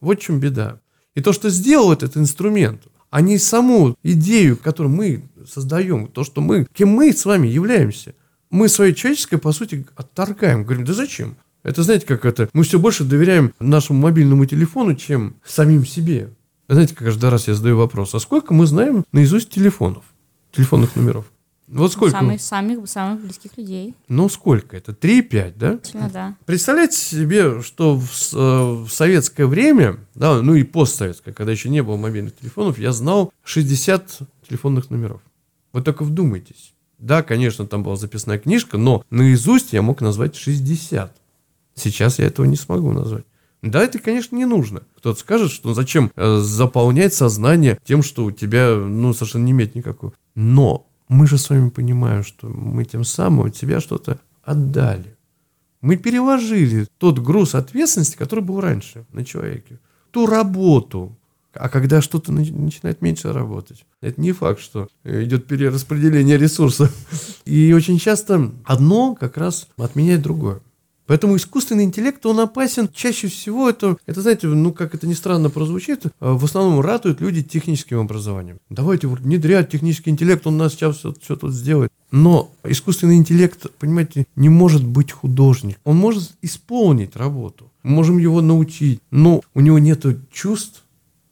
Вот 0.00 0.18
в 0.18 0.22
чем 0.22 0.40
беда. 0.40 0.80
И 1.14 1.20
то, 1.20 1.32
что 1.32 1.48
сделал 1.48 1.92
этот 1.92 2.16
инструмент, 2.16 2.82
а 3.10 3.20
не 3.20 3.38
саму 3.38 3.96
идею, 4.02 4.56
которую 4.56 4.94
мы 4.94 5.22
создаем, 5.48 6.08
то, 6.08 6.24
что 6.24 6.40
мы, 6.40 6.66
кем 6.72 6.88
мы 6.88 7.12
с 7.12 7.24
вами 7.24 7.46
являемся. 7.46 8.14
Мы 8.50 8.68
свое 8.68 8.94
человеческое, 8.94 9.38
по 9.38 9.52
сути, 9.52 9.86
отторгаем. 9.96 10.64
Говорим, 10.64 10.84
да 10.84 10.92
зачем? 10.92 11.36
Это 11.64 11.82
знаете, 11.82 12.06
как 12.06 12.26
это? 12.26 12.48
Мы 12.52 12.62
все 12.62 12.78
больше 12.78 13.04
доверяем 13.04 13.54
нашему 13.58 14.00
мобильному 14.00 14.44
телефону, 14.44 14.94
чем 14.94 15.36
самим 15.44 15.86
себе. 15.86 16.28
Знаете, 16.68 16.94
каждый 16.94 17.30
раз 17.30 17.48
я 17.48 17.54
задаю 17.54 17.78
вопрос, 17.78 18.14
а 18.14 18.20
сколько 18.20 18.52
мы 18.52 18.66
знаем 18.66 19.04
наизусть 19.12 19.48
телефонов, 19.48 20.04
телефонных 20.52 20.94
номеров? 20.94 21.24
Вот 21.66 21.92
сколько? 21.92 22.12
Самых, 22.12 22.40
самых, 22.42 22.88
самых 22.88 23.22
близких 23.22 23.56
людей. 23.56 23.94
Ну, 24.08 24.28
сколько 24.28 24.76
это? 24.76 24.92
3-5, 24.92 25.54
да? 25.56 25.72
Действительно, 25.72 26.10
да. 26.12 26.36
Представляете 26.44 26.98
себе, 26.98 27.62
что 27.62 27.98
в, 27.98 28.04
э, 28.34 28.84
в 28.84 28.88
советское 28.90 29.46
время, 29.46 29.96
да, 30.14 30.42
ну 30.42 30.54
и 30.54 30.62
постсоветское, 30.62 31.32
когда 31.32 31.52
еще 31.52 31.70
не 31.70 31.82
было 31.82 31.96
мобильных 31.96 32.36
телефонов, 32.36 32.78
я 32.78 32.92
знал 32.92 33.32
60 33.44 34.18
телефонных 34.46 34.90
номеров. 34.90 35.22
Вы 35.72 35.80
только 35.80 36.04
вдумайтесь. 36.04 36.74
Да, 36.98 37.22
конечно, 37.22 37.66
там 37.66 37.82
была 37.82 37.96
записная 37.96 38.38
книжка, 38.38 38.76
но 38.76 39.02
наизусть 39.08 39.72
я 39.72 39.80
мог 39.80 40.02
назвать 40.02 40.36
60. 40.36 41.23
Сейчас 41.74 42.18
я 42.18 42.26
этого 42.26 42.46
не 42.46 42.56
смогу 42.56 42.92
назвать. 42.92 43.24
Да, 43.62 43.82
это, 43.82 43.98
конечно, 43.98 44.36
не 44.36 44.44
нужно. 44.44 44.82
Кто-то 44.98 45.18
скажет, 45.18 45.50
что 45.50 45.72
зачем 45.72 46.12
э, 46.16 46.38
заполнять 46.38 47.14
сознание 47.14 47.78
тем, 47.84 48.02
что 48.02 48.24
у 48.24 48.30
тебя, 48.30 48.74
ну, 48.76 49.14
совершенно 49.14 49.44
не 49.44 49.52
имеет 49.52 49.74
никакого. 49.74 50.12
Но 50.34 50.86
мы 51.08 51.26
же 51.26 51.38
с 51.38 51.48
вами 51.48 51.70
понимаем, 51.70 52.24
что 52.24 52.46
мы 52.46 52.84
тем 52.84 53.04
самым 53.04 53.46
от 53.46 53.56
себя 53.56 53.80
что-то 53.80 54.20
отдали. 54.42 55.16
Мы 55.80 55.96
переложили 55.96 56.86
тот 56.98 57.18
груз 57.18 57.54
ответственности, 57.54 58.16
который 58.16 58.44
был 58.44 58.60
раньше 58.60 59.06
на 59.12 59.24
человеке. 59.24 59.78
Ту 60.10 60.26
работу. 60.26 61.16
А 61.54 61.68
когда 61.68 62.02
что-то 62.02 62.32
нач- 62.32 62.54
начинает 62.54 63.00
меньше 63.00 63.32
работать, 63.32 63.84
это 64.00 64.20
не 64.20 64.32
факт, 64.32 64.60
что 64.60 64.88
э, 65.04 65.24
идет 65.24 65.46
перераспределение 65.46 66.36
ресурсов. 66.36 66.94
И 67.46 67.72
очень 67.72 67.98
часто 67.98 68.52
одно 68.64 69.14
как 69.14 69.36
раз 69.38 69.68
отменяет 69.78 70.20
другое. 70.20 70.60
Поэтому 71.06 71.36
искусственный 71.36 71.84
интеллект, 71.84 72.24
он 72.24 72.40
опасен. 72.40 72.88
Чаще 72.88 73.28
всего 73.28 73.68
это, 73.68 73.96
это 74.06 74.22
знаете, 74.22 74.46
ну, 74.46 74.72
как 74.72 74.94
это 74.94 75.06
ни 75.06 75.12
странно 75.12 75.50
прозвучит, 75.50 76.06
э, 76.06 76.10
в 76.20 76.44
основном 76.44 76.80
ратуют 76.80 77.20
люди 77.20 77.42
техническим 77.42 78.00
образованием. 78.00 78.58
Давайте 78.70 79.06
внедрять 79.06 79.70
технический 79.70 80.10
интеллект, 80.10 80.46
он 80.46 80.56
нас 80.56 80.72
сейчас 80.72 80.96
все, 80.96 81.14
все 81.20 81.36
тут 81.36 81.52
сделает. 81.52 81.92
Но 82.10 82.52
искусственный 82.64 83.16
интеллект, 83.16 83.66
понимаете, 83.78 84.26
не 84.36 84.48
может 84.48 84.84
быть 84.84 85.12
художник. 85.12 85.78
Он 85.84 85.96
может 85.96 86.32
исполнить 86.40 87.16
работу. 87.16 87.70
Мы 87.82 87.90
можем 87.90 88.18
его 88.18 88.40
научить. 88.40 89.00
Но 89.10 89.42
у 89.54 89.60
него 89.60 89.78
нет 89.78 90.06
чувств, 90.32 90.84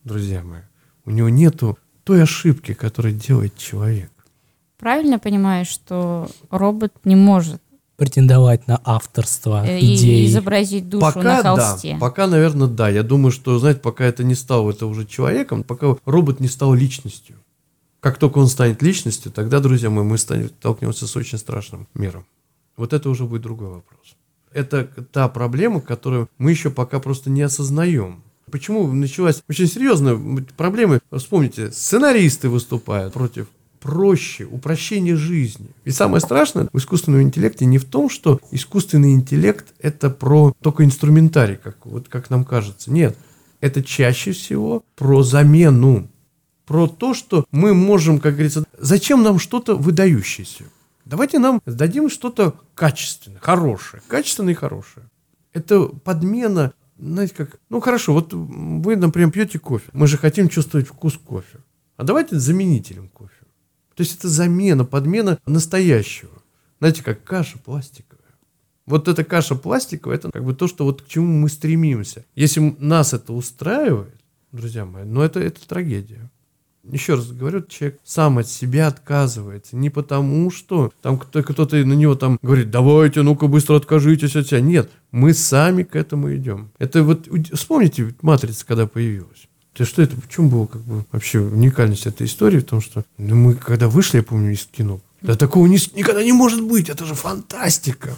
друзья 0.05 0.43
мои. 0.43 0.63
У 1.07 1.11
него 1.11 1.29
нету 1.29 1.79
той 2.05 2.23
ошибки, 2.23 2.75
которую 2.75 3.15
делает 3.15 3.57
человек. 3.57 4.11
Правильно 4.79 5.19
понимаю, 5.19 5.65
что 5.65 6.29
робот 6.51 6.93
не 7.05 7.15
может 7.15 7.63
Претендовать 8.03 8.67
на 8.67 8.81
авторство 8.85 9.65
э, 9.65 9.79
и- 9.79 9.95
идей. 9.95 10.27
изобразить 10.27 10.89
душу 10.89 11.07
пока 11.07 11.23
на 11.23 11.43
холсте? 11.43 11.93
да, 11.93 11.99
пока, 12.01 12.27
наверное, 12.27 12.67
да. 12.67 12.89
Я 12.89 13.05
думаю, 13.05 13.31
что, 13.31 13.57
знаете, 13.61 13.79
пока 13.79 14.05
это 14.05 14.25
не 14.25 14.35
стало 14.35 14.73
это 14.73 14.87
уже 14.87 15.07
человеком, 15.07 15.63
пока 15.63 15.95
робот 16.05 16.41
не 16.41 16.49
стал 16.49 16.75
личностью. 16.75 17.37
Как 18.01 18.19
только 18.19 18.39
он 18.39 18.49
станет 18.49 18.83
личностью, 18.83 19.31
тогда, 19.31 19.61
друзья 19.61 19.89
мои, 19.89 20.05
мы 20.05 20.19
станем, 20.19 20.49
столкнемся 20.49 21.07
с 21.07 21.15
очень 21.15 21.39
страшным 21.39 21.87
миром. 21.95 22.27
Вот 22.77 22.93
это 22.93 23.09
уже 23.09 23.25
будет 23.25 23.43
другой 23.43 23.69
вопрос. 23.69 24.17
Это 24.53 24.83
та 25.13 25.29
проблема, 25.29 25.81
которую 25.81 26.29
мы 26.39 26.51
еще 26.51 26.71
пока 26.71 26.99
просто 26.99 27.31
не 27.31 27.43
осознаем. 27.43 28.25
Почему 28.51 28.93
началась 28.93 29.45
очень 29.49 29.69
серьезная 29.69 30.19
проблема? 30.57 30.99
Вспомните, 31.17 31.71
сценаристы 31.71 32.49
выступают 32.49 33.15
против 33.15 33.47
проще, 33.83 34.45
упрощение 34.45 35.17
жизни. 35.17 35.67
И 35.85 35.91
самое 35.91 36.21
страшное 36.21 36.69
в 36.73 36.79
искусственном 36.79 37.23
интеллекте 37.23 37.67
не 37.67 37.79
в 37.79 37.85
том, 37.85 38.09
что 38.09 38.41
искусственный 38.53 39.13
интеллект 39.13 39.75
это 39.81 40.09
про 40.09 40.55
только 40.63 40.85
инструментарий, 40.85 41.57
как, 41.57 41.85
вот, 41.85 42.09
как 42.09 42.31
нам 42.31 42.45
кажется. 42.45 42.93
Нет, 42.93 43.19
это 43.61 43.83
чаще 43.83 44.33
всего 44.33 44.85
про 44.95 45.23
замену, 45.23 46.09
про 46.65 46.87
то, 46.87 47.13
что 47.13 47.45
мы 47.51 47.75
можем, 47.75 48.21
как 48.21 48.35
говорится, 48.35 48.65
зачем 48.79 49.25
нам 49.25 49.41
что-то 49.41 49.75
выдающееся? 49.77 50.65
Давайте 51.05 51.41
нам 51.41 51.61
дадим 51.67 52.09
что-то 52.09 52.55
качественное, 52.75 53.41
хорошее, 53.41 54.01
качественное 54.07 54.53
и 54.53 54.57
хорошее. 54.57 55.07
Это 55.53 55.83
подмена, 55.83 56.73
знаете, 56.99 57.35
как, 57.35 57.59
ну 57.69 57.81
хорошо, 57.81 58.13
вот 58.13 58.33
вы, 58.33 58.95
например, 58.95 59.33
пьете 59.33 59.59
кофе, 59.59 59.91
мы 59.93 60.07
же 60.07 60.19
хотим 60.19 60.49
чувствовать 60.49 60.87
вкус 60.87 61.19
кофе. 61.19 61.59
А 61.97 62.05
давайте 62.05 62.39
заменителем 62.39 63.09
кофе. 63.09 63.32
То 64.03 64.05
есть 64.05 64.19
это 64.19 64.29
замена, 64.29 64.85
подмена 64.85 65.39
настоящего. 65.47 66.43
Знаете, 66.81 67.05
как 67.05 67.23
каша 67.23 67.57
пластиковая. 67.59 68.19
Вот 68.85 69.07
эта 69.07 69.23
каша 69.23 69.55
пластиковая, 69.55 70.17
это 70.17 70.33
как 70.33 70.43
бы 70.43 70.55
то, 70.55 70.67
что 70.67 70.85
вот 70.85 71.03
к 71.03 71.07
чему 71.07 71.29
мы 71.39 71.49
стремимся. 71.49 72.25
Если 72.35 72.75
нас 72.81 73.15
это 73.15 73.33
устраивает, 73.33 74.17
друзья 74.51 74.85
мои, 74.85 75.05
ну 75.05 75.23
это, 75.23 75.39
это 75.39 75.65
трагедия. 75.69 76.29
Еще 76.83 77.15
раз 77.15 77.31
говорю, 77.31 77.63
человек 77.63 78.01
сам 78.03 78.39
от 78.39 78.49
себя 78.49 78.89
отказывается. 78.89 79.77
Не 79.77 79.89
потому, 79.89 80.51
что 80.51 80.93
там 81.01 81.17
кто-то 81.17 81.77
на 81.77 81.93
него 81.93 82.17
там 82.17 82.41
говорит, 82.43 82.73
давайте, 82.73 83.23
ну-ка 83.23 83.47
быстро 83.47 83.77
откажитесь 83.77 84.35
от 84.35 84.49
себя. 84.49 84.61
Нет, 84.61 84.91
мы 85.13 85.33
сами 85.33 85.85
к 85.85 85.95
этому 85.95 86.35
идем. 86.35 86.73
Это 86.81 87.05
вот, 87.05 87.29
вспомните, 87.53 88.17
матрица, 88.21 88.67
когда 88.67 88.89
появилась. 88.89 89.47
То 89.75 89.85
что 89.87 90.03
это, 90.03 90.17
в 90.17 90.29
чем 90.29 90.51
была 90.51 90.67
как 90.67 90.83
бы 90.83 91.05
вообще 91.13 91.41
уникальность 91.41 92.07
этой 92.07 92.27
истории? 92.27 92.59
В 92.59 92.65
том, 92.65 92.81
что 92.81 93.05
ну, 93.17 93.35
мы 93.35 93.55
когда 93.55 93.89
вышли, 93.89 94.19
я 94.19 94.23
помню, 94.23 94.53
из 94.53 94.67
кино, 94.67 95.01
да 95.23 95.35
такого 95.35 95.67
не, 95.67 95.79
никогда 95.95 96.23
не 96.23 96.33
может 96.33 96.63
быть, 96.63 96.89
это 96.89 97.05
же 97.05 97.15
фантастика. 97.15 98.17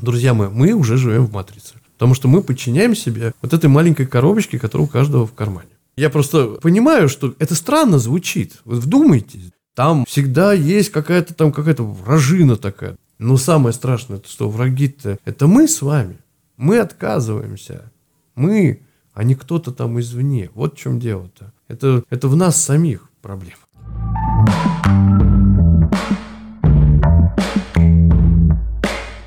Друзья 0.00 0.32
мои, 0.32 0.48
мы 0.48 0.72
уже 0.72 0.96
живем 0.96 1.26
в 1.26 1.32
матрице. 1.32 1.74
Потому 1.94 2.14
что 2.14 2.28
мы 2.28 2.42
подчиняем 2.42 2.94
себе 2.94 3.32
вот 3.42 3.52
этой 3.52 3.68
маленькой 3.68 4.06
коробочке, 4.06 4.58
которая 4.58 4.86
у 4.86 4.90
каждого 4.90 5.26
в 5.26 5.34
кармане. 5.34 5.68
Я 5.96 6.10
просто 6.10 6.58
понимаю, 6.62 7.08
что 7.08 7.34
это 7.40 7.56
странно 7.56 7.98
звучит. 7.98 8.58
Вот 8.64 8.78
вдумайтесь. 8.78 9.50
Там 9.74 10.04
всегда 10.06 10.52
есть 10.52 10.90
какая-то 10.90 11.34
там 11.34 11.52
какая-то 11.52 11.82
вражина 11.82 12.56
такая. 12.56 12.96
Но 13.18 13.36
самое 13.36 13.72
страшное, 13.72 14.22
что 14.24 14.48
враги-то 14.48 15.18
это 15.24 15.48
мы 15.48 15.66
с 15.66 15.82
вами. 15.82 16.18
Мы 16.56 16.78
отказываемся. 16.78 17.90
Мы 18.36 18.80
а 19.18 19.24
не 19.24 19.34
кто-то 19.34 19.72
там 19.72 19.98
извне. 19.98 20.48
Вот 20.54 20.74
в 20.74 20.78
чем 20.78 21.00
дело-то. 21.00 21.52
Это, 21.66 22.04
это 22.08 22.28
в 22.28 22.36
нас 22.36 22.62
самих 22.62 23.10
проблема. 23.20 23.56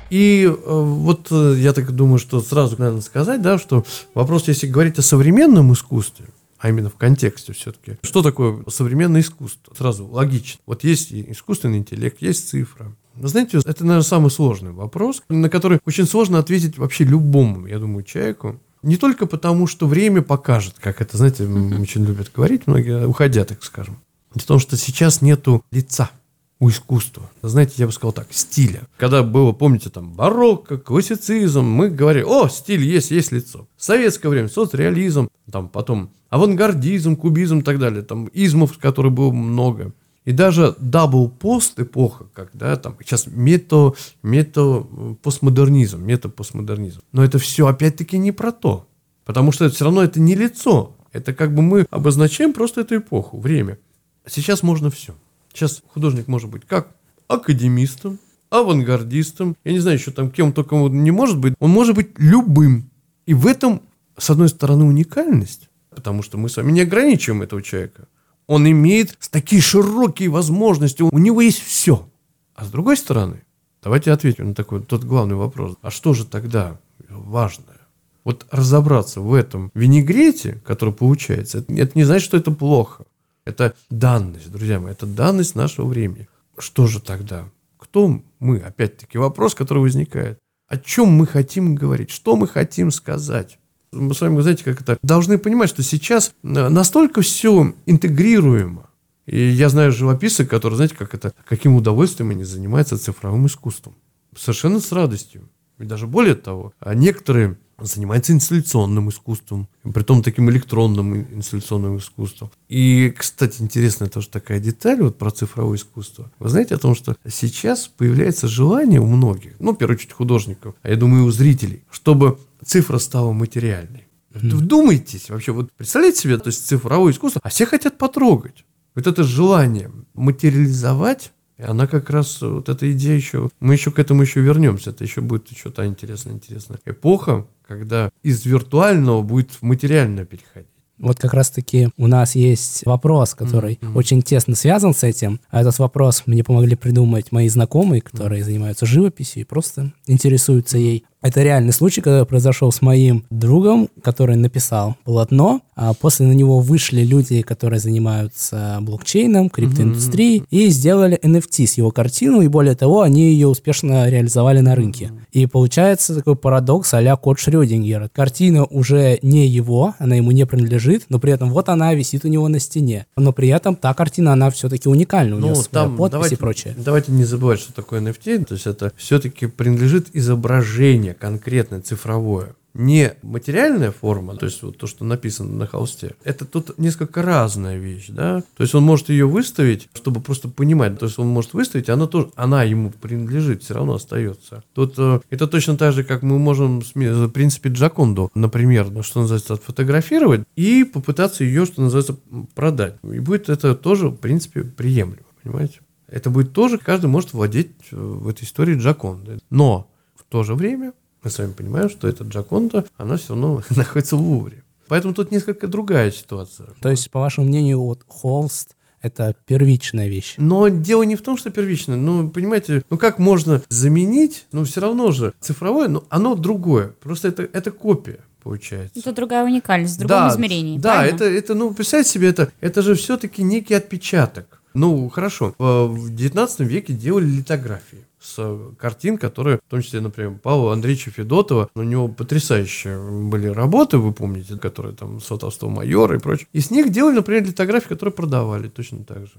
И 0.08 0.44
э, 0.44 0.50
вот 0.66 1.28
э, 1.30 1.56
я 1.58 1.74
так 1.74 1.92
думаю, 1.92 2.18
что 2.18 2.40
сразу 2.40 2.76
надо 2.78 3.02
сказать, 3.02 3.42
да, 3.42 3.58
что 3.58 3.84
вопрос, 4.14 4.48
если 4.48 4.66
говорить 4.66 4.98
о 4.98 5.02
современном 5.02 5.74
искусстве, 5.74 6.24
а 6.58 6.70
именно 6.70 6.88
в 6.88 6.94
контексте 6.94 7.52
все-таки. 7.52 7.98
Что 8.00 8.22
такое 8.22 8.64
современное 8.68 9.20
искусство? 9.20 9.74
Сразу 9.76 10.06
логично. 10.06 10.58
Вот 10.64 10.84
есть 10.84 11.12
искусственный 11.12 11.78
интеллект, 11.78 12.22
есть 12.22 12.48
цифра. 12.48 12.94
Вы 13.14 13.28
знаете, 13.28 13.58
это, 13.58 13.84
наверное, 13.84 14.02
самый 14.02 14.30
сложный 14.30 14.72
вопрос, 14.72 15.22
на 15.28 15.50
который 15.50 15.80
очень 15.84 16.06
сложно 16.06 16.38
ответить 16.38 16.78
вообще 16.78 17.04
любому, 17.04 17.66
я 17.66 17.78
думаю, 17.78 18.04
человеку. 18.04 18.58
Не 18.82 18.96
только 18.96 19.26
потому, 19.26 19.66
что 19.66 19.86
время 19.86 20.22
покажет, 20.22 20.74
как 20.80 21.00
это, 21.00 21.16
знаете, 21.16 21.44
очень 21.44 22.04
любят 22.04 22.32
говорить 22.34 22.66
многие, 22.66 23.06
уходя, 23.06 23.44
так 23.44 23.62
скажем. 23.62 23.98
Потому 24.32 24.58
что 24.58 24.76
сейчас 24.76 25.22
нету 25.22 25.64
лица 25.70 26.10
у 26.58 26.68
искусства. 26.68 27.28
Знаете, 27.42 27.74
я 27.78 27.86
бы 27.86 27.92
сказал 27.92 28.12
так, 28.12 28.28
стиля. 28.30 28.82
Когда 28.96 29.22
было, 29.22 29.52
помните, 29.52 29.90
там, 29.90 30.12
барокко, 30.12 30.78
классицизм, 30.78 31.64
мы 31.64 31.90
говорили, 31.90 32.24
о, 32.24 32.48
стиль 32.48 32.82
есть, 32.82 33.10
есть 33.10 33.32
лицо. 33.32 33.66
В 33.76 33.84
советское 33.84 34.28
время 34.28 34.48
соцреализм, 34.48 35.28
там 35.50 35.68
потом 35.68 36.10
авангардизм, 36.30 37.16
кубизм 37.16 37.58
и 37.58 37.62
так 37.62 37.78
далее, 37.78 38.02
там 38.02 38.26
измов, 38.28 38.78
которых 38.78 39.12
было 39.12 39.32
много. 39.32 39.92
И 40.24 40.32
даже 40.32 40.76
double-post 40.78 41.80
эпоха, 41.80 42.26
когда 42.32 42.76
там 42.76 42.96
сейчас 43.00 43.26
мета, 43.26 43.94
метапостмодернизм, 44.22 46.00
метапостмодернизм. 46.00 47.00
Но 47.10 47.24
это 47.24 47.38
все 47.38 47.66
опять-таки 47.66 48.18
не 48.18 48.30
про 48.30 48.52
то. 48.52 48.86
Потому 49.24 49.50
что 49.50 49.64
это 49.64 49.74
все 49.74 49.84
равно 49.84 50.02
это 50.02 50.20
не 50.20 50.34
лицо. 50.34 50.96
Это 51.12 51.34
как 51.34 51.54
бы 51.54 51.62
мы 51.62 51.86
обозначаем 51.90 52.52
просто 52.52 52.82
эту 52.82 52.98
эпоху, 52.98 53.38
время. 53.38 53.78
Сейчас 54.26 54.62
можно 54.62 54.90
все. 54.90 55.14
Сейчас 55.52 55.82
художник 55.88 56.28
может 56.28 56.48
быть 56.48 56.62
как 56.66 56.94
академистом, 57.28 58.18
авангардистом, 58.50 59.56
я 59.64 59.72
не 59.72 59.78
знаю 59.78 59.98
еще 59.98 60.10
там 60.10 60.30
кем 60.30 60.52
только 60.52 60.74
он 60.74 61.02
не 61.02 61.10
может 61.10 61.38
быть, 61.38 61.54
он 61.58 61.70
может 61.70 61.94
быть 61.96 62.10
любым. 62.18 62.90
И 63.26 63.34
в 63.34 63.46
этом, 63.46 63.82
с 64.16 64.30
одной 64.30 64.48
стороны, 64.48 64.84
уникальность, 64.84 65.68
потому 65.90 66.22
что 66.22 66.38
мы 66.38 66.48
с 66.48 66.56
вами 66.56 66.72
не 66.72 66.82
ограничиваем 66.82 67.42
этого 67.42 67.62
человека. 67.62 68.06
Он 68.52 68.70
имеет 68.70 69.16
такие 69.30 69.62
широкие 69.62 70.28
возможности, 70.28 71.00
у 71.00 71.16
него 71.16 71.40
есть 71.40 71.62
все. 71.62 72.06
А 72.54 72.66
с 72.66 72.70
другой 72.70 72.98
стороны, 72.98 73.40
давайте 73.82 74.12
ответим 74.12 74.48
на 74.48 74.54
такой 74.54 74.82
тот 74.82 75.04
главный 75.04 75.36
вопрос. 75.36 75.76
А 75.80 75.90
что 75.90 76.12
же 76.12 76.26
тогда 76.26 76.78
важное? 77.08 77.80
Вот 78.24 78.46
разобраться 78.50 79.22
в 79.22 79.32
этом 79.32 79.70
винегрете, 79.72 80.60
который 80.66 80.92
получается, 80.92 81.60
это, 81.60 81.72
это 81.72 81.92
не 81.94 82.04
значит, 82.04 82.26
что 82.26 82.36
это 82.36 82.50
плохо. 82.50 83.06
Это 83.46 83.74
данность, 83.88 84.52
друзья 84.52 84.78
мои, 84.80 84.92
это 84.92 85.06
данность 85.06 85.54
нашего 85.54 85.86
времени. 85.86 86.28
Что 86.58 86.86
же 86.86 87.00
тогда? 87.00 87.48
Кто 87.78 88.20
мы? 88.38 88.58
Опять-таки 88.58 89.16
вопрос, 89.16 89.54
который 89.54 89.78
возникает. 89.78 90.38
О 90.68 90.76
чем 90.76 91.08
мы 91.08 91.26
хотим 91.26 91.74
говорить? 91.74 92.10
Что 92.10 92.36
мы 92.36 92.46
хотим 92.46 92.90
сказать? 92.90 93.58
Мы 93.92 94.14
с 94.14 94.20
вами, 94.20 94.40
знаете, 94.40 94.64
как 94.64 94.80
это, 94.80 94.98
должны 95.02 95.38
понимать, 95.38 95.68
что 95.68 95.82
сейчас 95.82 96.32
э, 96.42 96.68
настолько 96.68 97.22
все 97.22 97.74
интегрируемо. 97.86 98.88
И 99.26 99.38
я 99.38 99.68
знаю 99.68 99.92
живописца, 99.92 100.44
который, 100.44 100.74
знаете, 100.74 100.96
как 100.96 101.14
это, 101.14 101.32
каким 101.46 101.76
удовольствием 101.76 102.30
они 102.30 102.44
занимаются 102.44 102.98
цифровым 102.98 103.46
искусством. 103.46 103.94
Совершенно 104.36 104.80
с 104.80 104.90
радостью. 104.90 105.48
И 105.78 105.84
даже 105.84 106.06
более 106.06 106.34
того, 106.34 106.72
а 106.80 106.94
некоторые 106.94 107.56
занимаются 107.84 108.32
инсталляционным 108.32 109.08
искусством, 109.08 109.68
при 109.82 110.02
том 110.02 110.22
таким 110.22 110.50
электронным 110.50 111.22
инсталляционным 111.34 111.98
искусством. 111.98 112.50
И, 112.68 113.12
кстати, 113.16 113.62
интересная 113.62 114.08
тоже 114.08 114.28
такая 114.28 114.60
деталь 114.60 115.02
вот 115.02 115.18
про 115.18 115.30
цифровое 115.30 115.76
искусство. 115.76 116.30
Вы 116.38 116.48
знаете 116.48 116.74
о 116.74 116.78
том, 116.78 116.94
что 116.94 117.16
сейчас 117.28 117.88
появляется 117.88 118.48
желание 118.48 119.00
у 119.00 119.06
многих, 119.06 119.54
ну, 119.58 119.72
в 119.72 119.76
первую 119.76 119.96
очередь 119.96 120.12
художников, 120.12 120.74
а 120.82 120.90
я 120.90 120.96
думаю, 120.96 121.24
и 121.24 121.26
у 121.26 121.30
зрителей, 121.30 121.82
чтобы 121.90 122.38
цифра 122.64 122.98
стала 122.98 123.32
материальной. 123.32 124.06
Mm-hmm. 124.32 124.54
Вдумайтесь 124.54 125.30
вообще, 125.30 125.52
вот 125.52 125.70
представляете 125.76 126.20
себе, 126.20 126.38
то 126.38 126.48
есть 126.48 126.66
цифровое 126.66 127.12
искусство, 127.12 127.40
а 127.44 127.48
все 127.48 127.66
хотят 127.66 127.98
потрогать. 127.98 128.64
Вот 128.94 129.06
это 129.06 129.22
желание 129.24 129.90
материализовать, 130.14 131.32
она 131.66 131.86
как 131.86 132.10
раз, 132.10 132.40
вот 132.40 132.68
эта 132.68 132.90
идея 132.92 133.16
еще, 133.16 133.50
мы 133.60 133.74
еще 133.74 133.90
к 133.90 133.98
этому 133.98 134.22
еще 134.22 134.40
вернемся, 134.40 134.90
это 134.90 135.04
еще 135.04 135.20
будет 135.20 135.48
еще 135.48 135.70
та 135.70 135.86
интересная, 135.86 136.34
интересная 136.34 136.78
эпоха, 136.84 137.46
когда 137.66 138.10
из 138.22 138.44
виртуального 138.44 139.22
будет 139.22 139.52
в 139.52 139.62
материальное 139.62 140.24
переходить. 140.24 140.68
Вот 140.98 141.18
как 141.18 141.34
раз-таки 141.34 141.88
у 141.96 142.06
нас 142.06 142.36
есть 142.36 142.86
вопрос, 142.86 143.34
который 143.34 143.74
mm-hmm. 143.74 143.96
очень 143.96 144.22
тесно 144.22 144.54
связан 144.54 144.94
с 144.94 145.02
этим. 145.02 145.40
А 145.50 145.60
этот 145.60 145.76
вопрос 145.80 146.22
мне 146.26 146.44
помогли 146.44 146.76
придумать 146.76 147.32
мои 147.32 147.48
знакомые, 147.48 148.02
которые 148.02 148.40
mm-hmm. 148.40 148.44
занимаются 148.44 148.86
живописью 148.86 149.42
и 149.42 149.44
просто 149.44 149.92
интересуются 150.06 150.78
ей. 150.78 151.04
Это 151.22 151.42
реальный 151.42 151.72
случай, 151.72 152.00
который 152.00 152.26
произошел 152.26 152.72
с 152.72 152.82
моим 152.82 153.24
другом, 153.30 153.88
который 154.02 154.34
написал 154.34 154.96
полотно, 155.04 155.60
а 155.76 155.94
после 155.94 156.26
на 156.26 156.32
него 156.32 156.60
вышли 156.60 157.02
люди, 157.02 157.42
которые 157.42 157.78
занимаются 157.78 158.78
блокчейном, 158.80 159.48
криптоиндустрией, 159.48 160.40
mm-hmm. 160.40 160.46
и 160.50 160.68
сделали 160.68 161.18
NFT 161.22 161.66
с 161.66 161.74
его 161.74 161.92
картину, 161.92 162.42
и 162.42 162.48
более 162.48 162.74
того, 162.74 163.02
они 163.02 163.32
ее 163.32 163.46
успешно 163.46 164.08
реализовали 164.08 164.60
на 164.60 164.74
рынке. 164.74 165.06
Mm-hmm. 165.06 165.26
И 165.32 165.46
получается 165.46 166.16
такой 166.16 166.34
парадокс 166.34 166.92
а-ля 166.94 167.14
код 167.14 167.38
Шрёдингера. 167.38 168.10
Картина 168.12 168.64
уже 168.64 169.20
не 169.22 169.46
его, 169.46 169.94
она 169.98 170.16
ему 170.16 170.32
не 170.32 170.44
принадлежит, 170.44 171.04
но 171.08 171.20
при 171.20 171.32
этом 171.32 171.50
вот 171.50 171.68
она 171.68 171.94
висит 171.94 172.24
у 172.24 172.28
него 172.28 172.48
на 172.48 172.58
стене. 172.58 173.06
Но 173.16 173.32
при 173.32 173.48
этом 173.48 173.76
та 173.76 173.94
картина, 173.94 174.32
она 174.32 174.50
все-таки 174.50 174.88
уникальна, 174.88 175.36
у 175.36 175.38
ну, 175.38 175.46
нее 175.46 175.54
своя 175.54 175.86
там, 175.86 175.96
подпись 175.96 176.12
давайте, 176.12 176.34
и 176.34 176.38
прочее. 176.38 176.74
Давайте 176.76 177.12
не 177.12 177.24
забывать, 177.24 177.60
что 177.60 177.72
такое 177.72 178.00
NFT, 178.00 178.44
то 178.44 178.54
есть 178.54 178.66
это 178.66 178.92
все-таки 178.96 179.46
принадлежит 179.46 180.08
изображение 180.12 181.11
конкретное, 181.14 181.80
цифровое. 181.80 182.54
не 182.74 183.14
материальная 183.22 183.90
форма, 183.90 184.36
то 184.36 184.46
есть 184.46 184.62
вот 184.62 184.78
то, 184.78 184.86
что 184.86 185.04
написано 185.04 185.52
на 185.52 185.66
холсте, 185.66 186.14
это 186.24 186.44
тут 186.44 186.78
несколько 186.78 187.22
разная 187.22 187.78
вещь, 187.78 188.06
да. 188.08 188.42
То 188.56 188.62
есть 188.62 188.74
он 188.74 188.82
может 188.82 189.08
ее 189.10 189.26
выставить, 189.26 189.88
чтобы 189.94 190.20
просто 190.20 190.48
понимать, 190.48 190.98
то 190.98 191.06
есть 191.06 191.18
он 191.18 191.28
может 191.28 191.52
выставить, 191.52 191.90
она 191.90 192.06
тоже, 192.06 192.30
она 192.34 192.62
ему 192.62 192.90
принадлежит, 192.90 193.62
все 193.62 193.74
равно 193.74 193.94
остается. 193.94 194.64
Тут 194.74 194.94
э, 194.96 195.20
это 195.30 195.46
точно 195.46 195.76
так 195.76 195.92
же, 195.92 196.04
как 196.04 196.22
мы 196.22 196.38
можем, 196.38 196.80
в 196.80 197.28
принципе, 197.28 197.68
Джаконду, 197.68 198.30
например, 198.34 198.90
ну, 198.90 199.02
что 199.02 199.20
называется, 199.20 199.54
отфотографировать 199.54 200.42
и 200.56 200.84
попытаться 200.84 201.44
ее, 201.44 201.66
что 201.66 201.82
называется, 201.82 202.16
продать. 202.54 202.94
И 203.02 203.18
будет 203.18 203.48
это 203.48 203.74
тоже, 203.74 204.08
в 204.08 204.16
принципе, 204.16 204.62
приемлемо, 204.62 205.26
понимаете? 205.42 205.80
Это 206.08 206.28
будет 206.30 206.52
тоже, 206.52 206.78
каждый 206.78 207.06
может 207.06 207.32
владеть 207.32 207.70
э, 207.90 207.96
в 207.96 208.28
этой 208.28 208.44
истории 208.44 208.76
Джаконды. 208.76 209.38
Но 209.50 209.90
в 210.14 210.24
то 210.30 210.42
же 210.42 210.54
время 210.54 210.92
мы 211.22 211.30
с 211.30 211.38
вами 211.38 211.52
понимаем, 211.52 211.88
что 211.88 212.08
эта 212.08 212.24
Джаконда, 212.24 212.84
она 212.96 213.16
все 213.16 213.30
равно 213.30 213.62
находится 213.70 214.16
в 214.16 214.20
Лувре. 214.20 214.64
Поэтому 214.88 215.14
тут 215.14 215.30
несколько 215.30 215.68
другая 215.68 216.10
ситуация. 216.10 216.68
То 216.80 216.90
есть, 216.90 217.10
по 217.10 217.20
вашему 217.20 217.46
мнению, 217.46 217.80
вот 217.80 218.00
холст 218.06 218.76
это 219.00 219.34
первичная 219.46 220.08
вещь. 220.08 220.34
Но 220.38 220.68
дело 220.68 221.02
не 221.02 221.16
в 221.16 221.22
том, 221.22 221.36
что 221.36 221.50
первичная. 221.50 221.96
Ну, 221.96 222.30
понимаете, 222.30 222.84
ну 222.88 222.96
как 222.96 223.18
можно 223.18 223.60
заменить, 223.68 224.46
ну 224.52 224.64
все 224.64 224.80
равно 224.80 225.10
же 225.10 225.34
цифровое, 225.40 225.88
но 225.88 226.04
оно 226.08 226.36
другое. 226.36 226.94
Просто 227.00 227.28
это, 227.28 227.42
это 227.42 227.70
копия 227.72 228.20
получается. 228.42 228.98
Это 228.98 229.12
другая 229.12 229.44
уникальность, 229.44 229.96
в 229.96 229.98
другом 229.98 230.28
да, 230.28 230.34
измерении. 230.34 230.78
Да, 230.78 231.04
это, 231.04 231.24
это, 231.24 231.54
ну, 231.54 231.72
представьте 231.74 232.10
себе, 232.10 232.28
это, 232.28 232.52
это 232.60 232.82
же 232.82 232.94
все-таки 232.94 233.42
некий 233.42 233.74
отпечаток. 233.74 234.62
Ну, 234.74 235.08
хорошо. 235.08 235.54
В 235.58 236.14
19 236.14 236.60
веке 236.60 236.92
делали 236.92 237.26
литографии 237.26 238.06
с 238.22 238.58
картин, 238.78 239.18
которые, 239.18 239.58
в 239.58 239.70
том 239.70 239.82
числе, 239.82 240.00
например, 240.00 240.38
Павла 240.42 240.72
Андреевича 240.72 241.10
Федотова, 241.10 241.68
у 241.74 241.82
него 241.82 242.08
потрясающие 242.08 242.98
были 242.98 243.48
работы, 243.48 243.98
вы 243.98 244.12
помните, 244.12 244.56
которые 244.56 244.94
там 244.94 245.20
Сватовство 245.20 245.68
майора 245.68 246.16
и 246.16 246.20
прочее. 246.20 246.46
И 246.52 246.60
с 246.60 246.70
них 246.70 246.90
делали, 246.90 247.16
например, 247.16 247.44
литографии, 247.44 247.88
которые 247.88 248.12
продавали 248.12 248.68
точно 248.68 249.04
так 249.04 249.26
же. 249.26 249.34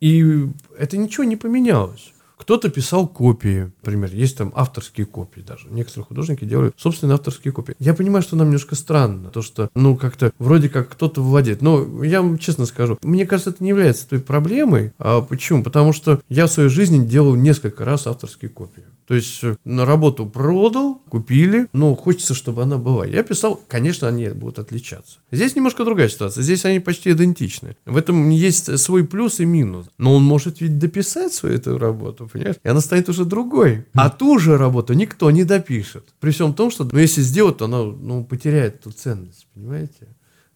И 0.00 0.48
это 0.78 0.96
ничего 0.96 1.24
не 1.24 1.36
поменялось. 1.36 2.12
Кто-то 2.50 2.68
писал 2.68 3.06
копии, 3.06 3.70
например, 3.80 4.10
есть 4.12 4.36
там 4.36 4.52
авторские 4.56 5.06
копии 5.06 5.40
даже. 5.40 5.68
Некоторые 5.70 6.04
художники 6.04 6.44
делают 6.44 6.74
собственные 6.76 7.14
авторские 7.14 7.52
копии. 7.52 7.76
Я 7.78 7.94
понимаю, 7.94 8.24
что 8.24 8.34
нам 8.34 8.48
немножко 8.48 8.74
странно, 8.74 9.30
то 9.30 9.40
что, 9.40 9.70
ну, 9.76 9.96
как-то 9.96 10.32
вроде 10.40 10.68
как 10.68 10.88
кто-то 10.88 11.22
владеет. 11.22 11.62
Но 11.62 12.02
я 12.02 12.22
вам 12.22 12.38
честно 12.38 12.66
скажу, 12.66 12.98
мне 13.04 13.24
кажется, 13.24 13.50
это 13.50 13.62
не 13.62 13.68
является 13.68 14.08
той 14.08 14.18
проблемой. 14.18 14.92
А 14.98 15.20
почему? 15.20 15.62
Потому 15.62 15.92
что 15.92 16.22
я 16.28 16.48
в 16.48 16.50
своей 16.50 16.70
жизни 16.70 17.06
делал 17.06 17.36
несколько 17.36 17.84
раз 17.84 18.08
авторские 18.08 18.50
копии. 18.50 18.82
То 19.10 19.16
есть 19.16 19.42
э, 19.42 19.56
на 19.64 19.84
работу 19.84 20.24
продал, 20.24 21.02
купили, 21.08 21.66
но 21.72 21.96
хочется, 21.96 22.32
чтобы 22.32 22.62
она 22.62 22.78
была. 22.78 23.04
Я 23.04 23.24
писал, 23.24 23.60
конечно, 23.66 24.06
они 24.06 24.28
будут 24.28 24.60
отличаться. 24.60 25.18
Здесь 25.32 25.56
немножко 25.56 25.84
другая 25.84 26.08
ситуация. 26.08 26.44
Здесь 26.44 26.64
они 26.64 26.78
почти 26.78 27.10
идентичны. 27.10 27.76
В 27.86 27.96
этом 27.96 28.30
есть 28.30 28.78
свой 28.78 29.04
плюс 29.04 29.40
и 29.40 29.44
минус. 29.44 29.86
Но 29.98 30.14
он 30.14 30.22
может 30.22 30.60
ведь 30.60 30.78
дописать 30.78 31.34
свою 31.34 31.56
эту 31.56 31.76
работу, 31.76 32.30
понимаешь? 32.32 32.58
И 32.62 32.68
она 32.68 32.80
станет 32.80 33.08
уже 33.08 33.24
другой. 33.24 33.84
А 33.94 34.10
ту 34.10 34.38
же 34.38 34.56
работу 34.56 34.92
никто 34.92 35.32
не 35.32 35.42
допишет. 35.42 36.04
При 36.20 36.30
всем 36.30 36.54
том, 36.54 36.70
что 36.70 36.84
ну, 36.84 36.96
если 36.96 37.22
сделать, 37.22 37.56
то 37.56 37.64
она 37.64 37.82
ну, 37.82 38.22
потеряет 38.22 38.76
эту 38.76 38.92
ценность, 38.92 39.48
понимаете? 39.54 40.06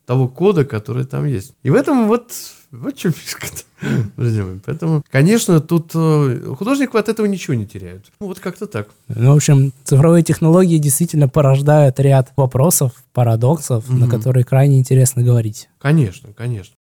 Того 0.07 0.29
кода, 0.29 0.65
который 0.65 1.05
там 1.05 1.25
есть. 1.25 1.55
И 1.63 1.71
в 1.71 1.75
этом 1.75 2.09
вот 2.09 2.33
вот 2.75 2.99
что 2.99 3.13
фишка-то, 3.13 3.63
друзья 4.17 4.45
мои. 4.45 4.59
Поэтому, 4.65 5.05
конечно, 5.11 5.61
тут 5.61 5.93
э, 5.95 6.55
художник 6.59 6.93
от 6.95 7.09
этого 7.09 7.27
ничего 7.27 7.55
не 7.55 7.67
теряет. 7.67 8.07
Ну, 8.19 8.27
вот 8.27 8.41
как-то 8.41 8.67
так. 8.67 8.89
Ну, 9.09 9.33
в 9.33 9.37
общем, 9.37 9.73
цифровые 9.85 10.25
технологии 10.25 10.79
действительно 10.79 11.29
порождают 11.29 12.01
ряд 12.01 12.33
вопросов, 12.37 12.93
парадоксов, 13.13 13.89
mm-hmm. 13.89 13.99
на 13.99 14.09
которые 14.09 14.45
крайне 14.45 14.79
интересно 14.79 15.23
говорить. 15.23 15.69
Конечно, 15.79 16.33
конечно. 16.33 16.75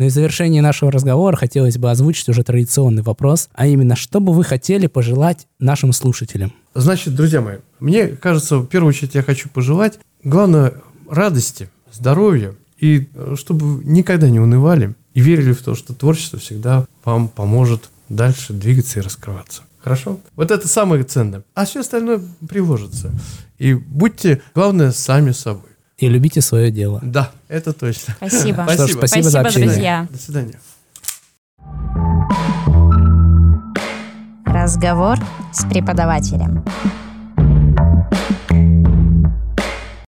Ну 0.00 0.06
и 0.06 0.08
в 0.08 0.12
завершении 0.14 0.60
нашего 0.60 0.90
разговора 0.90 1.36
хотелось 1.36 1.76
бы 1.76 1.90
озвучить 1.90 2.26
уже 2.30 2.42
традиционный 2.42 3.02
вопрос, 3.02 3.50
а 3.52 3.66
именно, 3.66 3.96
что 3.96 4.18
бы 4.18 4.32
вы 4.32 4.44
хотели 4.44 4.86
пожелать 4.86 5.46
нашим 5.58 5.92
слушателям? 5.92 6.54
Значит, 6.74 7.14
друзья 7.14 7.42
мои, 7.42 7.56
мне 7.80 8.06
кажется, 8.06 8.56
в 8.56 8.66
первую 8.66 8.88
очередь 8.88 9.14
я 9.14 9.22
хочу 9.22 9.50
пожелать, 9.50 9.98
главное, 10.24 10.72
радости, 11.06 11.68
здоровья, 11.92 12.54
и 12.78 13.10
э, 13.14 13.34
чтобы 13.36 13.84
никогда 13.84 14.30
не 14.30 14.40
унывали 14.40 14.94
и 15.12 15.20
верили 15.20 15.52
в 15.52 15.60
то, 15.60 15.74
что 15.74 15.92
творчество 15.92 16.38
всегда 16.38 16.86
вам 17.04 17.28
поможет 17.28 17.90
дальше 18.08 18.54
двигаться 18.54 19.00
и 19.00 19.02
раскрываться. 19.02 19.64
Хорошо? 19.82 20.18
Вот 20.34 20.50
это 20.50 20.66
самое 20.66 21.04
ценное. 21.04 21.42
А 21.54 21.66
все 21.66 21.80
остальное 21.80 22.22
приложится. 22.48 23.12
И 23.58 23.74
будьте, 23.74 24.40
главное, 24.54 24.92
сами 24.92 25.32
собой. 25.32 25.69
И 26.00 26.08
любите 26.08 26.40
свое 26.40 26.70
дело. 26.70 26.98
Да, 27.02 27.30
это 27.48 27.74
точно. 27.74 28.14
Спасибо. 28.16 28.64
Что 28.64 28.86
ж, 28.86 28.92
спасибо, 28.92 28.98
спасибо 28.98 29.30
за 29.30 29.40
общение. 29.40 29.68
друзья. 29.68 30.08
До 30.10 30.18
свидания. 30.18 30.60
Разговор 34.46 35.18
с 35.52 35.64
преподавателем. 35.66 36.64